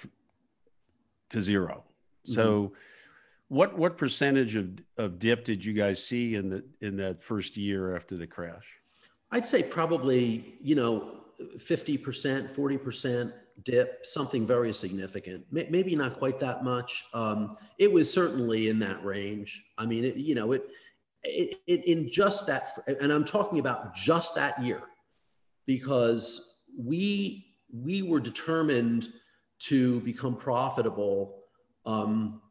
to 1.29 1.41
0 1.41 1.83
So. 2.25 2.63
Mm-hmm 2.63 2.75
what 3.49 3.77
what 3.77 3.97
percentage 3.97 4.55
of, 4.55 4.69
of 4.97 5.19
dip 5.19 5.43
did 5.43 5.65
you 5.65 5.73
guys 5.73 6.03
see 6.03 6.35
in 6.35 6.49
the 6.49 6.63
in 6.81 6.95
that 6.97 7.21
first 7.21 7.57
year 7.57 7.95
after 7.95 8.15
the 8.15 8.27
crash? 8.27 8.65
I'd 9.31 9.45
say 9.45 9.61
probably 9.63 10.55
you 10.61 10.75
know 10.75 11.17
fifty 11.59 11.97
percent, 11.97 12.55
forty 12.55 12.77
percent 12.77 13.33
dip, 13.63 14.05
something 14.05 14.45
very 14.45 14.71
significant. 14.71 15.45
Maybe 15.51 15.95
not 15.95 16.17
quite 16.17 16.39
that 16.39 16.63
much. 16.63 17.05
Um, 17.13 17.57
it 17.77 17.91
was 17.91 18.11
certainly 18.11 18.69
in 18.69 18.79
that 18.79 19.03
range. 19.03 19.65
I 19.77 19.85
mean, 19.85 20.05
it, 20.05 20.15
you 20.15 20.33
know, 20.33 20.53
it, 20.53 20.63
it, 21.23 21.57
it 21.67 21.85
in 21.85 22.09
just 22.09 22.47
that, 22.47 22.71
and 22.87 23.11
I'm 23.11 23.25
talking 23.25 23.59
about 23.59 23.95
just 23.95 24.35
that 24.35 24.61
year, 24.63 24.81
because 25.65 26.59
we 26.77 27.47
we 27.73 28.01
were 28.03 28.19
determined 28.19 29.09
to 29.59 29.99
become 30.01 30.35
profitable. 30.35 31.43
Um, 31.85 32.41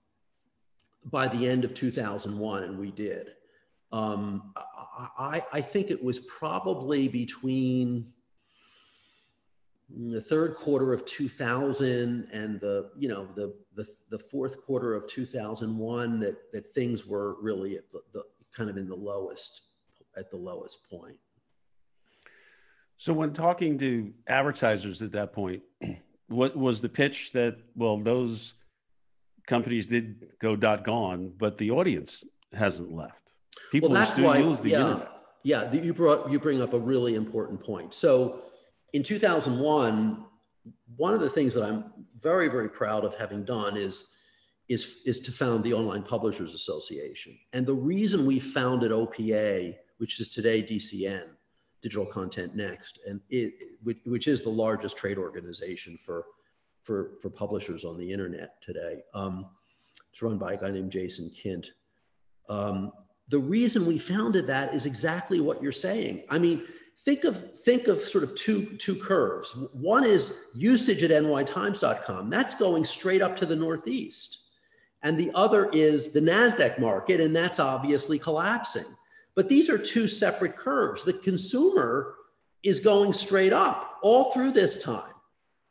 by 1.11 1.29
the 1.29 1.49
end 1.49 1.65
of 1.65 1.75
2001, 1.75 2.63
and 2.65 2.79
we 2.79 2.91
did. 2.91 3.31
Um, 3.93 4.53
I, 5.19 5.43
I 5.53 5.61
think 5.61 5.91
it 5.91 6.03
was 6.03 6.19
probably 6.21 7.09
between 7.09 8.13
the 9.91 10.21
third 10.21 10.55
quarter 10.55 10.93
of 10.93 11.07
2000 11.07 12.29
and 12.31 12.61
the 12.61 12.91
you 12.99 13.09
know 13.09 13.27
the 13.35 13.55
the, 13.75 13.87
the 14.11 14.19
fourth 14.19 14.63
quarter 14.63 14.95
of 14.95 15.09
2001 15.09 16.21
that 16.21 16.53
that 16.53 16.67
things 16.75 17.07
were 17.07 17.37
really 17.41 17.79
at 17.79 17.89
the, 17.89 18.01
the 18.13 18.23
kind 18.53 18.69
of 18.69 18.77
in 18.77 18.87
the 18.87 18.95
lowest 18.95 19.63
at 20.17 20.31
the 20.31 20.37
lowest 20.37 20.91
point 20.91 21.17
so 22.99 23.15
when 23.15 23.33
talking 23.33 23.79
to 23.79 24.13
advertisers 24.27 25.01
at 25.01 25.13
that 25.13 25.33
point 25.33 25.63
what 26.29 26.55
was 26.55 26.83
the 26.83 26.89
pitch 26.89 27.33
that 27.33 27.57
well 27.75 27.97
those 27.97 28.55
companies 29.49 29.87
did 29.87 30.29
go 30.41 30.55
dot 30.55 30.85
gone, 30.85 31.33
but 31.37 31.59
the 31.59 31.71
audience 31.73 32.23
hasn't 32.53 32.93
left. 32.93 33.33
People 33.73 33.91
well, 33.91 34.07
still 34.07 34.27
why, 34.27 34.39
use 34.39 34.61
the 34.61 34.71
yeah, 34.71 34.81
internet. 34.81 35.11
Yeah, 35.43 35.73
you 35.73 35.93
brought 35.93 36.31
you 36.31 36.39
bring 36.39 36.63
up 36.63 36.75
a 36.75 36.79
really 36.79 37.17
important 37.17 37.61
point. 37.61 37.93
So 37.95 38.43
in 38.93 39.03
2001, 39.03 40.25
one 40.97 41.15
of 41.15 41.21
the 41.21 41.31
things 41.31 41.55
that 41.55 41.65
I'm 41.65 41.85
very 42.21 42.49
very 42.49 42.69
proud 42.69 43.05
of 43.05 43.15
having 43.17 43.45
done 43.45 43.77
is 43.77 44.15
is 44.69 44.99
is 45.05 45.21
to 45.21 45.33
found 45.33 45.65
the 45.65 45.75
Online 45.75 46.03
Publishers 46.03 46.55
Association. 46.55 47.37
And 47.53 47.67
the 47.67 47.75
reason 47.75 48.27
we 48.27 48.39
founded 48.39 48.93
OPA, 48.93 49.75
which 49.97 50.21
is 50.21 50.33
today 50.33 50.63
DCN, 50.63 51.25
Digital 51.83 52.07
Content 52.07 52.55
Next, 52.55 52.99
and 53.07 53.21
it, 53.31 53.55
which 53.83 54.29
is 54.29 54.43
the 54.43 54.51
largest 54.51 54.97
trade 54.97 55.19
organization 55.19 55.97
for 55.97 56.25
for, 56.83 57.13
for 57.21 57.31
publishers 57.31 57.85
on 57.85 57.97
the 57.99 58.13
internet 58.13 58.61
today. 58.63 59.03
Um, 59.15 59.47
it's 60.11 60.23
run 60.23 60.39
by 60.39 60.55
a 60.55 60.57
guy 60.57 60.71
named 60.71 60.91
Jason 60.91 61.31
Kint. 61.31 61.69
Um, 62.49 62.93
the 63.29 63.39
reason 63.39 63.87
we 63.87 63.99
founded 63.99 64.47
that 64.47 64.75
is 64.75 64.87
exactly 64.87 65.41
what 65.41 65.63
you're 65.63 65.71
saying. 65.71 66.25
I 66.31 66.39
mean, 66.39 66.65
think 67.05 67.25
of 67.25 67.61
think 67.61 67.89
of 67.89 68.01
sort 68.01 68.25
of 68.25 68.35
two 68.35 68.77
two 68.79 68.97
curves. 68.97 69.55
One 69.73 70.05
is 70.05 70.51
usage 70.55 71.03
at 71.03 71.11
nytimes.com. 71.11 72.31
That's 72.31 72.55
going 72.55 72.85
straight 72.85 73.23
up 73.23 73.37
to 73.37 73.47
the 73.47 73.57
northeast. 73.57 74.47
And 75.03 75.19
the 75.19 75.31
other 75.35 75.69
is 75.71 76.13
the 76.13 76.21
Nasdaq 76.21 76.81
market 76.81 77.21
and 77.21 77.37
that's 77.37 77.61
obviously 77.61 78.19
collapsing. 78.19 78.87
But 79.37 79.49
these 79.49 79.71
are 79.71 79.79
two 79.79 80.09
separate 80.09 80.57
curves. 80.57 81.05
The 81.05 81.13
consumer 81.13 82.15
is 82.65 82.81
going 82.81 83.13
straight 83.13 83.53
up 83.53 83.99
all 84.03 84.33
through 84.33 84.51
this 84.51 84.83
time 84.83 85.13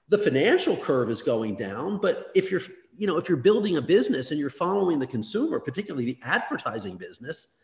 the 0.09 0.17
financial 0.17 0.75
curve 0.77 1.09
is 1.09 1.21
going 1.21 1.55
down 1.55 1.99
but 1.99 2.31
if 2.35 2.51
you're 2.51 2.61
you 2.97 3.07
know 3.07 3.17
if 3.17 3.27
you're 3.29 3.37
building 3.37 3.77
a 3.77 3.81
business 3.81 4.31
and 4.31 4.39
you're 4.39 4.49
following 4.49 4.99
the 4.99 5.07
consumer 5.07 5.59
particularly 5.59 6.05
the 6.05 6.19
advertising 6.23 6.97
business 6.97 7.57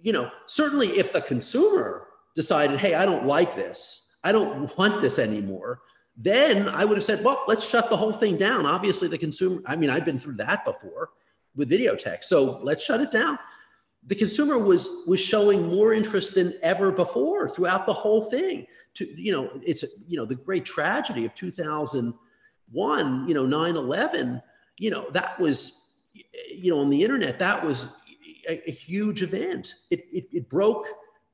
you 0.00 0.12
know 0.12 0.30
certainly 0.46 0.88
if 0.98 1.12
the 1.12 1.20
consumer 1.20 2.06
decided 2.34 2.78
hey 2.78 2.94
i 2.94 3.04
don't 3.04 3.26
like 3.26 3.54
this. 3.54 4.06
I 4.22 4.32
don't 4.32 4.76
want 4.78 5.00
this 5.00 5.18
anymore 5.18 5.80
then 6.16 6.68
i 6.68 6.84
would 6.84 6.96
have 6.96 7.04
said 7.04 7.24
well 7.24 7.44
let's 7.48 7.66
shut 7.66 7.88
the 7.88 7.96
whole 7.96 8.12
thing 8.12 8.36
down. 8.36 8.66
Obviously 8.66 9.08
the 9.08 9.18
consumer 9.18 9.60
i 9.66 9.74
mean 9.76 9.90
i've 9.90 10.04
been 10.04 10.20
through 10.20 10.36
that 10.36 10.64
before 10.64 11.10
with 11.56 11.70
videotex 11.70 12.24
so 12.24 12.60
let's 12.62 12.84
shut 12.84 13.00
it 13.00 13.10
down 13.10 13.38
the 14.06 14.14
consumer 14.14 14.58
was 14.58 14.88
was 15.06 15.20
showing 15.20 15.68
more 15.68 15.92
interest 15.92 16.34
than 16.34 16.54
ever 16.62 16.90
before 16.90 17.48
throughout 17.48 17.86
the 17.86 17.92
whole 17.92 18.22
thing. 18.22 18.66
To 18.94 19.04
you 19.04 19.32
know, 19.32 19.50
it's 19.62 19.84
you 20.06 20.16
know 20.16 20.24
the 20.24 20.34
great 20.34 20.64
tragedy 20.64 21.24
of 21.24 21.34
2001. 21.34 23.28
You 23.28 23.34
know, 23.34 23.46
9/11. 23.46 24.42
You 24.78 24.90
know 24.90 25.10
that 25.10 25.38
was 25.38 25.92
you 26.50 26.72
know 26.72 26.80
on 26.80 26.90
the 26.90 27.02
internet 27.04 27.38
that 27.38 27.64
was 27.64 27.88
a, 28.48 28.68
a 28.68 28.72
huge 28.72 29.22
event. 29.22 29.74
It, 29.90 30.06
it, 30.12 30.28
it 30.32 30.48
broke 30.48 30.86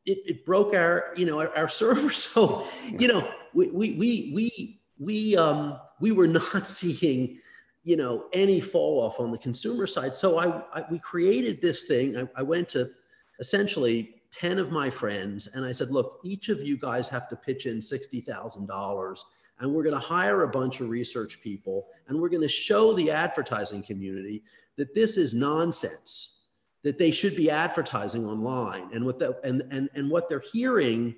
it, 0.04 0.18
it 0.26 0.44
broke 0.44 0.74
our 0.74 1.12
you 1.16 1.26
know 1.26 1.38
our, 1.38 1.56
our 1.56 1.68
server. 1.80 2.10
So 2.10 2.66
you 2.86 3.08
know 3.08 3.28
we 3.54 3.68
we 3.68 3.90
we 3.92 4.32
we 4.34 4.80
we 4.98 5.36
um 5.36 5.78
we 6.00 6.12
were 6.12 6.26
not 6.26 6.66
seeing 6.66 7.40
you 7.87 7.97
know 7.97 8.24
any 8.32 8.61
fall 8.61 9.01
off 9.01 9.20
on 9.20 9.30
the 9.30 9.39
consumer 9.39 9.87
side. 9.87 10.14
So 10.14 10.39
i, 10.39 10.80
I 10.80 10.84
we 10.91 10.99
created 10.99 11.62
this 11.62 11.87
thing. 11.87 12.16
I, 12.18 12.41
I, 12.41 12.43
went 12.43 12.68
to 12.70 12.91
essentially 13.39 14.16
10 14.32 14.59
of 14.59 14.72
my 14.72 14.91
friends 14.91 15.47
and 15.47 15.64
i 15.64 15.70
said 15.70 15.91
look 15.91 16.20
each 16.24 16.49
of 16.49 16.61
you 16.61 16.76
guys 16.76 17.09
have 17.09 17.28
to 17.28 17.37
pitch 17.37 17.66
in 17.66 17.78
$60000 17.78 19.20
and 19.61 19.72
we're 19.72 19.82
going 19.84 19.95
to 19.95 20.01
hire 20.01 20.43
a 20.43 20.49
bunch 20.49 20.80
of 20.80 20.89
research 20.89 21.41
people 21.41 21.87
and 22.09 22.20
we're 22.20 22.28
going 22.28 22.43
to 22.43 22.49
show 22.49 22.93
the 22.93 23.11
advertising 23.11 23.82
community 23.82 24.43
that 24.76 24.95
this 24.95 25.16
is 25.16 25.32
nonsense 25.32 26.37
that 26.82 26.99
they 26.99 27.11
should 27.11 27.37
be 27.37 27.51
advertising 27.51 28.26
online 28.26 28.89
and 28.95 29.05
what 29.05 29.18
the, 29.18 29.39
and, 29.45 29.62
and, 29.70 29.89
and 29.95 30.11
what 30.11 30.28
they're 30.28 30.43
hearing 30.53 31.14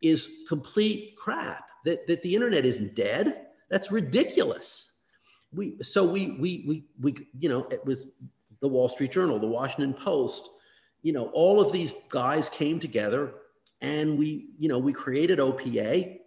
is 0.00 0.28
complete 0.48 1.16
crap 1.16 1.64
that, 1.84 2.06
that 2.06 2.22
the 2.22 2.34
internet 2.34 2.64
isn't 2.64 2.94
dead. 2.94 3.46
That's 3.68 3.90
ridiculous 3.90 4.93
we 5.54 5.76
so 5.82 6.04
we 6.04 6.32
we 6.38 6.64
we 6.66 6.84
we 7.00 7.14
you 7.38 7.48
know 7.48 7.66
it 7.70 7.84
was 7.84 8.06
the 8.60 8.68
Wall 8.68 8.88
Street 8.88 9.12
Journal, 9.12 9.38
the 9.38 9.46
Washington 9.46 9.92
Post, 9.92 10.48
you 11.02 11.12
know, 11.12 11.26
all 11.34 11.60
of 11.60 11.70
these 11.70 11.92
guys 12.08 12.48
came 12.48 12.80
together 12.80 13.34
and 13.80 14.18
we 14.18 14.48
you 14.58 14.68
know 14.68 14.78
we 14.78 14.92
created 14.92 15.38
OPA. 15.38 16.18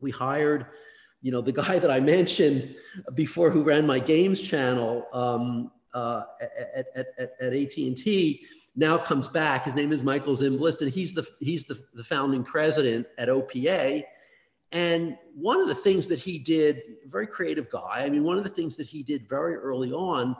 We 0.00 0.10
hired 0.10 0.66
you 1.20 1.32
know 1.32 1.40
the 1.40 1.52
guy 1.52 1.78
that 1.78 1.90
I 1.90 2.00
mentioned 2.16 2.74
before 3.14 3.50
who 3.50 3.64
ran 3.64 3.86
my 3.86 3.98
games 3.98 4.40
channel 4.40 5.06
um, 5.12 5.72
uh, 5.94 6.22
at, 6.40 6.86
at, 6.94 7.06
at, 7.18 7.32
at 7.40 7.52
AT&T 7.52 8.40
now 8.76 8.96
comes 8.96 9.28
back. 9.28 9.64
His 9.64 9.74
name 9.74 9.90
is 9.90 10.04
Michael 10.04 10.36
Zimbalist, 10.36 10.82
and 10.82 10.92
he's 10.92 11.12
the 11.12 11.26
he's 11.40 11.64
the, 11.64 11.82
the 11.94 12.04
founding 12.04 12.44
president 12.44 13.06
at 13.18 13.28
OPA 13.28 14.04
and 14.72 15.16
one 15.34 15.60
of 15.60 15.68
the 15.68 15.74
things 15.74 16.08
that 16.08 16.18
he 16.18 16.38
did, 16.38 16.82
very 17.06 17.26
creative 17.26 17.70
guy, 17.70 18.02
I 18.04 18.10
mean, 18.10 18.22
one 18.22 18.36
of 18.36 18.44
the 18.44 18.50
things 18.50 18.76
that 18.76 18.86
he 18.86 19.02
did 19.02 19.28
very 19.28 19.54
early 19.54 19.92
on 19.92 20.36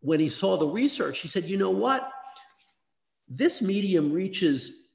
when 0.00 0.20
he 0.20 0.28
saw 0.28 0.56
the 0.56 0.66
research, 0.66 1.20
he 1.20 1.28
said, 1.28 1.44
you 1.44 1.56
know 1.56 1.70
what? 1.70 2.10
This 3.28 3.62
medium 3.62 4.12
reaches 4.12 4.88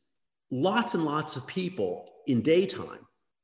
lots 0.51 0.93
and 0.93 1.03
lots 1.03 1.35
of 1.35 1.47
people 1.47 2.09
in 2.27 2.41
daytime. 2.41 2.99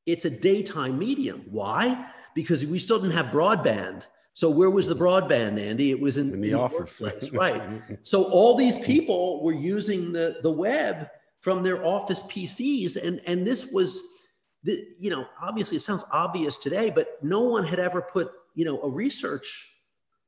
It's 0.05 0.26
a 0.26 0.30
daytime 0.30 0.97
medium. 0.97 1.45
Why? 1.49 2.07
Because 2.36 2.66
we 2.66 2.80
still 2.80 2.99
didn't 2.99 3.16
have 3.16 3.28
broadband. 3.28 4.03
So 4.34 4.49
where 4.49 4.70
was 4.70 4.88
the 4.88 4.95
broadband, 4.95 5.60
Andy? 5.60 5.91
It 5.91 5.99
was 5.99 6.18
in, 6.18 6.34
in 6.34 6.41
the, 6.41 6.51
in 6.51 6.55
office, 6.55 7.01
right? 7.01 7.34
right. 7.34 7.62
So 8.03 8.24
all 8.24 8.55
these 8.55 8.80
people 8.80 9.43
were 9.43 9.53
using 9.53 10.14
the, 10.14 10.38
the 10.43 10.51
web 10.51 11.10
from 11.39 11.64
their 11.64 11.84
office 11.86 12.24
PCs, 12.24 12.95
and, 13.01 13.20
and 13.26 13.45
this 13.45 13.72
was 13.72 14.18
the, 14.64 14.86
you 14.99 15.10
know, 15.10 15.26
obviously 15.41 15.78
it 15.78 15.84
sounds 15.84 16.03
obvious 16.12 16.57
today, 16.57 16.89
but 16.89 17.18
no 17.24 17.41
one 17.41 17.66
had 17.66 17.80
ever 17.80 18.01
put, 18.01 18.32
you 18.55 18.66
know, 18.66 18.82
a 18.82 18.89
research 18.89 19.76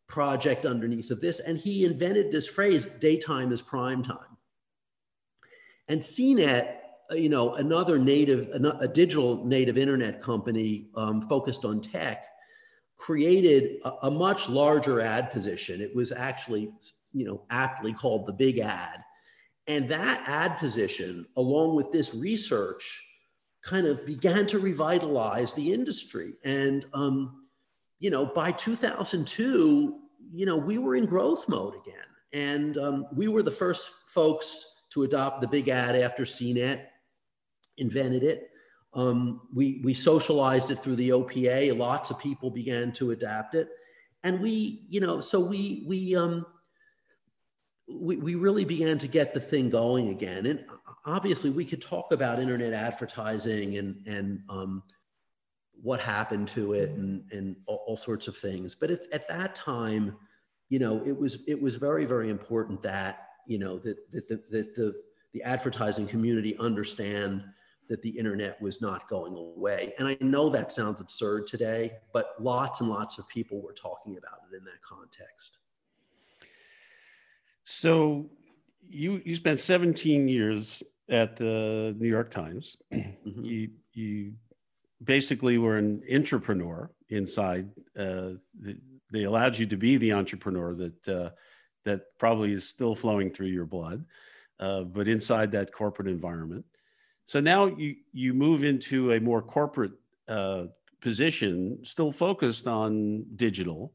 project 0.07 0.65
underneath 0.65 1.11
of 1.11 1.21
this. 1.21 1.39
And 1.39 1.57
he 1.57 1.85
invented 1.85 2.31
this 2.31 2.47
phrase, 2.47 2.85
daytime 2.85 3.51
is 3.51 3.61
prime 3.61 4.03
time. 4.03 4.37
And 5.87 6.01
CNET, 6.01 6.75
uh, 7.11 7.15
you 7.15 7.29
know, 7.29 7.55
another 7.55 7.99
native, 7.99 8.49
a 8.79 8.87
digital 8.87 9.45
native 9.45 9.77
internet 9.77 10.21
company 10.21 10.89
um, 10.95 11.21
focused 11.21 11.65
on 11.65 11.81
tech, 11.81 12.25
created 12.97 13.79
a, 13.83 14.07
a 14.07 14.11
much 14.11 14.47
larger 14.47 15.01
ad 15.01 15.31
position. 15.31 15.81
It 15.81 15.93
was 15.93 16.11
actually, 16.11 16.71
you 17.13 17.25
know, 17.25 17.41
aptly 17.49 17.93
called 17.93 18.27
the 18.27 18.33
big 18.33 18.59
ad. 18.59 19.03
And 19.67 19.89
that 19.89 20.23
ad 20.27 20.57
position, 20.57 21.25
along 21.35 21.75
with 21.75 21.91
this 21.91 22.15
research, 22.15 23.05
kind 23.63 23.85
of 23.87 24.05
began 24.05 24.45
to 24.47 24.59
revitalize 24.59 25.53
the 25.53 25.71
industry. 25.73 26.33
And, 26.43 26.85
um, 26.93 27.45
you 27.99 28.09
know, 28.09 28.25
by 28.25 28.51
2002, 28.51 29.99
you 30.33 30.45
know, 30.45 30.57
we 30.57 30.77
were 30.77 30.95
in 30.95 31.05
growth 31.05 31.47
mode 31.47 31.75
again. 31.75 31.95
And 32.33 32.77
um, 32.77 33.07
we 33.13 33.27
were 33.27 33.43
the 33.43 33.51
first 33.51 33.91
folks 34.07 34.65
to 34.91 35.03
adopt 35.03 35.41
the 35.41 35.47
big 35.47 35.69
ad 35.69 35.95
after 35.95 36.23
CNET 36.23 36.85
invented 37.77 38.23
it. 38.23 38.49
Um, 38.93 39.41
we, 39.53 39.81
we 39.83 39.93
socialized 39.93 40.71
it 40.71 40.79
through 40.79 40.97
the 40.97 41.09
OPA. 41.09 41.77
Lots 41.77 42.09
of 42.09 42.19
people 42.19 42.49
began 42.49 42.91
to 42.93 43.11
adapt 43.11 43.55
it. 43.55 43.69
And 44.23 44.39
we, 44.39 44.85
you 44.89 44.99
know, 44.99 45.21
so 45.21 45.39
we, 45.39 45.85
we, 45.87 46.15
um, 46.15 46.45
we, 47.87 48.17
we 48.17 48.35
really 48.35 48.65
began 48.65 48.97
to 48.99 49.07
get 49.07 49.33
the 49.33 49.39
thing 49.39 49.69
going 49.69 50.09
again. 50.09 50.45
And 50.45 50.65
obviously 51.05 51.49
we 51.49 51.65
could 51.65 51.81
talk 51.81 52.11
about 52.11 52.39
internet 52.39 52.73
advertising 52.73 53.77
and 53.77 54.05
and 54.07 54.41
um, 54.49 54.83
what 55.81 55.99
happened 55.99 56.47
to 56.49 56.73
it 56.73 56.91
and 56.91 57.23
and 57.31 57.55
all, 57.65 57.83
all 57.87 57.97
sorts 57.97 58.27
of 58.27 58.37
things. 58.37 58.75
But 58.75 58.91
at, 58.91 59.01
at, 59.11 59.27
that 59.29 59.55
time, 59.55 60.15
you 60.69 60.79
know, 60.79 61.01
it 61.05 61.17
was 61.17 61.43
it 61.47 61.59
was 61.59 61.75
very 61.75 62.05
very 62.05 62.29
important 62.29 62.81
that 62.83 63.29
you 63.47 63.57
know 63.57 63.79
that 63.79 64.11
that 64.11 64.27
the, 64.27 64.43
that 64.51 64.75
the 64.75 64.93
the 65.33 65.43
advertising 65.43 66.07
community 66.07 66.57
understand 66.57 67.43
that 67.87 68.01
the 68.01 68.09
internet 68.09 68.61
was 68.61 68.81
not 68.81 69.09
going 69.09 69.35
away. 69.35 69.93
And 69.99 70.07
I 70.07 70.17
know 70.21 70.49
that 70.49 70.71
sounds 70.71 71.01
absurd 71.01 71.45
today, 71.47 71.91
but 72.13 72.35
lots 72.39 72.79
and 72.79 72.89
lots 72.89 73.17
of 73.17 73.27
people 73.27 73.61
were 73.61 73.73
talking 73.73 74.17
about 74.17 74.39
it 74.49 74.55
in 74.55 74.63
that 74.63 74.81
context. 74.81 75.57
So 77.63 78.29
you 78.89 79.21
you 79.25 79.35
spent 79.35 79.59
17 79.59 80.27
years 80.27 80.83
at 81.11 81.35
the 81.35 81.95
New 81.99 82.07
York 82.07 82.31
Times. 82.31 82.77
Mm-hmm. 82.91 83.43
You 83.43 83.69
you 83.93 84.33
basically 85.03 85.57
were 85.57 85.77
an 85.77 86.01
entrepreneur 86.11 86.89
inside. 87.09 87.69
Uh, 87.95 88.39
the, 88.59 88.77
they 89.11 89.23
allowed 89.23 89.57
you 89.57 89.65
to 89.67 89.77
be 89.77 89.97
the 89.97 90.13
entrepreneur 90.13 90.73
that 90.73 91.07
uh, 91.07 91.29
that 91.83 92.17
probably 92.17 92.53
is 92.53 92.67
still 92.67 92.95
flowing 92.95 93.29
through 93.29 93.47
your 93.47 93.65
blood, 93.65 94.05
uh, 94.59 94.83
but 94.83 95.07
inside 95.07 95.51
that 95.51 95.73
corporate 95.73 96.07
environment. 96.07 96.65
So 97.25 97.39
now 97.39 97.65
you 97.67 97.97
you 98.13 98.33
move 98.33 98.63
into 98.63 99.11
a 99.11 99.19
more 99.19 99.41
corporate 99.41 99.93
uh, 100.27 100.67
position, 101.01 101.79
still 101.83 102.11
focused 102.11 102.67
on 102.67 103.25
digital. 103.35 103.93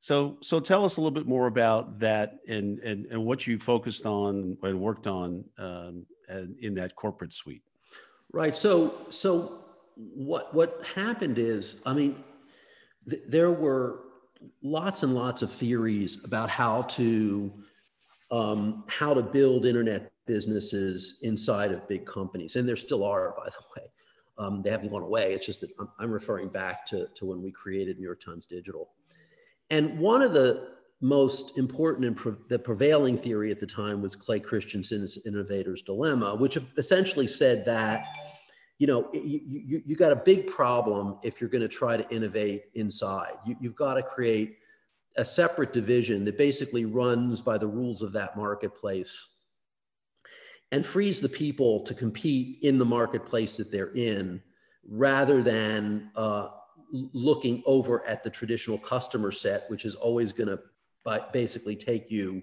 So, 0.00 0.36
so 0.42 0.60
tell 0.60 0.84
us 0.84 0.98
a 0.98 1.00
little 1.00 1.14
bit 1.14 1.26
more 1.26 1.46
about 1.46 2.00
that 2.00 2.36
and, 2.46 2.78
and, 2.80 3.06
and 3.06 3.24
what 3.24 3.46
you 3.46 3.58
focused 3.58 4.04
on 4.04 4.58
and 4.62 4.78
worked 4.78 5.06
on 5.06 5.44
um, 5.56 6.04
in 6.28 6.74
that 6.74 6.96
corporate 6.96 7.32
suite. 7.32 7.62
Right. 8.32 8.56
So, 8.56 8.94
so 9.10 9.64
what 9.96 10.54
what 10.54 10.82
happened 10.94 11.38
is, 11.38 11.76
I 11.86 11.94
mean, 11.94 12.22
th- 13.08 13.22
there 13.28 13.50
were 13.50 14.00
lots 14.62 15.02
and 15.02 15.14
lots 15.14 15.42
of 15.42 15.52
theories 15.52 16.24
about 16.24 16.50
how 16.50 16.82
to 16.82 17.52
um, 18.30 18.84
how 18.88 19.14
to 19.14 19.22
build 19.22 19.66
internet 19.66 20.10
businesses 20.26 21.20
inside 21.22 21.70
of 21.70 21.86
big 21.86 22.06
companies, 22.06 22.56
and 22.56 22.68
there 22.68 22.76
still 22.76 23.04
are, 23.04 23.34
by 23.36 23.44
the 23.46 23.80
way. 23.80 23.86
Um, 24.36 24.62
they 24.62 24.70
haven't 24.70 24.90
gone 24.90 25.02
away. 25.02 25.32
It's 25.32 25.46
just 25.46 25.60
that 25.60 25.70
I'm, 25.78 25.88
I'm 26.00 26.10
referring 26.10 26.48
back 26.48 26.84
to, 26.86 27.06
to 27.14 27.26
when 27.26 27.40
we 27.40 27.52
created 27.52 27.98
New 27.98 28.04
York 28.04 28.20
Times 28.20 28.46
Digital. 28.46 28.90
And 29.70 29.96
one 29.98 30.22
of 30.22 30.32
the 30.32 30.74
most 31.04 31.58
important 31.58 32.06
and 32.06 32.16
pre- 32.16 32.32
the 32.48 32.58
prevailing 32.58 33.18
theory 33.18 33.50
at 33.50 33.60
the 33.60 33.66
time 33.66 34.00
was 34.00 34.16
Clay 34.16 34.40
Christensen's 34.40 35.18
innovator's 35.26 35.82
dilemma, 35.82 36.34
which 36.34 36.56
essentially 36.78 37.26
said 37.26 37.66
that, 37.66 38.06
you 38.78 38.86
know, 38.86 39.10
you, 39.12 39.38
you, 39.44 39.82
you 39.84 39.96
got 39.96 40.12
a 40.12 40.16
big 40.16 40.46
problem 40.46 41.18
if 41.22 41.42
you're 41.42 41.50
going 41.50 41.60
to 41.60 41.68
try 41.68 41.98
to 41.98 42.08
innovate 42.08 42.70
inside. 42.74 43.34
You, 43.44 43.54
you've 43.60 43.76
got 43.76 43.94
to 43.94 44.02
create 44.02 44.56
a 45.18 45.26
separate 45.26 45.74
division 45.74 46.24
that 46.24 46.38
basically 46.38 46.86
runs 46.86 47.42
by 47.42 47.58
the 47.58 47.66
rules 47.66 48.00
of 48.00 48.12
that 48.12 48.34
marketplace 48.34 49.28
and 50.72 50.86
frees 50.86 51.20
the 51.20 51.28
people 51.28 51.80
to 51.82 51.92
compete 51.92 52.60
in 52.62 52.78
the 52.78 52.84
marketplace 52.86 53.58
that 53.58 53.70
they're 53.70 53.92
in 53.94 54.42
rather 54.88 55.42
than 55.42 56.10
uh, 56.16 56.48
looking 57.12 57.62
over 57.66 58.06
at 58.08 58.24
the 58.24 58.30
traditional 58.30 58.78
customer 58.78 59.30
set, 59.30 59.64
which 59.68 59.84
is 59.84 59.94
always 59.96 60.32
going 60.32 60.48
to 60.48 60.58
basically 61.32 61.76
take 61.76 62.10
you 62.10 62.42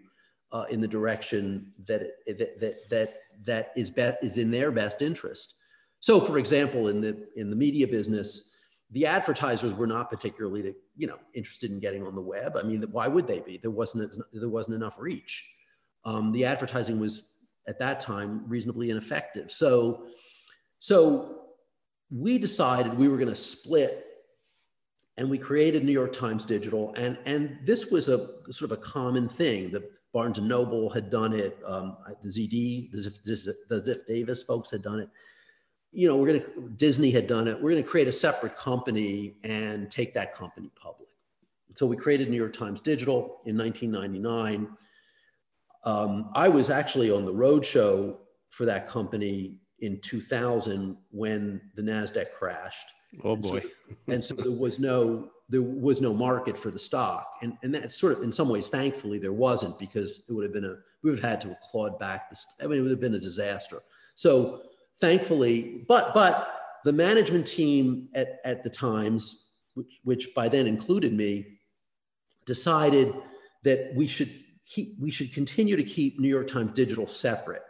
uh, 0.52 0.66
in 0.70 0.82
the 0.82 0.88
direction 0.88 1.72
that, 1.88 2.02
that, 2.28 2.60
that, 2.60 2.90
that, 2.90 3.14
that 3.46 3.72
is, 3.76 3.90
be- 3.92 4.18
is 4.22 4.38
in 4.38 4.52
their 4.52 4.72
best 4.72 5.02
interest. 5.02 5.56
So, 6.00 6.20
for 6.20 6.38
example, 6.38 6.88
in 6.88 7.02
the, 7.02 7.28
in 7.36 7.50
the 7.50 7.56
media 7.56 7.88
business, 7.88 8.58
the 8.92 9.06
advertisers 9.06 9.74
were 9.74 9.88
not 9.88 10.10
particularly, 10.10 10.74
you 10.98 11.08
know, 11.08 11.20
interested 11.34 11.72
in 11.72 11.80
getting 11.80 12.06
on 12.06 12.16
the 12.16 12.22
web. 12.22 12.58
I 12.58 12.64
mean, 12.64 12.82
why 12.92 13.08
would 13.08 13.28
they 13.28 13.40
be? 13.40 13.58
There 13.58 13.72
wasn't, 13.72 14.14
there 14.34 14.50
wasn't 14.50 14.76
enough 14.76 14.98
reach. 15.00 15.46
um, 16.06 16.32
the 16.32 16.46
advertising 16.46 17.00
was 17.00 17.32
at 17.68 17.80
that 17.80 18.00
time 18.00 18.44
reasonably 18.48 18.90
ineffective. 18.90 19.52
So, 19.52 20.06
so 20.80 21.44
we 22.10 22.38
decided 22.38 22.98
we 22.98 23.08
were 23.08 23.18
going 23.18 23.30
to 23.30 23.36
split 23.36 24.06
and 25.18 25.30
we 25.30 25.38
created 25.38 25.84
New 25.84 25.92
York 25.92 26.14
Times 26.14 26.46
Digital. 26.46 26.94
And, 26.96 27.18
and 27.26 27.58
this 27.66 27.92
was 27.92 28.10
a 28.10 28.28
sort 28.52 28.72
of 28.72 28.78
a 28.78 28.82
common 28.82 29.28
thing. 29.28 29.72
The 29.72 29.90
Barnes 30.14 30.38
and 30.38 30.48
Noble 30.48 30.90
had 30.90 31.10
done 31.10 31.34
it. 31.34 31.58
Um, 31.66 31.98
the 32.24 32.30
ZD, 32.30 32.92
the 32.92 32.98
Ziff, 32.98 33.54
the 33.70 33.76
Ziff 33.76 34.06
Davis 34.08 34.44
folks 34.44 34.72
had 34.72 34.82
done 34.82 35.00
it. 35.00 35.10
You 35.92 36.08
know, 36.08 36.16
we're 36.16 36.28
going 36.28 36.42
to, 36.42 36.70
Disney 36.78 37.12
had 37.12 37.28
done 37.28 37.48
it. 37.48 37.56
We're 37.56 37.72
going 37.72 37.84
to 37.84 37.90
create 37.90 38.08
a 38.08 38.14
separate 38.14 38.56
company 38.56 39.36
and 39.44 39.92
take 39.92 40.14
that 40.14 40.34
company 40.34 40.72
public. 40.82 41.10
So 41.76 41.86
we 41.86 41.96
created 41.96 42.30
New 42.30 42.38
York 42.38 42.54
Times 42.54 42.82
Digital 42.82 43.42
in 43.46 43.58
1999. 43.58 44.70
Um, 45.84 46.32
I 46.36 46.48
was 46.48 46.70
actually 46.70 47.12
on 47.12 47.26
the 47.26 47.34
roadshow 47.34 48.18
for 48.50 48.66
that 48.66 48.88
company 48.88 49.58
in 49.80 50.00
2000 50.02 50.98
when 51.12 51.62
the 51.76 51.82
Nasdaq 51.82 52.32
crashed. 52.34 52.88
Oh 53.24 53.36
boy! 53.36 53.58
And 53.58 53.64
so, 53.64 53.72
and 54.08 54.26
so 54.26 54.36
there 54.36 54.52
was 54.52 54.80
no 54.80 55.30
there 55.50 55.62
was 55.62 56.00
no 56.00 56.14
market 56.14 56.58
for 56.58 56.72
the 56.72 56.80
stock, 56.80 57.36
and 57.42 57.58
and 57.64 57.74
that 57.76 57.92
sort 57.92 58.14
of 58.14 58.24
in 58.24 58.32
some 58.32 58.50
ways, 58.50 58.70
thankfully, 58.70 59.20
there 59.20 59.34
wasn't 59.34 59.78
because 59.80 60.24
it 60.30 60.34
would 60.34 60.44
have 60.44 60.54
been 60.54 60.66
a 60.66 60.76
we 61.04 61.10
would 61.10 61.20
have 61.20 61.30
had 61.30 61.42
to 61.42 61.50
have 61.50 61.60
clawed 61.60 62.00
back 62.00 62.30
this. 62.30 62.46
I 62.62 62.68
mean, 62.68 62.80
it 62.80 62.82
would 62.82 62.92
have 62.92 63.02
been 63.02 63.16
a 63.16 63.20
disaster. 63.20 63.80
So 64.16 64.62
thankfully, 65.02 65.84
but 65.88 66.14
but 66.14 66.80
the 66.86 66.94
management 66.94 67.46
team 67.46 68.08
at 68.16 68.40
at 68.46 68.64
the 68.64 68.70
Times, 68.70 69.52
which 69.74 70.00
which 70.04 70.34
by 70.34 70.48
then 70.48 70.68
included 70.68 71.14
me, 71.14 71.60
decided 72.46 73.14
that 73.64 73.92
we 73.96 74.08
should 74.08 74.32
keep 74.66 74.96
we 75.00 75.12
should 75.12 75.34
continue 75.34 75.76
to 75.76 75.84
keep 75.84 76.20
New 76.20 76.30
York 76.30 76.48
Times 76.48 76.72
Digital 76.74 77.08
separate. 77.08 77.64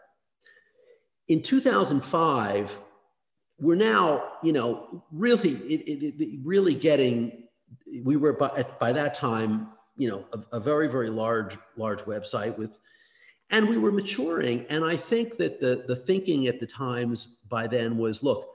In 1.28 1.42
2005, 1.42 2.80
we're 3.62 3.76
now, 3.76 4.24
you 4.42 4.52
know, 4.52 5.04
really, 5.12 5.52
it, 5.52 6.20
it, 6.20 6.40
really 6.44 6.74
getting. 6.74 7.44
We 8.04 8.18
were 8.18 8.34
by, 8.34 8.66
by 8.80 8.92
that 8.92 9.14
time, 9.14 9.70
you 9.96 10.10
know, 10.10 10.26
a, 10.34 10.58
a, 10.58 10.60
very, 10.60 10.88
very 10.88 11.10
large, 11.10 11.58
large 11.78 12.00
website 12.02 12.58
with, 12.58 12.80
and 13.52 13.70
we 13.70 13.78
were 13.78 13.92
maturing. 13.92 14.66
And 14.70 14.84
I 14.84 14.98
think 14.98 15.38
that 15.38 15.60
the 15.60 15.84
the 15.88 15.96
thinking 15.96 16.48
at 16.48 16.60
the 16.60 16.68
times 16.68 17.38
by 17.48 17.68
then 17.68 17.98
was, 17.98 18.24
look, 18.24 18.50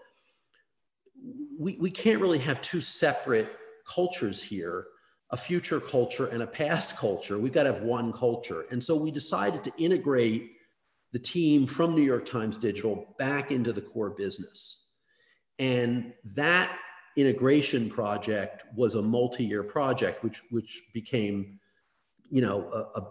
we 1.58 1.76
we 1.76 1.90
can't 1.90 2.20
really 2.20 2.40
have 2.40 2.60
two 2.60 2.80
separate 2.80 3.48
cultures 3.86 4.42
here 4.42 4.86
a 5.30 5.36
future 5.36 5.80
culture 5.80 6.26
and 6.26 6.42
a 6.42 6.46
past 6.46 6.96
culture. 6.96 7.36
We've 7.36 7.52
got 7.52 7.64
to 7.64 7.72
have 7.72 7.82
one 7.82 8.12
culture. 8.12 8.66
And 8.70 8.82
so 8.82 8.94
we 8.94 9.10
decided 9.10 9.64
to 9.64 9.72
integrate 9.76 10.52
the 11.12 11.18
team 11.18 11.66
from 11.66 11.94
New 11.94 12.02
York 12.02 12.26
Times 12.26 12.56
Digital 12.56 13.14
back 13.18 13.50
into 13.50 13.72
the 13.72 13.80
core 13.80 14.10
business. 14.10 14.85
And 15.58 16.12
that 16.34 16.78
integration 17.16 17.88
project 17.88 18.64
was 18.74 18.94
a 18.94 19.02
multi-year 19.02 19.62
project, 19.62 20.22
which, 20.22 20.42
which 20.50 20.82
became, 20.92 21.58
you 22.30 22.42
know, 22.42 22.68
a, 22.72 23.00
a 23.00 23.06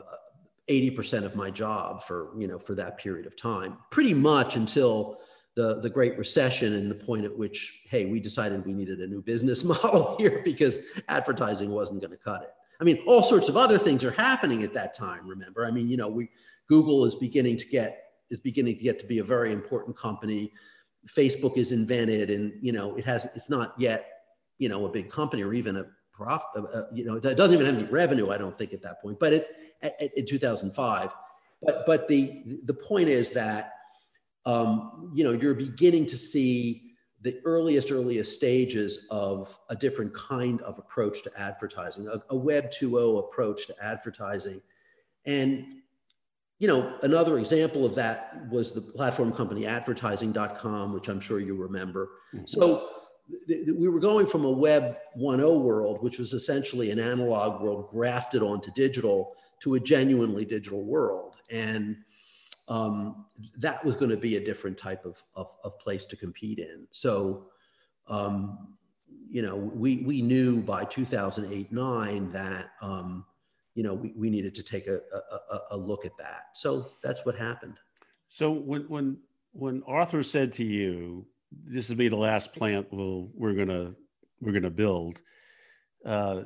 80% 0.69 1.23
of 1.23 1.35
my 1.35 1.51
job 1.51 2.03
for, 2.03 2.31
you 2.37 2.47
know, 2.47 2.57
for 2.57 2.75
that 2.75 2.97
period 2.97 3.25
of 3.25 3.35
time, 3.35 3.77
pretty 3.91 4.13
much 4.13 4.55
until 4.55 5.19
the, 5.55 5.79
the 5.79 5.89
Great 5.89 6.17
Recession 6.17 6.73
and 6.75 6.89
the 6.89 6.95
point 6.95 7.25
at 7.25 7.35
which, 7.35 7.83
hey, 7.89 8.05
we 8.05 8.19
decided 8.19 8.65
we 8.65 8.73
needed 8.73 8.99
a 8.99 9.07
new 9.07 9.21
business 9.21 9.63
model 9.83 10.15
here 10.17 10.41
because 10.43 10.79
advertising 11.07 11.71
wasn't 11.71 12.01
going 12.01 12.11
to 12.11 12.17
cut 12.17 12.43
it. 12.43 12.49
I 12.79 12.83
mean, 12.83 13.01
all 13.07 13.23
sorts 13.23 13.47
of 13.47 13.55
other 13.55 13.77
things 13.77 14.03
are 14.03 14.11
happening 14.11 14.63
at 14.63 14.73
that 14.73 14.93
time. 14.93 15.27
Remember, 15.27 15.65
I 15.65 15.71
mean, 15.71 15.87
you 15.87 15.97
know, 15.97 16.09
we 16.09 16.29
Google 16.67 17.05
is 17.05 17.15
beginning 17.15 17.57
to 17.57 17.65
get 17.67 18.01
is 18.29 18.39
beginning 18.39 18.75
to 18.77 18.83
get 18.83 18.99
to 18.99 19.05
be 19.05 19.19
a 19.19 19.23
very 19.23 19.53
important 19.53 19.95
company. 19.95 20.51
Facebook 21.07 21.57
is 21.57 21.71
invented, 21.71 22.29
and 22.29 22.53
you 22.61 22.71
know, 22.71 22.95
it 22.95 23.05
has 23.05 23.25
it's 23.35 23.49
not 23.49 23.73
yet 23.77 24.07
you 24.57 24.69
know 24.69 24.85
a 24.85 24.89
big 24.89 25.09
company 25.09 25.43
or 25.43 25.53
even 25.53 25.77
a 25.77 25.85
profit. 26.13 26.63
Uh, 26.73 26.83
you 26.93 27.05
know, 27.05 27.15
it 27.15 27.37
doesn't 27.37 27.53
even 27.53 27.65
have 27.65 27.75
any 27.75 27.91
revenue. 27.91 28.31
I 28.31 28.37
don't 28.37 28.57
think 28.57 28.73
at 28.73 28.81
that 28.83 29.01
point, 29.01 29.19
but 29.19 29.33
it 29.33 29.47
in 30.15 30.25
2005. 30.25 31.11
But 31.61 31.85
but 31.85 32.07
the 32.07 32.43
the 32.63 32.73
point 32.73 33.09
is 33.09 33.31
that 33.31 33.73
um, 34.45 35.11
you 35.13 35.23
know, 35.23 35.31
you're 35.31 35.55
beginning 35.55 36.05
to 36.07 36.17
see 36.17 36.95
the 37.21 37.39
earliest, 37.43 37.91
earliest 37.91 38.35
stages 38.35 39.07
of 39.09 39.57
a 39.69 39.75
different 39.75 40.13
kind 40.13 40.61
of 40.61 40.77
approach 40.77 41.23
to 41.23 41.31
advertising, 41.39 42.07
a, 42.07 42.21
a 42.29 42.35
Web 42.35 42.69
2.0 42.69 43.19
approach 43.19 43.65
to 43.67 43.75
advertising. 43.83 44.61
And, 45.25 45.65
you 46.59 46.67
know, 46.67 46.97
another 47.03 47.37
example 47.39 47.85
of 47.85 47.95
that 47.95 48.49
was 48.49 48.71
the 48.71 48.81
platform 48.81 49.33
company 49.33 49.65
advertising.com, 49.65 50.93
which 50.93 51.09
I'm 51.09 51.19
sure 51.19 51.39
you 51.39 51.55
remember. 51.55 52.09
Mm-hmm. 52.33 52.45
So 52.45 52.89
th- 53.47 53.65
th- 53.65 53.77
we 53.77 53.89
were 53.89 53.99
going 53.99 54.25
from 54.25 54.45
a 54.45 54.51
Web 54.51 54.95
1.0 55.17 55.61
world, 55.61 56.01
which 56.01 56.17
was 56.17 56.31
essentially 56.31 56.91
an 56.91 56.99
analog 56.99 57.61
world 57.61 57.89
grafted 57.89 58.41
onto 58.41 58.71
digital, 58.71 59.35
to 59.61 59.75
a 59.75 59.79
genuinely 59.79 60.45
digital 60.45 60.83
world. 60.83 61.35
And 61.49 61.97
um, 62.67 63.25
that 63.57 63.83
was 63.83 63.95
going 63.95 64.11
to 64.11 64.17
be 64.17 64.37
a 64.37 64.43
different 64.43 64.77
type 64.77 65.05
of, 65.05 65.21
of, 65.35 65.47
of 65.63 65.77
place 65.79 66.05
to 66.05 66.15
compete 66.15 66.59
in. 66.59 66.87
So, 66.91 67.47
um, 68.07 68.75
you 69.29 69.41
know, 69.41 69.55
we, 69.55 69.97
we 69.97 70.21
knew 70.21 70.61
by 70.61 70.85
2008, 70.85 71.71
nine 71.71 72.31
that, 72.31 72.71
um, 72.81 73.25
you 73.75 73.83
know, 73.83 73.93
we, 73.93 74.13
we 74.15 74.29
needed 74.29 74.55
to 74.55 74.63
take 74.63 74.87
a, 74.87 74.99
a, 75.51 75.59
a 75.71 75.77
look 75.77 76.05
at 76.05 76.17
that. 76.17 76.47
So 76.53 76.87
that's 77.03 77.25
what 77.25 77.35
happened. 77.35 77.77
So 78.29 78.51
when, 78.51 78.83
when, 78.83 79.17
when 79.51 79.83
Arthur 79.85 80.23
said 80.23 80.53
to 80.53 80.63
you, 80.63 81.27
this 81.51 81.89
will 81.89 81.97
be 81.97 82.07
the 82.07 82.15
last 82.15 82.53
plant 82.53 82.87
we'll, 82.91 83.29
we're 83.35 83.53
going 83.53 83.67
to, 83.67 83.95
we're 84.41 84.51
going 84.53 84.63
to 84.63 84.69
build, 84.69 85.21
uh, 86.05 86.43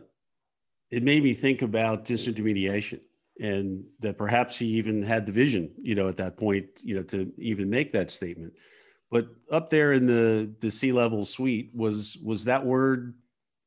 it 0.90 1.04
made 1.04 1.24
me 1.24 1.34
think 1.34 1.62
about 1.62 2.06
disintermediation 2.06 3.00
and 3.40 3.86
that 4.00 4.18
perhaps 4.18 4.58
he 4.58 4.66
even 4.66 5.02
had 5.02 5.26
the 5.26 5.32
vision, 5.32 5.72
you 5.82 5.96
know, 5.96 6.08
at 6.08 6.18
that 6.18 6.36
point, 6.36 6.66
you 6.84 6.96
know, 6.96 7.04
to 7.04 7.32
even 7.38 7.70
make 7.70 7.92
that 7.92 8.12
statement. 8.12 8.54
But 9.12 9.30
up 9.52 9.70
there 9.70 9.94
in 9.94 10.06
the 10.06 10.54
the 10.60 10.70
C-level 10.70 11.26
suite 11.26 11.72
was 11.74 12.18
was 12.24 12.44
that 12.46 12.66
word 12.66 13.16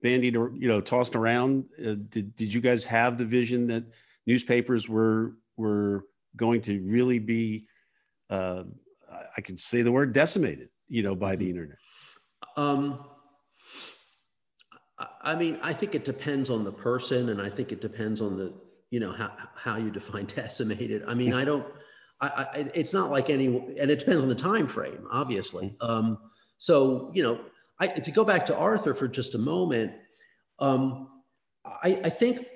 bandied 0.03 0.37
or 0.37 0.53
you 0.55 0.69
know 0.69 0.81
tossed 0.81 1.17
around? 1.17 1.65
Uh, 1.79 1.97
did 2.09 2.35
did 2.37 2.53
you 2.53 2.61
guys 2.61 2.85
have 2.87 3.19
the 3.19 3.25
vision 3.25 3.67
that 3.69 3.85
newspapers 4.27 4.89
were 4.89 5.35
were 5.57 6.05
going 6.37 6.63
to 6.63 6.81
really 6.83 7.19
be, 7.19 7.67
uh, 8.31 8.65
I 9.37 9.41
can 9.43 9.59
say 9.59 9.83
the 9.83 9.93
word 9.93 10.13
decimated, 10.13 10.71
you 10.89 11.03
know, 11.03 11.15
by 11.15 11.37
the 11.37 11.45
mm-hmm. 11.45 11.51
internet? 11.51 11.79
Um, 12.57 13.05
I 15.21 15.35
mean, 15.35 15.59
I 15.63 15.73
think 15.73 15.95
it 15.95 16.05
depends 16.05 16.49
on 16.49 16.65
the 16.65 16.73
person, 16.73 17.29
and 17.29 17.41
I 17.41 17.49
think 17.49 17.73
it 17.73 17.81
depends 17.81 18.21
on 18.21 18.39
the 18.39 18.53
you 18.93 19.01
know 19.01 19.11
how, 19.11 19.33
how 19.55 19.77
you 19.77 19.91
define 19.91 20.27
decimated 20.37 21.03
i 21.09 21.15
mean 21.15 21.33
i 21.33 21.45
don't 21.45 21.67
I, 22.21 22.27
I, 22.29 22.71
it's 22.75 22.95
not 22.95 23.11
like 23.11 23.31
any 23.31 23.47
and 23.47 23.91
it 23.91 23.99
depends 23.99 24.23
on 24.23 24.29
the 24.29 24.37
time 24.37 24.69
frame 24.69 25.09
obviously 25.11 25.71
mm-hmm. 25.71 25.91
um, 25.91 26.19
so 26.59 27.11
you 27.13 27.25
know 27.25 27.41
I, 27.79 27.89
to 27.89 28.11
go 28.11 28.25
back 28.25 28.47
to 28.47 28.57
arthur 28.57 28.95
for 28.95 29.09
just 29.09 29.35
a 29.35 29.39
moment 29.39 29.93
um, 30.59 31.09
I, 31.65 32.01
I 32.05 32.09
think 32.09 32.47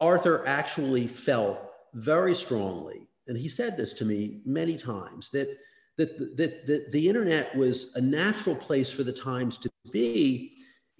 arthur 0.00 0.46
actually 0.46 1.06
felt 1.06 1.60
very 1.94 2.34
strongly 2.34 3.08
and 3.26 3.36
he 3.36 3.48
said 3.48 3.76
this 3.76 3.92
to 3.94 4.04
me 4.04 4.40
many 4.44 4.76
times 4.76 5.30
that 5.30 5.58
that, 5.98 6.36
that, 6.38 6.66
that 6.66 6.90
the 6.90 7.06
internet 7.06 7.54
was 7.54 7.94
a 7.96 8.00
natural 8.00 8.56
place 8.56 8.90
for 8.90 9.02
the 9.02 9.12
times 9.12 9.58
to 9.58 9.70
be 9.92 10.52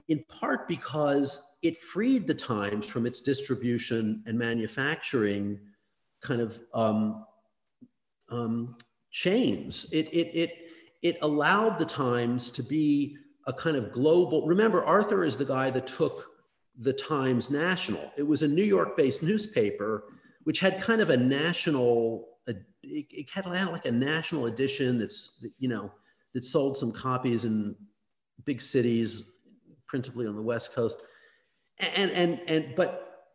in 0.09 0.25
part 0.25 0.69
because 0.69 1.59
it 1.63 1.79
freed 1.79 2.27
the 2.27 2.35
Times 2.35 2.87
from 2.87 3.07
its 3.07 3.21
distribution 3.21 4.23
and 4.27 4.39
manufacturing 4.39 5.59
kind 6.23 6.41
of 6.41 6.61
um, 6.75 7.25
um, 8.29 8.77
chains. 9.11 9.87
It, 9.93 10.09
it, 10.13 10.31
it, 10.35 10.51
it 11.03 11.19
allowed 11.23 11.79
the 11.79 11.87
Times 11.87 12.51
to 12.53 12.63
be 12.63 13.17
a 13.47 13.53
kind 13.53 13.77
of 13.77 13.93
global. 13.93 14.47
Remember, 14.47 14.85
Arthur 14.85 15.25
is 15.25 15.37
the 15.37 15.45
guy 15.45 15.71
that 15.71 15.87
took 15.87 16.29
the 16.79 16.93
Times 16.93 17.51
national. 17.51 18.13
It 18.17 18.23
was 18.23 18.43
a 18.43 18.49
New 18.49 18.65
York 18.65 18.97
based 18.97 19.23
newspaper 19.23 20.05
which 20.45 20.61
had 20.61 20.81
kind 20.81 21.01
of 21.01 21.11
a 21.11 21.17
national, 21.17 22.29
it, 22.83 23.31
had 23.31 23.47
like 23.47 23.85
a 23.85 23.93
national 23.93 24.47
edition 24.47 24.99
that's, 24.99 25.45
you 25.59 25.69
know, 25.69 25.93
that 26.35 26.45
sold 26.45 26.77
some 26.77 26.93
copies 26.93 27.45
in 27.45 27.77
big 28.45 28.61
cities 28.61 29.31
principally 29.87 30.27
on 30.27 30.35
the 30.35 30.43
West 30.43 30.75
Coast. 30.75 30.97
And, 31.79 32.11
and, 32.11 32.41
and, 32.49 32.75
but 32.75 33.31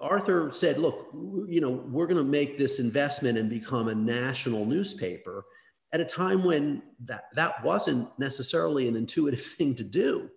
Arthur 0.00 0.50
said, 0.52 0.78
look, 0.78 1.08
you 1.48 1.60
know, 1.60 1.70
we're 1.70 2.06
going 2.06 2.16
to 2.16 2.24
make 2.24 2.56
this 2.56 2.78
investment 2.78 3.38
and 3.38 3.50
become 3.50 3.88
a 3.88 3.94
national 3.94 4.64
newspaper 4.64 5.44
at 5.92 6.00
a 6.00 6.04
time 6.04 6.44
when 6.44 6.82
that, 7.04 7.24
that 7.34 7.64
wasn't 7.64 8.08
necessarily 8.18 8.88
an 8.88 8.96
intuitive 8.96 9.42
thing 9.58 9.74
to 9.76 9.84
do. 9.84 10.30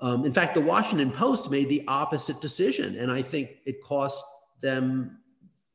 Um, 0.00 0.24
in 0.24 0.32
fact, 0.32 0.54
the 0.54 0.60
Washington 0.60 1.12
Post 1.12 1.50
made 1.50 1.68
the 1.68 1.84
opposite 1.86 2.40
decision. 2.40 2.98
And 2.98 3.10
I 3.10 3.22
think 3.22 3.50
it 3.64 3.82
cost 3.82 4.24
them 4.60 5.18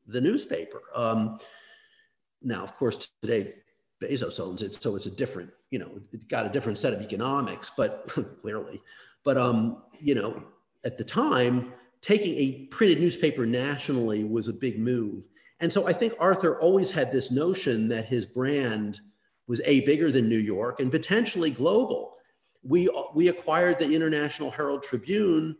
the 0.06 0.20
newspaper. 0.20 0.82
Um, 0.94 1.38
now, 2.42 2.62
of 2.62 2.74
course, 2.76 3.08
today 3.22 3.54
Bezos 4.02 4.38
owns 4.40 4.62
it, 4.62 4.74
so 4.74 4.96
it's 4.96 5.06
a 5.06 5.10
different, 5.10 5.50
you 5.70 5.78
know, 5.78 6.00
it 6.12 6.28
got 6.28 6.46
a 6.46 6.48
different 6.48 6.78
set 6.78 6.92
of 6.92 7.00
economics, 7.02 7.70
but 7.76 8.08
clearly, 8.42 8.80
but 9.24 9.36
um, 9.36 9.82
you 9.98 10.14
know, 10.14 10.42
at 10.84 10.96
the 10.96 11.04
time, 11.04 11.72
taking 12.00 12.36
a 12.36 12.66
printed 12.66 13.00
newspaper 13.00 13.44
nationally 13.44 14.24
was 14.24 14.48
a 14.48 14.52
big 14.52 14.78
move. 14.78 15.28
And 15.60 15.72
so 15.72 15.88
I 15.88 15.92
think 15.92 16.14
Arthur 16.18 16.60
always 16.60 16.90
had 16.90 17.10
this 17.10 17.32
notion 17.32 17.88
that 17.88 18.06
his 18.06 18.26
brand 18.26 19.00
was 19.46 19.60
a 19.64 19.80
bigger 19.80 20.12
than 20.12 20.28
New 20.28 20.38
York 20.38 20.80
and 20.80 20.90
potentially 20.90 21.50
global. 21.50 22.14
We, 22.62 22.88
we 23.14 23.28
acquired 23.28 23.78
the 23.78 23.90
International 23.90 24.50
Herald 24.50 24.82
Tribune, 24.82 25.56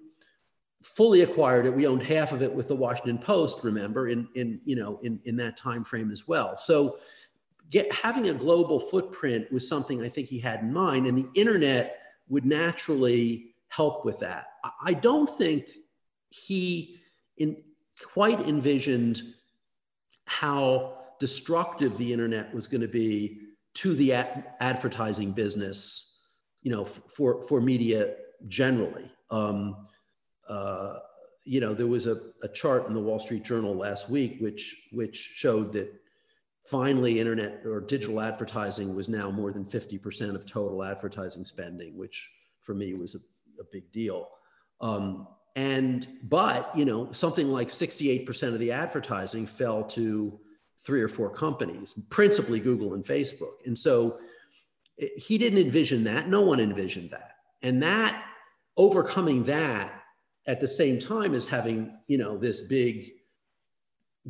fully 0.82 1.22
acquired 1.22 1.66
it. 1.66 1.74
We 1.74 1.86
owned 1.86 2.03
half 2.03 2.32
of 2.32 2.42
it 2.42 2.53
with 2.53 2.68
the 2.68 2.76
Washington 2.76 3.18
Post, 3.18 3.64
remember, 3.64 4.09
in, 4.09 4.28
in, 4.34 4.61
you 4.64 4.76
know, 4.76 5.01
in, 5.03 5.20
in 5.24 5.36
that 5.36 5.57
time 5.57 5.84
frame 5.84 6.11
as 6.11 6.28
well. 6.28 6.57
So 6.57 6.99
get, 7.70 7.92
having 7.92 8.28
a 8.28 8.34
global 8.34 8.78
footprint 8.78 9.51
was 9.51 9.66
something 9.66 10.03
I 10.03 10.09
think 10.09 10.28
he 10.28 10.38
had 10.38 10.61
in 10.61 10.72
mind, 10.72 11.07
and 11.07 11.18
the 11.18 11.28
internet 11.34 11.99
would 12.28 12.44
naturally 12.44 13.55
help 13.68 14.05
with 14.05 14.20
that. 14.20 14.46
I 14.82 14.92
don't 14.92 15.28
think 15.28 15.68
he 16.28 16.99
in, 17.38 17.62
quite 18.03 18.40
envisioned 18.40 19.22
how 20.29 20.99
destructive 21.18 21.97
the 21.97 22.12
internet 22.12 22.55
was 22.55 22.68
going 22.68 22.83
to 22.83 22.89
be 22.89 23.41
to 23.74 23.95
the 23.95 24.12
ad- 24.12 24.45
advertising 24.61 25.33
business, 25.33 26.33
you 26.62 26.70
know, 26.70 26.85
for, 26.85 27.43
for 27.43 27.61
media 27.61 28.14
generally. 28.47 29.11
Um, 29.31 29.87
uh, 30.49 30.99
you 31.45 31.61
know, 31.61 31.72
there 31.72 31.87
was 31.87 32.07
a, 32.07 32.20
a 32.43 32.49
chart 32.49 32.87
in 32.87 32.95
the 32.95 33.01
Wall 33.01 33.18
Street 33.18 33.43
Journal 33.43 33.74
last 33.74 34.11
week 34.11 34.37
which, 34.41 34.89
which 34.93 35.16
showed 35.16 35.72
that 35.72 35.91
finally 36.66 37.18
internet 37.18 37.62
or 37.64 37.81
digital 37.81 38.20
advertising 38.20 38.95
was 38.95 39.09
now 39.09 39.31
more 39.31 39.51
than 39.51 39.64
50% 39.64 40.35
of 40.35 40.45
total 40.45 40.85
advertising 40.85 41.47
spending, 41.47 41.97
which 41.97 42.31
for 42.61 42.74
me 42.74 42.93
was 42.93 43.14
a, 43.14 43.18
a 43.61 43.64
big 43.72 43.91
deal. 43.93 44.29
Um, 44.83 45.26
and 45.59 46.07
but 46.23 46.71
you 46.77 46.85
know 46.85 47.11
something 47.11 47.49
like 47.49 47.69
68% 47.69 48.55
of 48.55 48.61
the 48.61 48.71
advertising 48.71 49.45
fell 49.45 49.83
to 49.83 50.39
three 50.87 51.03
or 51.03 51.09
four 51.09 51.29
companies 51.31 51.95
principally 52.11 52.61
google 52.61 52.95
and 52.95 53.05
facebook. 53.05 53.57
And 53.67 53.77
so 53.77 54.21
eh, 55.01 55.09
he 55.17 55.37
didn't 55.37 55.59
envision 55.59 56.05
that. 56.05 56.29
No 56.29 56.43
one 56.43 56.61
envisioned 56.61 57.11
that. 57.11 57.33
And 57.63 57.83
that 57.83 58.25
overcoming 58.77 59.43
that 59.45 60.05
at 60.47 60.61
the 60.61 60.69
same 60.69 61.01
time 61.01 61.35
as 61.35 61.49
having 61.49 61.99
you 62.07 62.19
know 62.19 62.39
this 62.39 62.61
big 62.61 63.11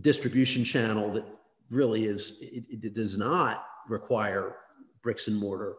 distribution 0.01 0.65
channel 0.65 1.13
that 1.13 1.27
really 1.71 2.07
is 2.07 2.39
it, 2.41 2.65
it 2.71 2.95
does 2.95 3.19
not 3.19 3.67
require 3.87 4.57
bricks 5.03 5.29
and 5.29 5.37
mortar 5.37 5.77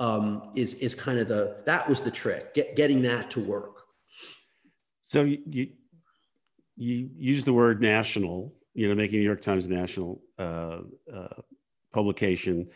um, 0.00 0.50
is 0.56 0.74
is 0.74 0.92
kind 0.92 1.20
of 1.20 1.28
the 1.28 1.62
that 1.66 1.88
was 1.88 2.00
the 2.00 2.10
trick 2.10 2.52
get, 2.52 2.74
getting 2.74 3.00
that 3.02 3.30
to 3.30 3.38
work 3.38 3.75
so 5.06 5.22
you 5.22 5.68
you 6.76 7.08
use 7.16 7.44
the 7.44 7.52
word 7.52 7.80
national, 7.80 8.52
you 8.74 8.88
know, 8.88 8.94
making 8.94 9.18
New 9.18 9.24
York 9.24 9.40
Times 9.40 9.66
a 9.66 9.70
national 9.70 10.20
uh, 10.38 10.80
uh, 11.12 11.40
publication. 11.92 12.68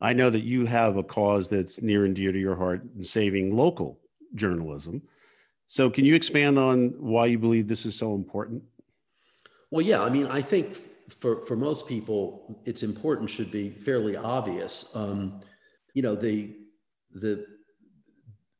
I 0.00 0.12
know 0.12 0.30
that 0.30 0.44
you 0.44 0.66
have 0.66 0.96
a 0.96 1.02
cause 1.02 1.48
that's 1.48 1.82
near 1.82 2.04
and 2.04 2.14
dear 2.14 2.30
to 2.30 2.38
your 2.38 2.54
heart 2.54 2.82
in 2.96 3.02
saving 3.02 3.56
local 3.56 3.98
journalism. 4.34 5.02
So, 5.66 5.90
can 5.90 6.04
you 6.04 6.14
expand 6.14 6.58
on 6.58 6.94
why 6.98 7.26
you 7.26 7.38
believe 7.38 7.66
this 7.66 7.86
is 7.86 7.96
so 7.96 8.14
important? 8.14 8.62
Well, 9.70 9.84
yeah, 9.84 10.02
I 10.02 10.10
mean, 10.10 10.26
I 10.26 10.42
think 10.42 10.76
for 11.08 11.44
for 11.46 11.56
most 11.56 11.88
people, 11.88 12.60
it's 12.64 12.82
important 12.82 13.30
should 13.30 13.50
be 13.50 13.70
fairly 13.70 14.16
obvious. 14.16 14.94
Um, 14.94 15.40
you 15.94 16.02
know, 16.02 16.14
the 16.14 16.54
the 17.12 17.46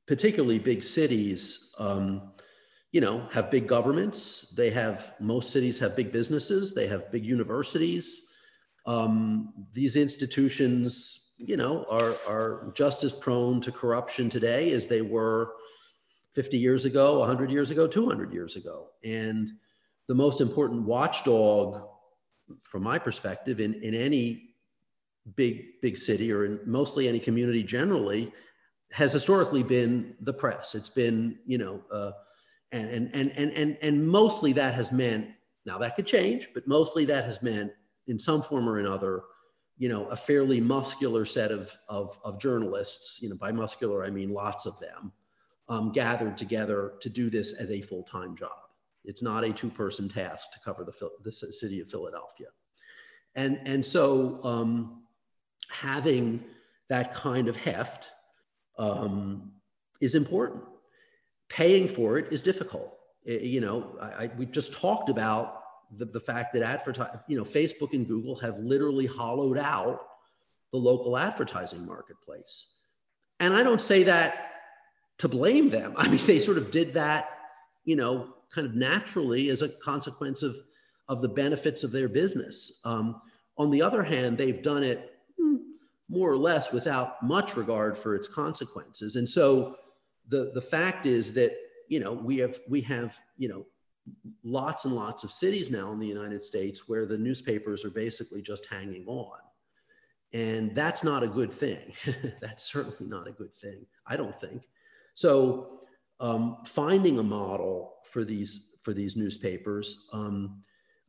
particularly 0.07 0.59
big 0.59 0.82
cities. 0.82 1.74
Um, 1.78 2.32
you 2.95 3.01
know, 3.01 3.26
have 3.32 3.51
big 3.51 3.66
governments. 3.66 4.53
They 4.57 4.70
have, 4.70 5.14
most 5.18 5.51
cities 5.51 5.80
have 5.80 5.97
big 5.97 6.12
businesses. 6.12 6.74
They 6.74 6.86
have 6.86 7.11
big 7.11 7.26
universities. 7.26 8.30
Um, 8.86 9.53
these 9.72 9.97
institutions, 9.97 11.32
you 11.36 11.57
know, 11.57 11.86
are, 11.90 12.14
are 12.24 12.72
just 12.76 13.03
as 13.03 13.12
prone 13.12 13.61
to 13.62 13.72
corruption 13.72 14.28
today 14.28 14.70
as 14.70 14.86
they 14.86 15.03
were 15.03 15.55
50 16.34 16.57
years 16.57 16.84
ago, 16.84 17.18
100 17.18 17.51
years 17.51 17.72
ago, 17.72 17.88
200 17.88 18.32
years 18.32 18.55
ago. 18.55 18.90
And 19.03 19.51
the 20.07 20.14
most 20.14 20.40
important 20.40 20.82
watchdog, 20.84 21.82
from 22.62 22.84
my 22.84 23.01
perspective, 23.01 23.59
in, 23.59 23.74
in 23.82 23.97
any 23.97 24.51
big, 25.34 25.80
big 25.82 25.97
city 25.97 26.30
or 26.30 26.45
in 26.45 26.61
mostly 26.64 27.09
any 27.09 27.18
community 27.18 27.64
generally, 27.64 28.32
has 28.92 29.12
historically 29.12 29.64
been 29.64 30.14
the 30.20 30.32
press. 30.32 30.76
It's 30.76 30.90
been, 30.90 31.40
you 31.45 31.59
know, 31.59 31.80
uh, 31.90 32.12
and, 32.75 32.91
and, 32.91 33.11
and, 33.14 33.31
and, 33.37 33.53
and, 33.53 33.79
and 33.83 34.07
mostly 34.07 34.53
that 34.53 34.75
has 34.75 34.91
meant, 34.91 35.29
now 35.64 35.79
that 35.79 35.95
could 35.95 36.07
change, 36.07 36.49
but 36.53 36.66
mostly 36.66 37.05
that 37.05 37.25
has 37.25 37.41
meant 37.41 37.70
in 38.09 38.18
some 38.18 38.43
form 38.43 38.68
or 38.68 38.79
another, 38.79 39.22
you 39.79 39.89
know, 39.89 40.07
a 40.07 40.16
fairly 40.16 40.61
muscular 40.61 41.25
set 41.25 41.53
of, 41.53 41.72
of, 41.89 42.18
of 42.25 42.41
journalists, 42.41 43.22
you 43.22 43.29
know, 43.29 43.37
by 43.37 43.53
muscular, 43.53 44.05
I 44.05 44.11
mean 44.11 44.31
lots 44.31 44.66
of 44.66 44.79
them, 44.81 45.12
um, 45.68 45.93
gathered 45.93 46.37
together 46.37 46.95
to 47.01 47.09
do 47.09 47.31
this 47.31 47.53
as 47.53 47.70
a 47.70 47.81
full-time 47.81 48.37
job. 48.37 48.51
It's 49.05 49.22
not 49.22 49.45
a 49.45 49.53
two-person 49.53 50.09
task 50.09 50.51
to 50.53 50.59
cover 50.59 50.85
the, 50.85 51.11
the 51.22 51.33
city 51.33 51.81
of 51.81 51.91
Philadelphia. 51.91 52.49
And, 53.37 53.61
and 53.64 53.85
so 53.85 54.41
um, 54.43 55.05
having 55.70 56.45
that 56.89 57.14
kind 57.14 57.49
of 57.49 57.57
heft 57.57 58.11
um, 58.79 59.53
is 60.01 60.16
important 60.16 60.64
paying 61.49 61.88
for 61.88 62.18
it 62.18 62.32
is 62.32 62.42
difficult. 62.42 62.99
It, 63.24 63.42
you 63.42 63.61
know, 63.61 63.97
I, 64.01 64.24
I, 64.24 64.30
we 64.36 64.47
just 64.47 64.72
talked 64.74 65.09
about 65.09 65.62
the, 65.97 66.05
the 66.05 66.20
fact 66.20 66.53
that 66.55 66.62
advertise, 66.62 67.18
you 67.28 67.36
know, 67.36 67.45
Facebook 67.45 67.92
and 67.92 68.07
Google 68.07 68.36
have 68.36 68.59
literally 68.59 69.07
hollowed 69.07 69.59
out 69.59 70.01
the 70.72 70.78
local 70.78 71.16
advertising 71.16 71.86
marketplace. 71.86 72.66
And 73.40 73.55
I 73.55 73.62
don't 73.62 73.80
say 73.80 74.05
that 74.05 74.53
to 75.18 75.28
blame 75.28 75.70
them. 75.70 75.95
I 75.97 76.09
mean, 76.09 76.24
they 76.26 76.38
sort 76.38 76.59
of 76.59 76.70
did 76.70 76.95
that, 76.95 77.28
you 77.84 77.97
know, 77.97 78.34
kind 78.53 78.66
of 78.66 78.74
naturally 78.74 79.51
as 79.51 79.62
a 79.62 79.68
consequence 79.68 80.42
of, 80.42 80.57
of 81.09 81.22
the 81.22 81.28
benefits 81.28 81.84
of 81.84 81.92
their 81.92 82.09
business. 82.09 82.80
Um, 82.84 83.20
on 83.57 83.70
the 83.70 83.82
other 83.82 84.03
hand, 84.03 84.38
they've 84.38 84.62
done 84.62 84.82
it 84.82 85.16
hmm, 85.38 85.57
more 86.09 86.30
or 86.30 86.36
less 86.36 86.72
without 86.72 87.22
much 87.22 87.57
regard 87.57 87.97
for 87.97 88.14
its 88.14 88.28
consequences. 88.28 89.16
And 89.16 89.28
so 89.28 89.76
the, 90.29 90.53
the 90.55 90.61
fact 90.61 91.07
is 91.07 91.35
that, 91.35 91.53
you 91.89 92.01
know, 92.01 92.12
we 92.12 92.39
have, 92.39 92.59
we 92.68 92.81
have, 92.83 93.16
you 93.37 93.49
know, 93.49 93.66
lots 94.43 94.85
and 94.85 94.95
lots 94.95 95.25
of 95.25 95.31
cities 95.31 95.70
now 95.70 95.93
in 95.93 95.99
the 95.99 96.07
United 96.07 96.45
States 96.45 96.89
where 96.89 97.07
the 97.07 97.16
newspapers 97.16 97.85
are 97.85 97.91
basically 97.91 98.43
just 98.43 98.66
hanging 98.66 99.07
on. 99.07 99.39
And 100.33 100.75
that's 100.75 101.05
not 101.05 101.22
a 101.22 101.29
good 101.29 101.53
thing. 101.53 101.93
that's 102.41 102.64
certainly 102.64 103.07
not 103.07 103.29
a 103.29 103.33
good 103.33 103.55
thing, 103.55 103.87
I 104.07 104.16
don't 104.16 104.35
think. 104.35 104.62
So 105.14 105.81
um, 106.20 106.59
finding 106.66 107.18
a 107.18 107.22
model 107.22 107.95
for 108.05 108.25
these, 108.25 108.66
for 108.83 108.93
these 108.93 109.16
newspapers, 109.16 110.09
um, 110.12 110.61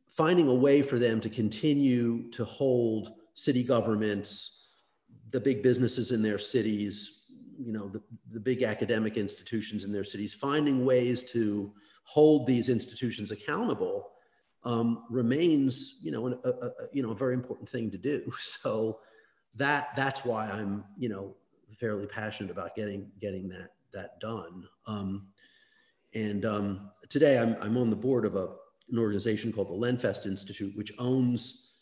finding 0.08 0.48
a 0.48 0.54
way 0.54 0.80
for 0.80 0.98
them 0.98 1.20
to 1.20 1.28
continue 1.28 2.30
to 2.30 2.44
hold 2.44 3.12
city 3.34 3.62
governments, 3.62 4.70
the 5.30 5.40
big 5.40 5.62
businesses 5.62 6.12
in 6.12 6.22
their 6.22 6.38
cities, 6.38 7.25
you 7.58 7.72
know, 7.72 7.88
the, 7.88 8.02
the 8.32 8.40
big 8.40 8.62
academic 8.62 9.16
institutions 9.16 9.84
in 9.84 9.92
their 9.92 10.04
cities, 10.04 10.34
finding 10.34 10.84
ways 10.84 11.22
to 11.32 11.72
hold 12.04 12.46
these 12.46 12.68
institutions 12.68 13.30
accountable 13.30 14.10
um, 14.64 15.04
remains, 15.10 15.98
you 16.02 16.10
know, 16.10 16.26
a, 16.44 16.48
a, 16.48 16.70
you 16.92 17.02
know, 17.02 17.10
a 17.10 17.14
very 17.14 17.34
important 17.34 17.68
thing 17.68 17.90
to 17.90 17.98
do. 17.98 18.30
So 18.40 19.00
that 19.54 19.96
that's 19.96 20.22
why 20.24 20.50
I'm, 20.50 20.84
you 20.98 21.08
know, 21.08 21.34
fairly 21.80 22.06
passionate 22.06 22.50
about 22.50 22.74
getting 22.74 23.10
getting 23.20 23.48
that 23.48 23.70
that 23.92 24.20
done. 24.20 24.68
Um, 24.86 25.28
and 26.14 26.44
um, 26.44 26.90
today 27.08 27.38
I'm, 27.38 27.56
I'm 27.60 27.76
on 27.76 27.90
the 27.90 27.96
board 27.96 28.24
of 28.24 28.36
a, 28.36 28.48
an 28.90 28.98
organization 28.98 29.52
called 29.52 29.68
the 29.68 29.72
Lenfest 29.72 30.26
Institute, 30.26 30.76
which 30.76 30.92
owns, 30.98 31.76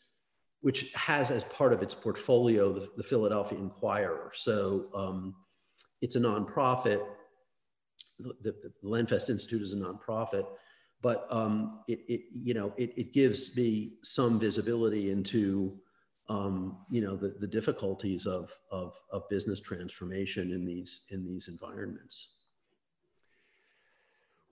which 0.60 0.92
has 0.94 1.30
as 1.30 1.44
part 1.44 1.72
of 1.72 1.82
its 1.82 1.94
portfolio 1.94 2.72
the, 2.72 2.88
the 2.96 3.02
Philadelphia 3.02 3.58
Inquirer. 3.58 4.32
So 4.34 4.86
um, 4.94 5.34
it's 6.04 6.16
a 6.16 6.20
nonprofit. 6.20 7.02
The, 8.18 8.34
the, 8.42 8.72
Lenfest 8.84 9.30
Institute 9.30 9.62
is 9.62 9.72
a 9.72 9.78
nonprofit, 9.78 10.46
but 11.00 11.26
um, 11.30 11.80
it, 11.88 12.00
it, 12.06 12.20
you 12.30 12.52
know, 12.52 12.74
it, 12.76 12.92
it 12.94 13.14
gives 13.14 13.56
me 13.56 13.94
some 14.02 14.38
visibility 14.38 15.10
into, 15.10 15.78
um, 16.28 16.76
you 16.90 17.00
know, 17.00 17.16
the, 17.16 17.34
the 17.40 17.46
difficulties 17.46 18.26
of, 18.26 18.52
of, 18.70 18.94
of 19.10 19.26
business 19.30 19.60
transformation 19.60 20.52
in 20.52 20.66
these, 20.66 21.04
in 21.08 21.24
these 21.24 21.48
environments. 21.48 22.34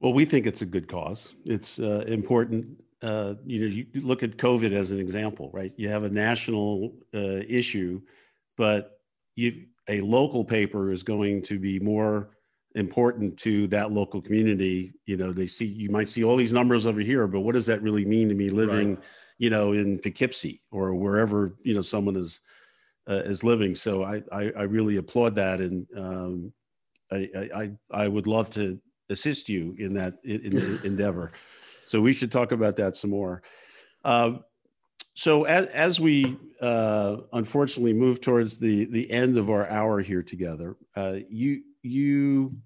Well, 0.00 0.14
we 0.14 0.24
think 0.24 0.46
it's 0.46 0.62
a 0.62 0.66
good 0.66 0.88
cause. 0.88 1.34
It's 1.44 1.78
uh, 1.78 2.04
important 2.08 2.82
uh, 3.02 3.34
you 3.44 3.60
know, 3.60 3.66
you 3.66 3.86
look 3.94 4.22
at 4.22 4.36
COVID 4.36 4.72
as 4.72 4.92
an 4.92 5.00
example, 5.00 5.50
right? 5.52 5.72
You 5.76 5.88
have 5.88 6.04
a 6.04 6.08
national 6.08 6.94
uh, 7.12 7.42
issue, 7.48 8.00
but 8.56 9.00
you, 9.34 9.64
a 9.88 10.00
local 10.00 10.44
paper 10.44 10.92
is 10.92 11.02
going 11.02 11.42
to 11.42 11.58
be 11.58 11.78
more 11.80 12.30
important 12.74 13.36
to 13.38 13.66
that 13.68 13.92
local 13.92 14.22
community. 14.22 14.92
You 15.06 15.16
know, 15.16 15.32
they 15.32 15.46
see, 15.46 15.66
you 15.66 15.90
might 15.90 16.08
see 16.08 16.24
all 16.24 16.36
these 16.36 16.52
numbers 16.52 16.86
over 16.86 17.00
here, 17.00 17.26
but 17.26 17.40
what 17.40 17.54
does 17.54 17.66
that 17.66 17.82
really 17.82 18.04
mean 18.04 18.28
to 18.28 18.34
me 18.34 18.50
living, 18.50 18.96
right. 18.96 19.04
you 19.38 19.50
know, 19.50 19.72
in 19.72 19.98
Poughkeepsie 19.98 20.62
or 20.70 20.94
wherever, 20.94 21.56
you 21.62 21.74
know, 21.74 21.80
someone 21.80 22.16
is, 22.16 22.40
uh, 23.08 23.22
is 23.24 23.42
living. 23.44 23.74
So 23.74 24.04
I, 24.04 24.22
I, 24.30 24.52
I, 24.56 24.62
really 24.62 24.96
applaud 24.96 25.34
that. 25.34 25.60
And 25.60 25.86
um, 25.96 26.52
I, 27.10 27.48
I, 27.54 27.70
I 27.90 28.08
would 28.08 28.28
love 28.28 28.48
to 28.50 28.80
assist 29.10 29.48
you 29.48 29.74
in 29.78 29.94
that 29.94 30.14
in, 30.24 30.40
in 30.40 30.80
endeavor. 30.84 31.32
So 31.86 32.00
we 32.00 32.12
should 32.12 32.30
talk 32.30 32.52
about 32.52 32.76
that 32.76 32.96
some 32.96 33.10
more. 33.10 33.42
Uh, 34.04 34.38
so 35.14 35.44
as, 35.44 35.66
as 35.68 36.00
we 36.00 36.36
uh, 36.60 37.18
unfortunately 37.32 37.92
move 37.92 38.20
towards 38.20 38.58
the 38.58 38.86
the 38.86 39.10
end 39.10 39.36
of 39.36 39.50
our 39.50 39.68
hour 39.68 40.00
here 40.00 40.22
together, 40.22 40.76
uh, 40.96 41.18
you 41.28 41.62
you 41.82 42.56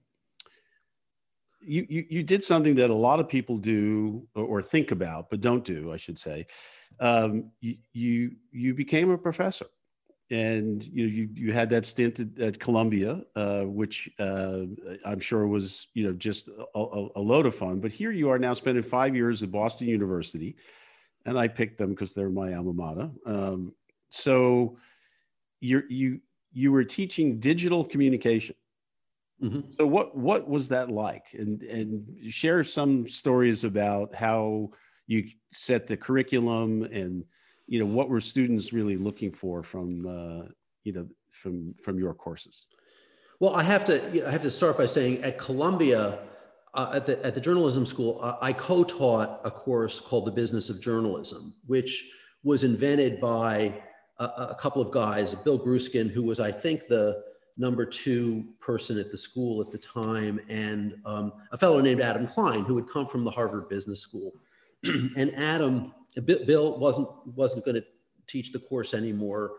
you 1.61 1.87
you 1.89 2.07
you 2.09 2.23
did 2.23 2.45
something 2.45 2.77
that 2.77 2.91
a 2.91 2.95
lot 2.95 3.21
of 3.21 3.29
people 3.29 3.57
do 3.57 4.27
or, 4.35 4.45
or 4.45 4.63
think 4.63 4.91
about 4.91 5.31
but 5.31 5.41
don't 5.41 5.65
do, 5.65 5.93
I 5.93 5.97
should 5.97 6.19
say. 6.19 6.47
Um, 7.01 7.51
you, 7.61 7.77
you 7.93 8.31
you 8.53 8.75
became 8.75 9.11
a 9.11 9.19
professor 9.19 9.67
and 10.31 10.85
you 10.85 11.07
know, 11.07 11.13
you 11.13 11.29
you 11.35 11.53
had 11.53 11.71
that 11.71 11.87
stint 11.87 12.19
at, 12.19 12.39
at 12.41 12.61
Columbia, 12.61 13.23
uh, 13.37 13.63
which 13.63 14.11
uh, 14.19 14.63
I'm 15.05 15.21
sure 15.21 15.47
was 15.47 15.87
you 15.95 16.05
know 16.05 16.13
just 16.13 16.49
a, 16.49 16.79
a, 16.79 17.09
a, 17.17 17.21
load 17.21 17.47
of 17.47 17.55
fun. 17.55 17.81
But 17.81 17.93
here 17.93 18.11
you 18.11 18.31
are 18.31 18.39
now 18.39 18.53
spending 18.53 18.83
five 18.83 19.15
years 19.15 19.43
at 19.43 19.53
Boston 19.53 19.89
University, 19.89 20.57
and 21.27 21.39
I 21.39 21.49
picked 21.49 21.79
them 21.79 21.91
because 21.91 22.13
they're 22.13 22.31
my 22.31 22.55
alma 22.55 22.73
mater. 22.73 23.11
Um, 23.27 23.73
so 24.11 24.79
you 25.61 25.83
you 25.89 26.21
you 26.53 26.73
were 26.73 26.85
teaching 26.85 27.39
digital 27.39 27.85
communication. 27.85 28.57
Mm-hmm. 29.43 29.73
So 29.79 29.87
what 29.87 30.17
what 30.17 30.49
was 30.49 30.69
that 30.69 30.91
like? 30.91 31.27
And 31.33 31.63
and 31.63 32.33
share 32.33 32.65
some 32.65 33.07
stories 33.07 33.65
about 33.65 34.15
how 34.15 34.71
you 35.07 35.29
set 35.53 35.87
the 35.87 35.97
curriculum 35.97 36.85
and 36.85 37.25
you 37.67 37.79
know 37.79 37.87
what 37.87 38.09
were 38.09 38.21
students 38.21 38.73
really 38.73 38.97
looking 38.97 39.33
for 39.33 39.63
from 39.63 40.07
uh, 40.07 40.49
you 40.85 40.93
know 40.93 41.07
from 41.31 41.75
from 41.83 41.99
your 41.99 42.15
courses 42.15 42.67
well 43.41 43.55
i 43.55 43.63
have 43.63 43.85
to 43.85 44.01
you 44.13 44.23
know, 44.23 44.29
i 44.29 44.31
have 44.31 44.43
to 44.43 44.51
start 44.51 44.79
by 44.79 44.87
saying 44.87 45.23
at 45.23 45.37
columbia 45.39 46.19
uh, 46.77 46.91
at 46.95 47.07
the 47.07 47.25
at 47.25 47.35
the 47.35 47.41
journalism 47.41 47.85
school 47.85 48.19
uh, 48.23 48.37
i 48.41 48.53
co-taught 48.53 49.41
a 49.45 49.51
course 49.51 50.01
called 50.01 50.25
the 50.25 50.31
business 50.31 50.69
of 50.69 50.81
journalism 50.81 51.55
which 51.67 52.13
was 52.43 52.65
invented 52.65 53.21
by 53.21 53.73
a, 54.19 54.25
a 54.25 54.57
couple 54.61 54.81
of 54.83 54.91
guys 54.91 55.35
bill 55.35 55.59
Grueskin 55.59 56.11
who 56.11 56.23
was 56.23 56.41
i 56.41 56.53
think 56.53 56.87
the 56.89 57.23
number 57.59 57.87
two 57.87 58.45
person 58.61 58.99
at 58.99 59.11
the 59.11 59.17
school 59.17 59.63
at 59.63 59.71
the 59.71 59.79
time 59.79 60.39
and 60.49 60.95
um, 61.07 61.33
a 61.53 61.59
fellow 61.59 61.81
named 61.81 62.01
adam 62.01 62.27
klein 62.27 62.65
who 62.65 62.77
had 62.77 62.89
come 62.89 63.07
from 63.07 63.25
the 63.25 63.31
harvard 63.31 63.69
business 63.69 64.01
school 64.01 64.33
and 64.85 65.35
adam 65.35 65.93
Bill 66.25 66.79
wasn't 66.79 67.09
wasn't 67.27 67.65
going 67.65 67.75
to 67.75 67.85
teach 68.27 68.53
the 68.53 68.59
course 68.59 68.95
anymore. 68.95 69.53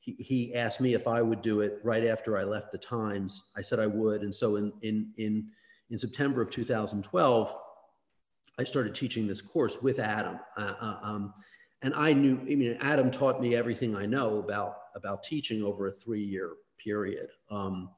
He, 0.00 0.16
he 0.18 0.54
asked 0.54 0.80
me 0.80 0.94
if 0.94 1.06
I 1.06 1.20
would 1.22 1.42
do 1.42 1.60
it 1.60 1.80
right 1.84 2.04
after 2.04 2.38
I 2.38 2.44
left 2.44 2.72
the 2.72 2.78
Times. 2.78 3.52
I 3.56 3.60
said 3.60 3.78
I 3.78 3.86
would, 3.86 4.22
and 4.22 4.34
so 4.34 4.56
in 4.56 4.72
in 4.82 5.12
in 5.18 5.48
in 5.90 5.98
September 5.98 6.42
of 6.42 6.50
2012, 6.50 7.58
I 8.58 8.64
started 8.64 8.94
teaching 8.94 9.26
this 9.26 9.40
course 9.40 9.80
with 9.80 9.98
Adam. 9.98 10.38
Uh, 10.56 10.74
uh, 10.80 10.98
um, 11.02 11.34
and 11.82 11.94
I 11.94 12.12
knew, 12.12 12.38
I 12.40 12.54
mean, 12.56 12.76
Adam 12.80 13.10
taught 13.10 13.40
me 13.40 13.54
everything 13.54 13.96
I 13.96 14.06
know 14.06 14.38
about 14.38 14.76
about 14.96 15.22
teaching 15.22 15.62
over 15.62 15.86
a 15.86 15.92
three-year 15.92 16.54
period. 16.82 17.28
Um, 17.50 17.90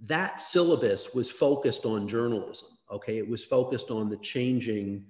that 0.00 0.40
syllabus 0.40 1.14
was 1.14 1.30
focused 1.30 1.86
on 1.86 2.08
journalism. 2.08 2.68
Okay, 2.90 3.18
it 3.18 3.28
was 3.28 3.44
focused 3.44 3.90
on 3.90 4.10
the 4.10 4.16
changing 4.16 5.06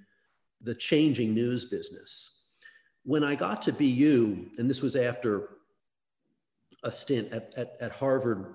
the 0.60 0.74
changing 0.74 1.34
news 1.34 1.64
business. 1.64 2.46
When 3.04 3.24
I 3.24 3.34
got 3.34 3.62
to 3.62 3.72
BU, 3.72 4.50
and 4.58 4.70
this 4.70 4.82
was 4.82 4.94
after 4.94 5.56
a 6.84 6.92
stint 6.92 7.32
at, 7.32 7.52
at, 7.56 7.76
at 7.80 7.92
Harvard 7.92 8.54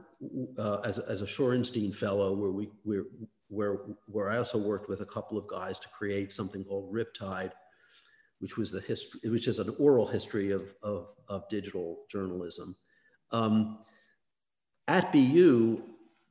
uh, 0.57 0.80
as, 0.86 0.99
as 0.99 1.22
a 1.22 1.26
Shorenstein 1.26 1.93
Fellow, 1.93 2.34
where, 2.34 2.51
we, 2.51 2.70
where, 2.84 3.03
where, 3.50 3.78
where 4.08 4.30
I 4.30 4.38
also 4.38 4.58
worked 4.58 4.89
with 4.89 5.02
a 5.02 5.06
couple 5.06 5.38
of 5.38 5.48
guys 5.48 5.80
to 5.80 5.89
create 5.89 6.34
something 6.34 6.64
called 6.64 6.93
Riptide, 6.93 7.52
which 8.39 8.58
was 8.58 8.72
the 8.72 8.82
history, 8.82 9.30
which 9.30 9.48
is 9.48 9.60
an 9.60 9.74
oral 9.80 10.06
history 10.06 10.52
of, 10.52 10.74
of, 10.84 11.14
of 11.28 11.48
digital 11.50 12.00
journalism. 12.10 12.76
Um, 13.32 13.80
at 14.88 15.12
BU, 15.12 15.82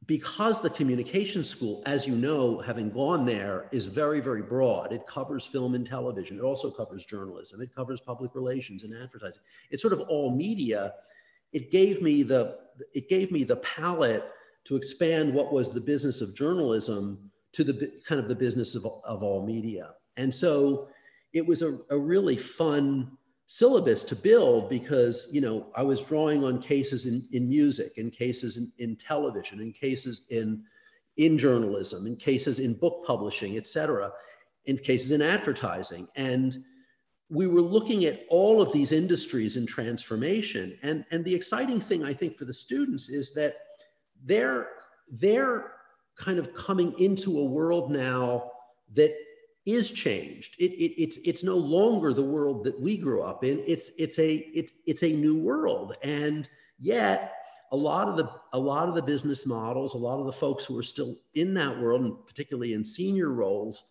because 0.06 0.60
the 0.60 0.70
communication 0.70 1.42
school, 1.42 1.82
as 1.84 2.06
you 2.06 2.14
know, 2.14 2.60
having 2.60 2.90
gone 2.90 3.26
there, 3.26 3.68
is 3.72 3.86
very, 3.86 4.20
very 4.20 4.42
broad. 4.42 4.92
It 4.92 5.06
covers 5.06 5.46
film 5.46 5.74
and 5.74 5.86
television. 5.86 6.38
It 6.38 6.42
also 6.42 6.70
covers 6.70 7.04
journalism. 7.04 7.60
It 7.60 7.74
covers 7.74 8.00
public 8.00 8.34
relations 8.34 8.84
and 8.84 8.94
advertising. 8.94 9.42
It's 9.70 9.82
sort 9.82 9.92
of 9.92 10.00
all 10.02 10.34
media. 10.34 10.94
It 11.52 11.72
gave 11.72 12.02
me 12.02 12.22
the 12.22 12.58
it 12.92 13.08
gave 13.08 13.32
me 13.32 13.42
the 13.42 13.56
palette 13.56 14.30
to 14.66 14.76
expand 14.76 15.32
what 15.32 15.52
was 15.52 15.70
the 15.70 15.80
business 15.80 16.20
of 16.20 16.36
journalism 16.36 17.30
to 17.52 17.64
the 17.64 17.92
kind 18.06 18.20
of 18.20 18.28
the 18.28 18.34
business 18.34 18.74
of, 18.74 18.84
of 19.04 19.22
all 19.22 19.46
media. 19.46 19.90
And 20.16 20.34
so 20.34 20.88
it 21.32 21.46
was 21.46 21.62
a, 21.62 21.78
a 21.90 21.98
really 21.98 22.36
fun 22.36 23.16
syllabus 23.46 24.02
to 24.02 24.16
build 24.16 24.68
because 24.68 25.28
you 25.32 25.40
know 25.40 25.68
I 25.76 25.82
was 25.82 26.00
drawing 26.00 26.44
on 26.44 26.60
cases 26.60 27.06
in, 27.06 27.22
in 27.32 27.48
music, 27.48 27.92
in 27.96 28.10
cases 28.10 28.56
in, 28.56 28.72
in 28.78 28.96
television, 28.96 29.60
in 29.60 29.72
cases 29.72 30.22
in 30.30 30.64
in 31.16 31.38
journalism, 31.38 32.06
in 32.06 32.16
cases 32.16 32.58
in 32.58 32.74
book 32.74 33.04
publishing, 33.06 33.56
et 33.56 33.66
cetera, 33.66 34.12
in 34.66 34.76
cases 34.76 35.12
in 35.12 35.22
advertising. 35.22 36.06
And 36.16 36.62
we 37.30 37.46
were 37.46 37.62
looking 37.62 38.04
at 38.04 38.20
all 38.28 38.60
of 38.60 38.72
these 38.72 38.92
industries 38.92 39.56
in 39.56 39.66
transformation. 39.66 40.78
And, 40.82 41.04
and 41.10 41.24
the 41.24 41.34
exciting 41.34 41.80
thing, 41.80 42.04
I 42.04 42.12
think, 42.12 42.36
for 42.36 42.44
the 42.44 42.52
students 42.52 43.08
is 43.08 43.34
that 43.34 43.56
they're, 44.26 44.68
they're 45.10 45.72
kind 46.16 46.38
of 46.38 46.54
coming 46.54 46.98
into 46.98 47.38
a 47.38 47.44
world 47.44 47.90
now 47.90 48.50
that 48.94 49.14
is 49.66 49.90
changed. 49.90 50.54
It, 50.58 50.72
it, 50.72 51.02
it's 51.02 51.18
it's 51.24 51.42
no 51.42 51.56
longer 51.56 52.14
the 52.14 52.22
world 52.22 52.64
that 52.64 52.80
we 52.80 52.96
grew 52.96 53.22
up 53.22 53.44
in. 53.44 53.62
It's 53.66 53.90
it's 53.98 54.18
a 54.18 54.36
it's 54.54 54.72
it's 54.86 55.02
a 55.02 55.12
new 55.12 55.36
world, 55.38 55.96
and 56.02 56.48
yet 56.78 57.32
a 57.72 57.76
lot 57.76 58.08
of 58.08 58.16
the 58.16 58.30
a 58.52 58.58
lot 58.58 58.88
of 58.88 58.94
the 58.94 59.02
business 59.02 59.44
models, 59.44 59.94
a 59.94 59.98
lot 59.98 60.20
of 60.20 60.26
the 60.26 60.32
folks 60.32 60.64
who 60.64 60.78
are 60.78 60.84
still 60.84 61.16
in 61.34 61.52
that 61.54 61.78
world, 61.80 62.02
and 62.02 62.14
particularly 62.26 62.74
in 62.74 62.84
senior 62.84 63.30
roles, 63.30 63.84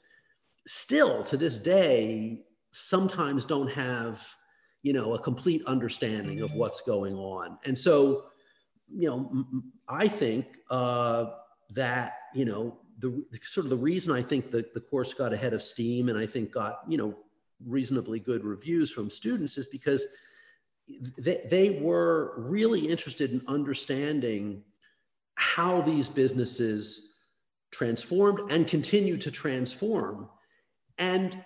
still 0.65 1.23
to 1.25 1.35
this 1.35 1.57
day 1.57 2.45
sometimes 2.71 3.45
don't 3.45 3.71
have 3.71 4.25
you 4.81 4.93
know 4.93 5.13
a 5.13 5.19
complete 5.19 5.61
understanding 5.67 6.39
of 6.41 6.49
mm-hmm. 6.49 6.59
what's 6.59 6.81
going 6.81 7.15
on, 7.15 7.57
and 7.65 7.77
so 7.77 8.25
you 8.89 9.09
know 9.09 9.45
I 9.87 10.07
think 10.07 10.45
uh, 10.69 11.31
that 11.71 12.13
you 12.33 12.45
know 12.45 12.77
the, 12.99 13.25
sort 13.43 13.65
of 13.65 13.69
the 13.69 13.77
reason 13.77 14.15
I 14.15 14.21
think 14.21 14.51
that 14.51 14.73
the 14.73 14.79
course 14.79 15.13
got 15.13 15.33
ahead 15.33 15.53
of 15.53 15.61
steam 15.61 16.09
and 16.09 16.17
I 16.17 16.25
think 16.25 16.51
got, 16.51 16.81
you 16.87 16.97
know, 16.97 17.15
reasonably 17.65 18.19
good 18.19 18.43
reviews 18.43 18.91
from 18.91 19.09
students 19.09 19.57
is 19.57 19.67
because 19.67 20.05
they, 21.17 21.45
they 21.49 21.69
were 21.81 22.33
really 22.37 22.87
interested 22.87 23.31
in 23.31 23.41
understanding 23.47 24.63
how 25.35 25.81
these 25.81 26.07
businesses 26.07 27.19
transformed 27.71 28.51
and 28.51 28.67
continue 28.67 29.17
to 29.17 29.31
transform. 29.31 30.29
And 30.97 31.43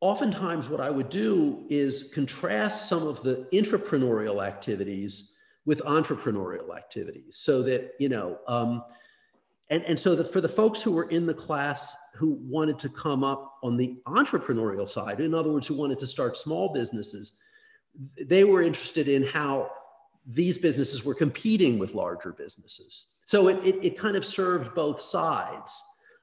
oftentimes 0.00 0.68
what 0.68 0.80
I 0.80 0.90
would 0.90 1.08
do 1.08 1.64
is 1.70 2.10
contrast 2.12 2.88
some 2.88 3.06
of 3.06 3.22
the 3.22 3.46
entrepreneurial 3.52 4.44
activities 4.44 5.32
with 5.68 5.82
entrepreneurial 5.84 6.74
activities 6.74 7.36
so 7.36 7.62
that, 7.62 7.92
you 7.98 8.08
know, 8.08 8.38
um, 8.48 8.82
and, 9.68 9.82
and 9.82 10.00
so 10.00 10.16
that 10.16 10.26
for 10.26 10.40
the 10.40 10.48
folks 10.48 10.80
who 10.80 10.90
were 10.90 11.10
in 11.10 11.26
the 11.26 11.34
class 11.34 11.94
who 12.14 12.38
wanted 12.40 12.78
to 12.78 12.88
come 12.88 13.22
up 13.22 13.58
on 13.62 13.76
the 13.76 14.00
entrepreneurial 14.06 14.88
side, 14.88 15.20
in 15.20 15.34
other 15.34 15.52
words, 15.52 15.66
who 15.66 15.74
wanted 15.74 15.98
to 15.98 16.06
start 16.06 16.38
small 16.38 16.72
businesses, 16.72 17.34
they 18.24 18.44
were 18.44 18.62
interested 18.62 19.08
in 19.08 19.22
how 19.22 19.70
these 20.26 20.56
businesses 20.56 21.04
were 21.04 21.14
competing 21.14 21.78
with 21.78 21.92
larger 21.92 22.32
businesses. 22.32 23.08
So 23.26 23.48
it, 23.48 23.62
it, 23.62 23.76
it 23.88 23.98
kind 23.98 24.16
of 24.16 24.24
served 24.24 24.74
both 24.74 25.02
sides. 25.02 25.82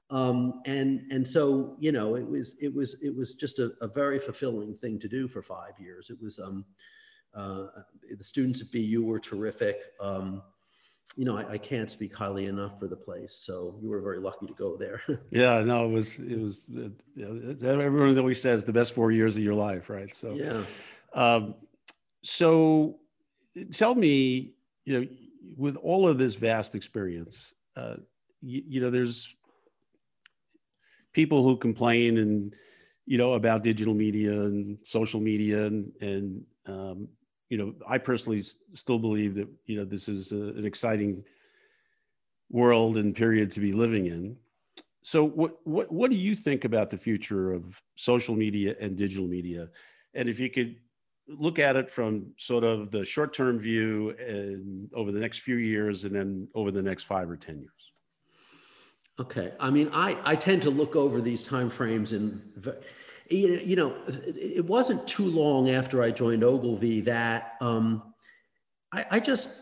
Um, 0.10 0.62
and, 0.66 1.04
and 1.12 1.28
so, 1.28 1.78
you 1.80 1.92
know, 1.92 2.16
it 2.16 2.28
was, 2.28 2.56
it 2.60 2.74
was, 2.74 3.00
it 3.04 3.16
was 3.16 3.36
just 3.36 3.60
a, 3.60 3.74
a 3.80 3.88
very 3.88 4.18
fulfilling 4.18 4.74
thing 4.82 4.98
to 5.02 5.08
do 5.08 5.28
for 5.28 5.44
five 5.44 5.80
years. 5.80 6.10
It 6.10 6.18
was, 6.20 6.40
um, 6.40 6.66
uh, 7.36 7.68
the 8.18 8.24
students 8.24 8.62
at 8.62 8.72
BU 8.72 9.04
were 9.04 9.20
terrific. 9.20 9.78
Um, 10.00 10.42
you 11.16 11.26
know, 11.26 11.38
I, 11.38 11.52
I, 11.52 11.58
can't 11.58 11.90
speak 11.90 12.14
highly 12.14 12.46
enough 12.46 12.80
for 12.80 12.88
the 12.88 12.96
place. 12.96 13.36
So 13.36 13.78
you 13.82 13.90
were 13.90 14.02
very 14.02 14.20
lucky 14.20 14.48
to 14.48 14.54
go 14.54 14.76
there. 14.76 15.02
yeah, 15.30 15.62
no, 15.62 15.86
it 15.86 15.92
was, 15.92 16.20
it 16.20 16.40
was, 16.40 16.66
everyone 17.64 18.18
always 18.18 18.42
says 18.42 18.66
the 18.66 18.74
best 18.74 18.94
four 18.94 19.12
years 19.12 19.38
of 19.38 19.44
your 19.44 19.54
life, 19.54 19.90
right? 19.90 20.14
So, 20.14 20.34
yeah. 20.34 20.64
Um, 21.14 21.56
so 22.22 22.98
tell 23.72 23.96
me, 23.96 24.56
you 24.84 25.00
know, 25.00 25.08
with 25.56 25.78
all 25.78 26.08
of 26.08 26.18
this 26.18 26.36
vast 26.36 26.76
experience, 26.76 27.54
uh, 27.78 27.98
you, 28.42 28.64
you 28.68 28.82
know, 28.82 28.90
there's 28.90 29.34
people 31.14 31.44
who 31.44 31.56
complain 31.56 32.18
and, 32.18 32.54
you 33.06 33.18
know, 33.18 33.34
about 33.34 33.64
digital 33.64 33.94
media 33.94 34.34
and 34.34 34.80
social 34.84 35.20
media 35.20 35.66
and, 35.66 35.92
and, 36.02 36.44
um, 36.66 37.08
you 37.50 37.58
know, 37.58 37.74
I 37.88 37.98
personally 37.98 38.42
still 38.42 39.00
believe 39.00 39.36
that 39.36 39.48
you 39.66 39.78
know 39.78 39.86
this 39.86 40.10
is 40.10 40.32
a, 40.32 40.36
an 40.36 40.66
exciting 40.66 41.24
world 42.50 42.98
and 42.98 43.16
period 43.16 43.52
to 43.52 43.60
be 43.60 43.72
living 43.72 44.08
in. 44.08 44.38
So, 45.04 45.24
what 45.24 45.58
what 45.66 45.92
what 45.92 46.10
do 46.10 46.18
you 46.18 46.36
think 46.36 46.66
about 46.66 46.90
the 46.90 46.98
future 46.98 47.54
of 47.54 47.80
social 47.96 48.36
media 48.36 48.76
and 48.80 48.98
digital 48.98 49.28
media? 49.28 49.70
And 50.14 50.28
if 50.28 50.40
you 50.40 50.50
could 50.50 50.78
look 51.28 51.60
at 51.60 51.76
it 51.76 51.92
from 51.92 52.28
sort 52.38 52.64
of 52.64 52.92
the 52.92 53.04
short 53.04 53.34
term 53.34 53.60
view 53.60 54.16
and 54.20 54.90
over 54.94 55.12
the 55.12 55.20
next 55.20 55.40
few 55.40 55.58
years, 55.58 56.06
and 56.06 56.16
then 56.16 56.48
over 56.56 56.72
the 56.72 56.82
next 56.82 57.04
five 57.04 57.30
or 57.30 57.36
ten 57.36 57.60
years. 57.60 57.72
Okay, 59.20 59.54
I 59.60 59.70
mean, 59.70 59.90
I 59.94 60.18
I 60.24 60.36
tend 60.36 60.62
to 60.64 60.70
look 60.70 60.96
over 60.96 61.22
these 61.22 61.44
time 61.44 61.70
frames 61.70 62.14
in 62.14 62.42
you 63.30 63.76
know, 63.76 63.96
it 64.08 64.66
wasn't 64.66 65.08
too 65.08 65.26
long 65.26 65.70
after 65.70 66.02
I 66.04 66.12
joined 66.12 66.44
Ogilvy 66.44 67.02
that 67.02 67.54
um, 67.62 68.14
I, 68.92 69.06
I, 69.12 69.20
just, 69.20 69.62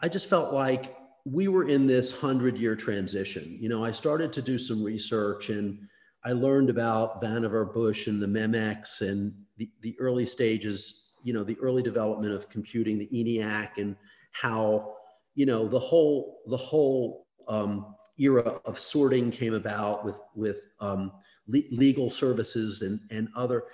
I 0.00 0.08
just 0.08 0.28
felt 0.28 0.52
like 0.52 0.96
we 1.24 1.48
were 1.48 1.68
in 1.68 1.86
this 1.86 2.18
hundred 2.18 2.56
year 2.58 2.76
transition. 2.76 3.56
You 3.60 3.68
know, 3.68 3.84
I 3.84 3.92
started 3.92 4.32
to 4.34 4.42
do 4.42 4.58
some 4.58 4.82
research 4.82 5.50
and 5.50 5.78
I 6.24 6.32
learned 6.32 6.70
about 6.70 7.20
Vannevar 7.20 7.72
Bush 7.72 8.06
and 8.06 8.22
the 8.22 8.26
Memex 8.26 9.00
and 9.00 9.34
the, 9.56 9.68
the 9.80 9.96
early 9.98 10.26
stages, 10.26 11.14
you 11.24 11.32
know, 11.32 11.42
the 11.42 11.58
early 11.60 11.82
development 11.82 12.32
of 12.32 12.48
computing, 12.48 12.98
the 12.98 13.08
ENIAC 13.12 13.78
and 13.78 13.96
how, 14.30 14.94
you 15.34 15.46
know, 15.46 15.66
the 15.66 15.78
whole, 15.78 16.40
the 16.46 16.56
whole 16.56 17.26
um, 17.48 17.96
era 18.18 18.60
of 18.64 18.78
sorting 18.78 19.30
came 19.30 19.54
about 19.54 20.04
with, 20.04 20.20
with, 20.36 20.70
um, 20.80 21.12
le- 21.48 21.62
legal 21.70 22.10
services 22.10 22.82
and, 22.82 23.00
and 23.10 23.28
other. 23.36 23.64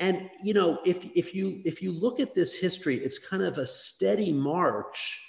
And 0.00 0.28
you 0.42 0.54
know, 0.54 0.80
if, 0.84 1.04
if 1.14 1.34
you 1.34 1.62
if 1.64 1.80
you 1.80 1.92
look 1.92 2.18
at 2.18 2.34
this 2.34 2.54
history, 2.58 2.96
it's 2.96 3.18
kind 3.18 3.42
of 3.42 3.58
a 3.58 3.66
steady 3.66 4.32
march 4.32 5.20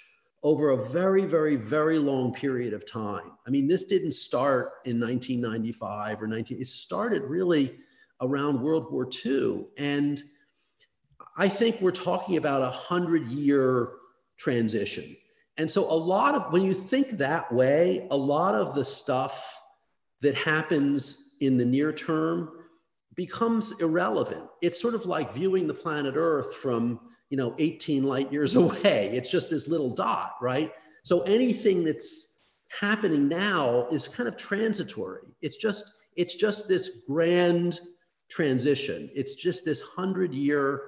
over 0.44 0.72
a 0.72 0.86
very, 0.90 1.26
very, 1.26 1.56
very 1.56 1.98
long 1.98 2.34
period 2.34 2.74
of 2.74 2.86
time. 2.86 3.32
I 3.48 3.49
mean, 3.49 3.65
this 3.65 3.86
didn't 3.86 4.11
start 4.11 4.74
in 4.84 4.99
1995 4.99 6.22
or 6.22 6.28
19, 6.28 6.60
it 6.60 6.68
started 6.68 7.24
really 7.24 7.78
around 8.22 8.61
World 8.61 8.91
War 8.91 9.07
II. 9.26 9.65
And 9.78 10.22
I 11.38 11.48
think 11.48 11.80
we're 11.80 11.91
talking 11.91 12.38
about 12.38 12.61
a 12.61 12.70
hundred 12.70 13.28
year 13.28 13.90
transition. 14.38 15.15
And 15.57 15.72
so 15.72 15.90
a 15.90 15.95
lot 15.95 16.36
of, 16.36 16.52
when 16.52 16.64
you 16.64 16.74
think 16.74 17.11
that 17.11 17.52
way, 17.52 18.07
a 18.11 18.18
lot 18.18 18.56
of 18.56 18.76
the 18.76 18.84
stuff 18.84 19.61
that 20.22 20.36
happens 20.36 21.33
in 21.45 21.57
the 21.57 21.65
near 21.65 21.91
term 21.91 22.52
becomes 23.15 23.80
irrelevant. 23.80 24.45
It's 24.61 24.82
sort 24.82 24.95
of 24.95 25.06
like 25.06 25.34
viewing 25.34 25.68
the 25.68 25.74
planet 25.74 26.15
Earth 26.18 26.56
from, 26.56 26.99
you 27.30 27.38
know, 27.38 27.56
18 27.60 28.03
light 28.03 28.32
years 28.32 28.56
away. 28.64 29.11
It's 29.14 29.30
just 29.30 29.49
this 29.49 29.68
little 29.68 29.90
dot, 29.90 30.34
right? 30.41 30.72
So 31.03 31.22
anything 31.24 31.84
that's 31.84 32.41
happening 32.80 33.28
now 33.28 33.88
is 33.91 34.07
kind 34.07 34.28
of 34.28 34.38
transitory. 34.38 35.28
It's 35.41 35.57
just 35.57 35.86
it's 36.15 36.36
just 36.36 36.68
this 36.68 37.02
grand 37.07 37.80
transition. 38.30 39.10
It's 39.15 39.34
just 39.36 39.65
this 39.65 39.84
100-year 39.98 40.82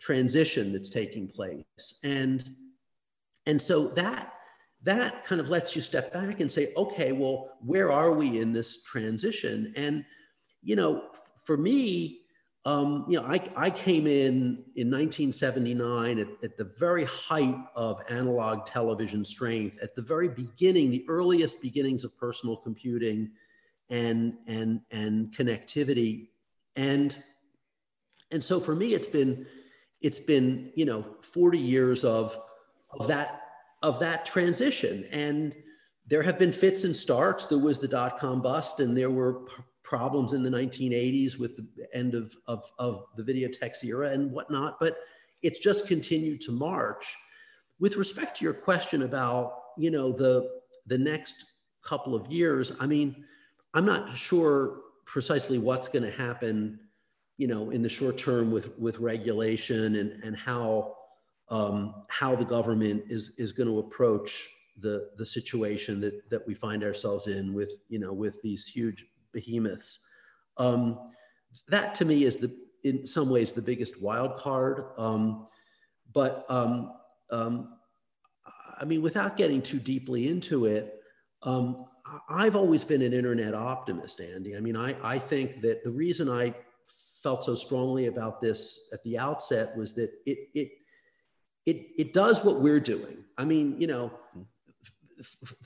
transition 0.00 0.72
that's 0.72 0.90
taking 0.90 1.28
place. 1.28 1.64
And 2.04 2.44
and 3.46 3.60
so 3.60 3.88
that 3.88 4.34
that 4.82 5.24
kind 5.24 5.40
of 5.40 5.48
lets 5.48 5.76
you 5.76 5.82
step 5.82 6.12
back 6.12 6.40
and 6.40 6.50
say, 6.50 6.72
okay, 6.76 7.12
well, 7.12 7.56
where 7.64 7.92
are 7.92 8.12
we 8.12 8.40
in 8.40 8.52
this 8.52 8.82
transition? 8.82 9.72
And, 9.76 10.04
you 10.62 10.74
know, 10.74 11.04
for 11.44 11.56
me, 11.56 12.22
um, 12.64 13.06
you 13.08 13.20
know, 13.20 13.26
I, 13.26 13.40
I 13.56 13.70
came 13.70 14.06
in 14.06 14.64
in 14.76 14.88
1979 14.88 16.18
at, 16.18 16.28
at, 16.44 16.56
the 16.56 16.72
very 16.78 17.04
height 17.04 17.56
of 17.74 18.00
analog 18.08 18.66
television 18.66 19.24
strength, 19.24 19.78
at 19.82 19.96
the 19.96 20.02
very 20.02 20.28
beginning, 20.28 20.92
the 20.92 21.04
earliest 21.08 21.60
beginnings 21.60 22.04
of 22.04 22.16
personal 22.16 22.56
computing 22.56 23.32
and, 23.90 24.34
and, 24.46 24.80
and 24.92 25.34
connectivity. 25.34 26.28
And, 26.76 27.16
and 28.30 28.42
so 28.42 28.60
for 28.60 28.76
me, 28.76 28.94
it's 28.94 29.08
been, 29.08 29.44
it's 30.00 30.20
been, 30.20 30.70
you 30.76 30.84
know, 30.84 31.04
40 31.22 31.58
years 31.58 32.04
of, 32.04 32.40
of 32.96 33.08
that 33.08 33.41
of 33.82 33.98
that 34.00 34.24
transition. 34.24 35.06
And 35.10 35.54
there 36.06 36.22
have 36.22 36.38
been 36.38 36.52
fits 36.52 36.84
and 36.84 36.96
starts. 36.96 37.46
There 37.46 37.58
was 37.58 37.78
the 37.78 37.88
dot 37.88 38.18
com 38.18 38.42
bust, 38.42 38.80
and 38.80 38.96
there 38.96 39.10
were 39.10 39.42
problems 39.92 40.32
in 40.32 40.42
the 40.42 40.48
1980s 40.48 41.38
with 41.38 41.56
the 41.56 41.86
end 41.94 42.14
of, 42.14 42.34
of, 42.46 42.64
of 42.78 43.04
the 43.16 43.22
videotex 43.22 43.84
era 43.84 44.10
and 44.10 44.32
whatnot, 44.32 44.80
but 44.80 44.96
it's 45.42 45.58
just 45.58 45.86
continued 45.86 46.40
to 46.40 46.50
march. 46.50 47.14
With 47.78 47.96
respect 47.96 48.38
to 48.38 48.44
your 48.44 48.54
question 48.54 49.02
about, 49.02 49.52
you 49.76 49.90
know, 49.90 50.10
the, 50.10 50.48
the 50.86 50.96
next 50.96 51.44
couple 51.82 52.14
of 52.14 52.26
years, 52.28 52.72
I 52.80 52.86
mean, 52.86 53.24
I'm 53.74 53.84
not 53.84 54.16
sure 54.16 54.78
precisely 55.04 55.58
what's 55.58 55.88
going 55.88 56.04
to 56.04 56.16
happen, 56.16 56.80
you 57.36 57.46
know, 57.46 57.68
in 57.68 57.82
the 57.82 57.88
short 57.90 58.16
term 58.16 58.50
with, 58.50 58.78
with 58.78 58.98
regulation 58.98 59.96
and, 59.96 60.24
and 60.24 60.34
how 60.34 60.96
um, 61.52 61.94
how 62.08 62.34
the 62.34 62.44
government 62.44 63.04
is 63.08 63.32
is 63.36 63.52
going 63.52 63.68
to 63.68 63.78
approach 63.78 64.48
the 64.78 65.10
the 65.18 65.26
situation 65.26 66.00
that 66.00 66.28
that 66.30 66.44
we 66.46 66.54
find 66.54 66.82
ourselves 66.82 67.26
in 67.26 67.52
with 67.52 67.70
you 67.88 67.98
know 67.98 68.12
with 68.12 68.40
these 68.42 68.66
huge 68.66 69.04
behemoths. 69.32 70.04
Um, 70.56 71.10
that 71.68 71.94
to 71.96 72.06
me 72.06 72.24
is 72.24 72.38
the 72.38 72.50
in 72.84 73.06
some 73.06 73.28
ways 73.28 73.52
the 73.52 73.62
biggest 73.62 74.02
wild 74.02 74.36
card. 74.38 74.86
Um, 74.96 75.46
but 76.14 76.46
um, 76.48 76.94
um, 77.30 77.76
I 78.80 78.84
mean, 78.86 79.02
without 79.02 79.36
getting 79.36 79.60
too 79.60 79.78
deeply 79.78 80.28
into 80.28 80.64
it, 80.64 81.00
um, 81.42 81.84
I've 82.28 82.56
always 82.56 82.82
been 82.82 83.02
an 83.02 83.12
internet 83.12 83.54
optimist, 83.54 84.20
Andy. 84.20 84.56
I 84.56 84.60
mean, 84.60 84.76
I, 84.76 84.96
I 85.02 85.18
think 85.18 85.60
that 85.60 85.84
the 85.84 85.90
reason 85.90 86.28
I 86.28 86.54
felt 87.22 87.44
so 87.44 87.54
strongly 87.54 88.06
about 88.06 88.40
this 88.40 88.88
at 88.92 89.02
the 89.04 89.18
outset 89.18 89.76
was 89.76 89.94
that 89.94 90.10
it, 90.26 90.48
it 90.54 90.72
it, 91.66 91.88
it 91.96 92.12
does 92.12 92.44
what 92.44 92.60
we're 92.60 92.80
doing. 92.80 93.18
I 93.38 93.44
mean, 93.44 93.80
you 93.80 93.86
know, 93.86 94.12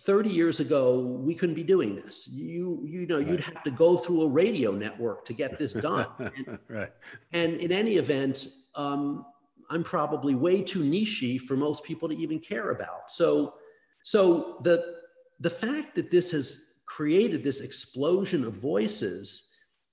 30 0.01 0.31
years 0.31 0.61
ago, 0.61 1.01
we 1.01 1.35
couldn't 1.35 1.55
be 1.55 1.63
doing 1.63 1.97
this. 1.97 2.29
You, 2.29 2.83
you 2.85 3.07
know, 3.07 3.19
right. 3.19 3.27
you'd 3.27 3.41
have 3.41 3.63
to 3.65 3.71
go 3.71 3.97
through 3.97 4.23
a 4.23 4.29
radio 4.29 4.71
network 4.73 5.25
to 5.27 5.33
get 5.33 5.59
this 5.59 5.73
done. 5.73 6.07
And, 6.19 6.59
right. 6.69 6.91
and 7.33 7.57
in 7.61 7.73
any 7.73 7.95
event, 7.95 8.49
um, 8.75 9.25
I'm 9.71 9.83
probably 9.83 10.35
way 10.35 10.63
too 10.63 10.83
nichey 10.83 11.41
for 11.41 11.57
most 11.57 11.83
people 11.83 12.09
to 12.09 12.17
even 12.17 12.39
care 12.39 12.71
about. 12.71 13.11
So, 13.11 13.55
so 14.03 14.59
the, 14.63 14.97
the 15.41 15.51
fact 15.51 15.95
that 15.95 16.11
this 16.11 16.31
has 16.33 16.75
created 16.85 17.43
this 17.43 17.61
explosion 17.61 18.45
of 18.45 18.55
voices, 18.55 19.51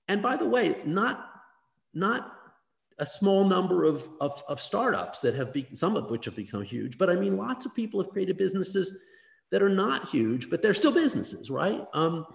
and 0.08 0.22
by 0.22 0.36
the 0.36 0.46
way, 0.46 0.76
not, 0.84 1.30
not 1.92 2.33
a 2.98 3.06
small 3.06 3.44
number 3.44 3.84
of, 3.84 4.08
of, 4.20 4.42
of 4.48 4.60
startups 4.60 5.20
that 5.20 5.34
have 5.34 5.52
be, 5.52 5.66
some 5.74 5.96
of 5.96 6.10
which 6.10 6.26
have 6.26 6.36
become 6.36 6.62
huge. 6.62 6.96
But 6.98 7.10
I 7.10 7.14
mean, 7.14 7.36
lots 7.36 7.66
of 7.66 7.74
people 7.74 8.02
have 8.02 8.10
created 8.10 8.36
businesses 8.36 8.98
that 9.50 9.62
are 9.62 9.68
not 9.68 10.08
huge, 10.08 10.50
but 10.50 10.62
they're 10.62 10.74
still 10.74 10.92
businesses, 10.92 11.50
right? 11.50 11.84
Um, 11.92 12.26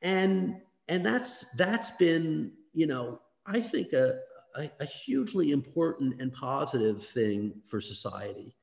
and 0.00 0.56
and 0.88 1.06
that's 1.06 1.54
that's 1.56 1.92
been, 1.92 2.52
you 2.72 2.86
know, 2.86 3.20
I 3.46 3.60
think 3.60 3.92
a, 3.92 4.18
a, 4.56 4.70
a 4.80 4.84
hugely 4.84 5.52
important 5.52 6.20
and 6.20 6.32
positive 6.32 7.04
thing 7.04 7.62
for 7.66 7.80
society. 7.80 8.56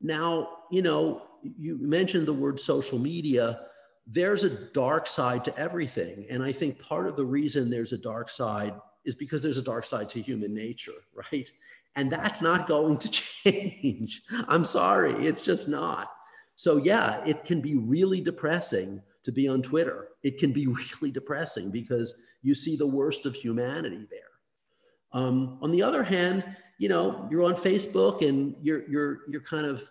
Now, 0.00 0.48
you 0.70 0.82
know, 0.82 1.22
you 1.42 1.78
mentioned 1.78 2.26
the 2.26 2.32
word 2.32 2.58
social 2.58 2.98
media. 2.98 3.60
There's 4.06 4.44
a 4.44 4.50
dark 4.50 5.06
side 5.06 5.44
to 5.44 5.56
everything. 5.56 6.26
And 6.28 6.42
I 6.42 6.52
think 6.52 6.78
part 6.80 7.06
of 7.06 7.16
the 7.16 7.24
reason 7.24 7.70
there's 7.70 7.92
a 7.92 7.98
dark 7.98 8.28
side 8.28 8.74
is 9.04 9.14
because 9.14 9.42
there's 9.42 9.58
a 9.58 9.62
dark 9.62 9.84
side 9.84 10.08
to 10.10 10.22
human 10.22 10.54
nature, 10.54 10.92
right? 11.32 11.50
And 11.96 12.10
that's 12.10 12.42
not 12.42 12.66
going 12.66 12.98
to 12.98 13.08
change. 13.44 14.22
I'm 14.48 14.64
sorry, 14.64 15.26
it's 15.26 15.42
just 15.42 15.68
not. 15.68 16.10
So, 16.54 16.76
yeah, 16.76 17.24
it 17.24 17.44
can 17.44 17.60
be 17.60 17.76
really 17.76 18.20
depressing 18.20 19.02
to 19.24 19.32
be 19.32 19.48
on 19.48 19.62
Twitter. 19.62 20.08
It 20.22 20.38
can 20.38 20.52
be 20.52 20.66
really 21.00 21.10
depressing 21.10 21.70
because 21.70 22.22
you 22.42 22.54
see 22.54 22.76
the 22.76 22.86
worst 22.86 23.26
of 23.26 23.34
humanity 23.34 24.06
there. 24.10 24.20
Um, 25.12 25.58
on 25.60 25.70
the 25.70 25.82
other 25.82 26.02
hand, 26.02 26.44
you 26.78 26.88
know, 26.88 27.28
you're 27.30 27.42
on 27.42 27.54
Facebook 27.54 28.26
and 28.26 28.56
you're, 28.62 28.88
you're, 28.88 29.20
you're 29.28 29.42
kind 29.42 29.66
of, 29.66 29.86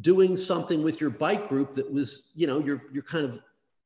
doing 0.00 0.36
something 0.36 0.82
with 0.82 1.00
your 1.00 1.10
bike 1.10 1.48
group 1.48 1.74
that 1.74 1.90
was, 1.90 2.28
you 2.34 2.46
know, 2.46 2.58
you're, 2.58 2.82
you're 2.92 3.02
kind 3.02 3.24
of 3.24 3.40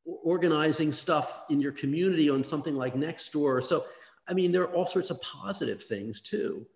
organizing 0.05 0.93
stuff 0.93 1.45
in 1.51 1.61
your 1.61 1.73
community 1.73 2.29
on 2.29 2.43
something 2.43 2.75
like 2.75 2.95
Nextdoor. 2.95 3.65
So, 3.65 3.85
I 4.29 4.35
mean, 4.35 4.53
there 4.53 4.63
are 4.63 4.75
all 4.75 4.87
sorts 4.87 5.11
of 5.11 5.21
positive 5.23 5.83
things 5.83 6.21
too. 6.21 6.67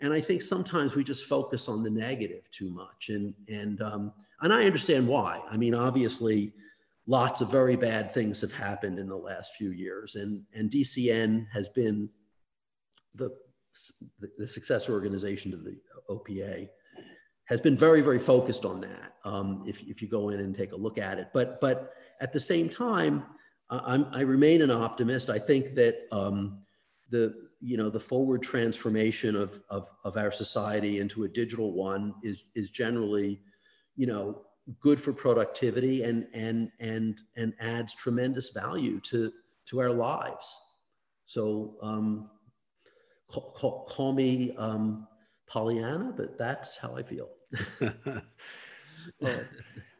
And 0.00 0.12
I 0.12 0.20
think 0.20 0.42
sometimes 0.42 0.94
we 0.94 1.04
just 1.04 1.26
focus 1.26 1.68
on 1.68 1.82
the 1.82 1.90
negative 1.90 2.50
too 2.50 2.70
much. 2.70 3.08
And, 3.08 3.32
and, 3.48 3.80
um, 3.80 4.12
and 4.40 4.52
I 4.52 4.64
understand 4.64 5.06
why. 5.06 5.40
I 5.48 5.56
mean, 5.56 5.74
obviously, 5.74 6.52
lots 7.06 7.40
of 7.40 7.50
very 7.50 7.76
bad 7.76 8.10
things 8.10 8.40
have 8.40 8.52
happened 8.52 8.98
in 8.98 9.08
the 9.08 9.16
last 9.16 9.54
few 9.56 9.70
years. 9.70 10.16
And, 10.16 10.42
and 10.52 10.70
DCN 10.70 11.46
has 11.52 11.68
been 11.68 12.08
the, 13.14 13.30
the, 14.38 14.46
successor 14.48 14.92
organization 14.92 15.50
to 15.52 15.56
the 15.56 15.76
OPA 16.10 16.68
has 17.46 17.60
been 17.60 17.76
very, 17.76 18.00
very 18.00 18.18
focused 18.18 18.64
on 18.64 18.80
that. 18.80 19.14
Um, 19.24 19.64
if, 19.66 19.82
if 19.82 20.00
you 20.00 20.08
go 20.08 20.30
in 20.30 20.40
and 20.40 20.54
take 20.54 20.72
a 20.72 20.76
look 20.76 20.98
at 20.98 21.18
it, 21.18 21.28
but 21.32 21.60
but 21.60 21.92
at 22.20 22.32
the 22.32 22.40
same 22.40 22.68
time, 22.68 23.24
I'm, 23.70 24.06
I 24.12 24.22
remain 24.22 24.62
an 24.62 24.70
optimist. 24.70 25.30
I 25.30 25.38
think 25.38 25.74
that 25.74 26.06
um, 26.12 26.63
the 27.14 27.32
you 27.60 27.76
know 27.76 27.88
the 27.88 28.00
forward 28.00 28.42
transformation 28.42 29.36
of, 29.36 29.62
of 29.70 29.88
of 30.04 30.16
our 30.16 30.32
society 30.32 30.98
into 30.98 31.22
a 31.24 31.28
digital 31.28 31.72
one 31.72 32.14
is 32.22 32.44
is 32.56 32.70
generally, 32.70 33.40
you 33.94 34.06
know, 34.06 34.42
good 34.80 35.00
for 35.00 35.12
productivity 35.12 36.02
and 36.02 36.26
and 36.34 36.70
and 36.80 37.20
and 37.36 37.54
adds 37.60 37.94
tremendous 37.94 38.50
value 38.50 38.98
to 39.00 39.32
to 39.66 39.80
our 39.80 39.90
lives. 39.90 40.60
So 41.26 41.76
um, 41.80 42.30
call, 43.28 43.52
call, 43.56 43.84
call 43.84 44.12
me 44.12 44.54
um, 44.58 45.06
Pollyanna, 45.46 46.12
but 46.16 46.36
that's 46.36 46.76
how 46.76 46.96
I 46.96 47.02
feel. 47.02 47.28
well, 49.20 49.40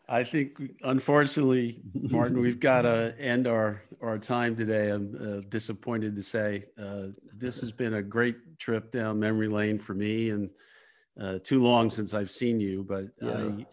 I 0.09 0.23
think, 0.23 0.61
unfortunately, 0.83 1.81
Martin, 1.95 2.39
we've 2.41 2.61
got 2.61 2.83
to 2.83 3.15
end 3.19 3.47
our, 3.47 3.83
our 4.09 4.19
time 4.19 4.57
today. 4.57 4.91
I'm 4.91 5.17
uh, 5.21 5.41
disappointed 5.49 6.17
to 6.17 6.23
say 6.23 6.65
uh, 6.79 7.09
this 7.33 7.61
has 7.61 7.73
been 7.73 7.95
a 7.95 8.03
great 8.03 8.59
trip 8.59 8.93
down 8.93 9.19
memory 9.19 9.49
lane 9.49 9.79
for 9.79 9.95
me 9.95 10.31
and 10.31 10.51
uh, 11.21 11.39
too 11.43 11.63
long 11.63 11.91
since 11.91 12.15
I've 12.15 12.31
seen 12.31 12.61
you, 12.61 12.85
but 12.89 13.07
yeah. 13.21 13.31
I, 13.31 13.67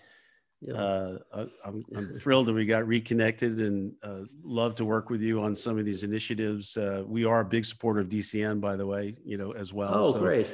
yeah. 0.63 0.73
Uh, 0.75 1.17
I'm, 1.65 1.81
I'm, 1.95 2.19
thrilled 2.19 2.45
that 2.45 2.53
we 2.53 2.67
got 2.67 2.87
reconnected 2.87 3.59
and 3.59 3.93
uh, 4.03 4.21
love 4.43 4.75
to 4.75 4.85
work 4.85 5.09
with 5.09 5.21
you 5.21 5.41
on 5.41 5.55
some 5.55 5.79
of 5.79 5.85
these 5.85 6.03
initiatives. 6.03 6.77
Uh, 6.77 7.03
we 7.07 7.25
are 7.25 7.39
a 7.39 7.45
big 7.45 7.65
supporter 7.65 8.01
of 8.01 8.09
DCN, 8.09 8.61
by 8.61 8.75
the 8.75 8.85
way, 8.85 9.15
you 9.25 9.37
know, 9.37 9.53
as 9.53 9.73
well. 9.73 9.91
Oh, 9.95 10.13
so 10.13 10.19
great 10.19 10.47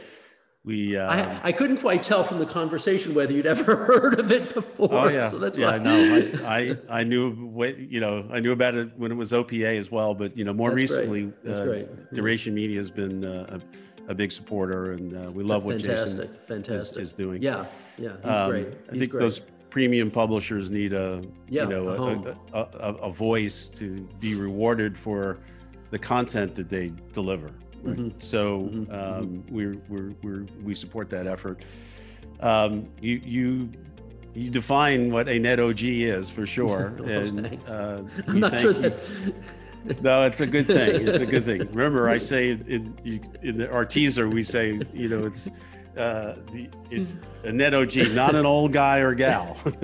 we 0.68 0.98
uh, 0.98 1.10
I, 1.10 1.40
I, 1.48 1.52
couldn't 1.54 1.78
quite 1.78 2.04
tell 2.04 2.26
from 2.26 2.40
the 2.40 2.46
conversation 2.46 3.16
whether 3.16 3.32
you'd 3.32 3.46
ever 3.46 3.76
heard 3.88 4.20
of 4.20 4.34
it 4.34 4.54
before. 4.54 4.90
Oh 4.92 5.08
yeah, 5.08 5.32
so 5.32 5.40
that's 5.40 5.58
yeah. 5.58 5.72
Why. 5.72 5.78
No, 5.78 6.22
I, 6.46 6.78
I, 6.90 7.00
I 7.00 7.04
knew 7.06 7.54
you 7.90 8.02
know 8.02 8.28
I 8.30 8.42
knew 8.42 8.52
about 8.52 8.76
it 8.76 8.92
when 8.98 9.10
it 9.10 9.16
was 9.16 9.32
OPA 9.32 9.78
as 9.78 9.90
well, 9.90 10.14
but 10.14 10.38
you 10.38 10.44
know 10.44 10.54
more 10.54 10.70
that's 10.70 10.76
recently, 10.76 11.32
uh. 11.50 11.84
Duration 12.14 12.54
Media 12.54 12.78
has 12.80 12.92
been 12.92 13.24
uh, 13.24 13.60
a, 14.08 14.12
a, 14.12 14.14
big 14.14 14.34
supporter, 14.34 14.92
and 14.92 15.16
uh, 15.16 15.32
we 15.32 15.42
love 15.42 15.64
what 15.64 15.82
fantastic, 15.82 16.32
Jason 16.32 16.38
fantastic 16.46 17.02
is, 17.02 17.08
is, 17.10 17.14
doing. 17.14 17.42
Yeah, 17.42 17.66
yeah, 17.98 18.18
he's 18.22 18.26
um, 18.26 18.50
great. 18.50 18.68
He's 18.68 18.76
I 18.90 19.00
think 19.00 19.12
great. 19.12 19.22
those 19.22 19.42
premium 19.70 20.12
publishers 20.12 20.70
need 20.70 20.92
a 20.92 21.24
yeah, 21.48 21.64
you 21.64 21.70
know 21.70 22.36
a, 22.54 22.60
a, 22.60 22.94
a 23.04 23.10
voice 23.10 23.70
to 23.70 24.02
be 24.20 24.36
rewarded 24.36 24.98
for 24.98 25.38
the 25.92 26.00
content 26.00 26.56
that 26.56 26.68
they 26.68 26.92
deliver. 27.14 27.52
Right? 27.84 27.98
Mm-hmm. 27.98 28.20
So 28.20 28.62
mm-hmm. 28.62 28.92
Um, 28.94 29.44
we're, 29.50 29.78
we're, 29.88 30.14
we're, 30.24 30.46
we 30.64 30.76
support 30.76 31.10
that 31.12 31.28
effort. 31.28 31.64
Um, 32.40 32.88
you, 33.02 33.22
you, 33.24 33.70
you 34.34 34.50
define 34.50 35.12
what 35.12 35.28
a 35.28 35.40
net 35.40 35.60
OG 35.60 35.82
is 35.82 36.30
for 36.30 36.46
sure. 36.46 36.96
oh, 37.00 37.04
and 37.04 37.60
uh, 37.68 38.04
I'm 38.28 38.40
not 38.40 38.60
sure 38.62 38.74
that. 38.74 38.94
no, 40.02 40.26
it's 40.26 40.42
a 40.42 40.48
good 40.48 40.68
thing. 40.68 41.08
It's 41.08 41.20
a 41.20 41.26
good 41.26 41.46
thing. 41.46 41.60
Remember, 41.72 42.10
I 42.10 42.18
say 42.18 42.52
in, 42.52 42.96
in, 43.04 43.38
in 43.42 43.68
our 43.68 43.86
teaser, 43.86 44.30
we 44.30 44.44
say, 44.44 44.80
you 44.94 45.10
know, 45.10 45.26
it's 45.26 45.50
uh, 45.98 46.36
the, 46.52 46.70
it's 46.92 47.18
a 47.44 47.52
net 47.52 47.74
OG, 47.74 48.12
not 48.12 48.36
an 48.36 48.46
old 48.46 48.72
guy 48.72 49.00
or 49.00 49.16
gal. 49.16 49.58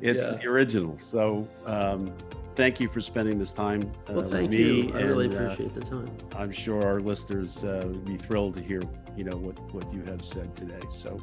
it's 0.00 0.28
yeah. 0.28 0.36
the 0.36 0.46
original. 0.46 0.98
So 0.98 1.48
um, 1.64 2.12
thank 2.56 2.80
you 2.80 2.88
for 2.88 3.00
spending 3.00 3.38
this 3.38 3.52
time 3.52 3.82
uh, 4.08 4.14
well, 4.14 4.28
thank 4.28 4.50
with 4.50 4.58
me. 4.58 4.86
You. 4.88 4.94
I 4.94 5.02
really 5.02 5.28
uh, 5.28 5.38
appreciate 5.38 5.74
the 5.74 5.82
time. 5.82 6.08
I'm 6.34 6.50
sure 6.50 6.82
our 6.84 7.00
listeners 7.00 7.62
uh, 7.62 7.82
would 7.84 8.04
be 8.04 8.16
thrilled 8.16 8.56
to 8.56 8.62
hear, 8.62 8.82
you 9.16 9.24
know, 9.24 9.36
what 9.36 9.58
what 9.72 9.92
you 9.92 10.02
have 10.04 10.24
said 10.24 10.56
today. 10.56 10.80
So 10.90 11.20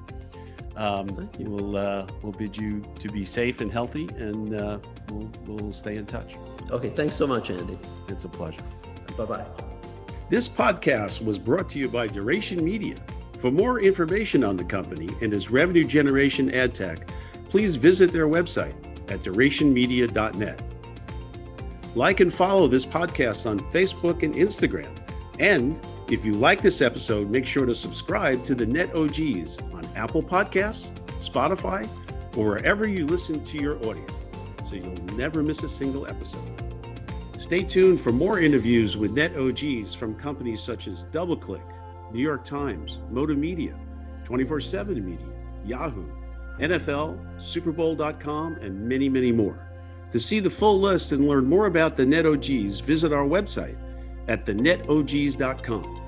um, 0.76 1.30
we'll 1.39 1.76
uh, 1.76 2.07
we'll 2.22 2.31
bid 2.31 2.55
you 2.55 2.81
to 2.99 3.10
be 3.10 3.26
safe 3.26 3.60
and 3.61 3.72
healthy, 3.72 4.07
and 4.18 4.55
uh, 4.55 4.80
we'll 5.10 5.30
we'll 5.45 5.73
stay 5.73 5.97
in 5.97 6.05
touch. 6.05 6.35
Okay, 6.69 6.91
thanks 6.91 7.15
so 7.15 7.27
much, 7.27 7.49
Andy. 7.49 7.77
It's 8.07 8.23
a 8.23 8.30
pleasure. 8.30 8.64
Bye 9.18 9.26
bye. 9.26 9.45
This 10.30 10.47
podcast 10.47 11.23
was 11.23 11.38
brought 11.38 11.69
to 11.69 11.80
you 11.80 11.89
by 11.89 12.07
Duration 12.07 12.64
Media. 12.64 12.95
For 13.39 13.51
more 13.51 13.81
information 13.81 14.43
on 14.43 14.55
the 14.55 14.64
company 14.64 15.10
and 15.22 15.34
its 15.34 15.51
revenue 15.51 15.84
generation 15.84 16.49
ad 16.53 16.73
tech, 16.73 17.10
please 17.49 17.76
visit 17.76 18.14
their 18.14 18.27
website 18.27 18.73
at 19.11 19.22
durationmedia.net. 19.22 20.72
Like 21.95 22.20
and 22.20 22.34
follow 22.34 22.68
this 22.68 22.86
podcast 22.86 23.49
on 23.49 23.60
Facebook 23.60 24.24
and 24.24 24.34
Instagram. 24.34 24.95
And 25.40 25.80
if 26.10 26.26
you 26.26 26.34
like 26.34 26.61
this 26.61 26.82
episode, 26.82 27.30
make 27.30 27.45
sure 27.45 27.65
to 27.65 27.76
subscribe 27.76 28.44
to 28.45 28.56
the 28.56 28.65
Net 28.65 28.98
OGs 28.98 29.60
on 29.74 29.86
Apple 29.95 30.24
Podcasts, 30.24 30.91
Spotify, 31.20 31.88
or 32.36 32.49
wherever 32.49 32.88
you 32.88 33.06
listen 33.06 33.44
to 33.44 33.57
your 33.57 33.78
audio 33.88 34.06
so 34.68 34.76
you'll 34.76 35.15
never 35.15 35.44
miss 35.44 35.61
a 35.64 35.68
single 35.68 36.07
episode. 36.07 36.41
Stay 37.40 37.64
tuned 37.64 38.02
for 38.02 38.11
more 38.11 38.40
interviews 38.40 38.98
with 38.98 39.11
Net 39.11 39.36
OGs 39.38 39.94
from 39.94 40.15
companies 40.15 40.61
such 40.61 40.88
as 40.88 41.06
DoubleClick, 41.06 41.61
New 42.11 42.22
York 42.22 42.44
Times, 42.45 42.99
Modem 43.11 43.40
Media, 43.40 43.78
24 44.24 44.61
7 44.61 45.06
Media, 45.06 45.28
Yahoo, 45.65 46.06
NFL, 46.60 47.20
SuperBowl.com, 47.38 48.56
and 48.56 48.88
many, 48.88 49.10
many 49.10 49.32
more. 49.32 49.72
To 50.14 50.19
see 50.19 50.40
the 50.40 50.49
full 50.49 50.80
list 50.80 51.11
and 51.11 51.27
learn 51.27 51.48
more 51.48 51.65
about 51.65 51.98
the 51.98 52.03
NetOGs, 52.03 52.84
visit 52.84 53.11
our 53.11 53.26
website 53.26 53.77
at 54.27 54.45
thenetogs.com. 54.45 56.02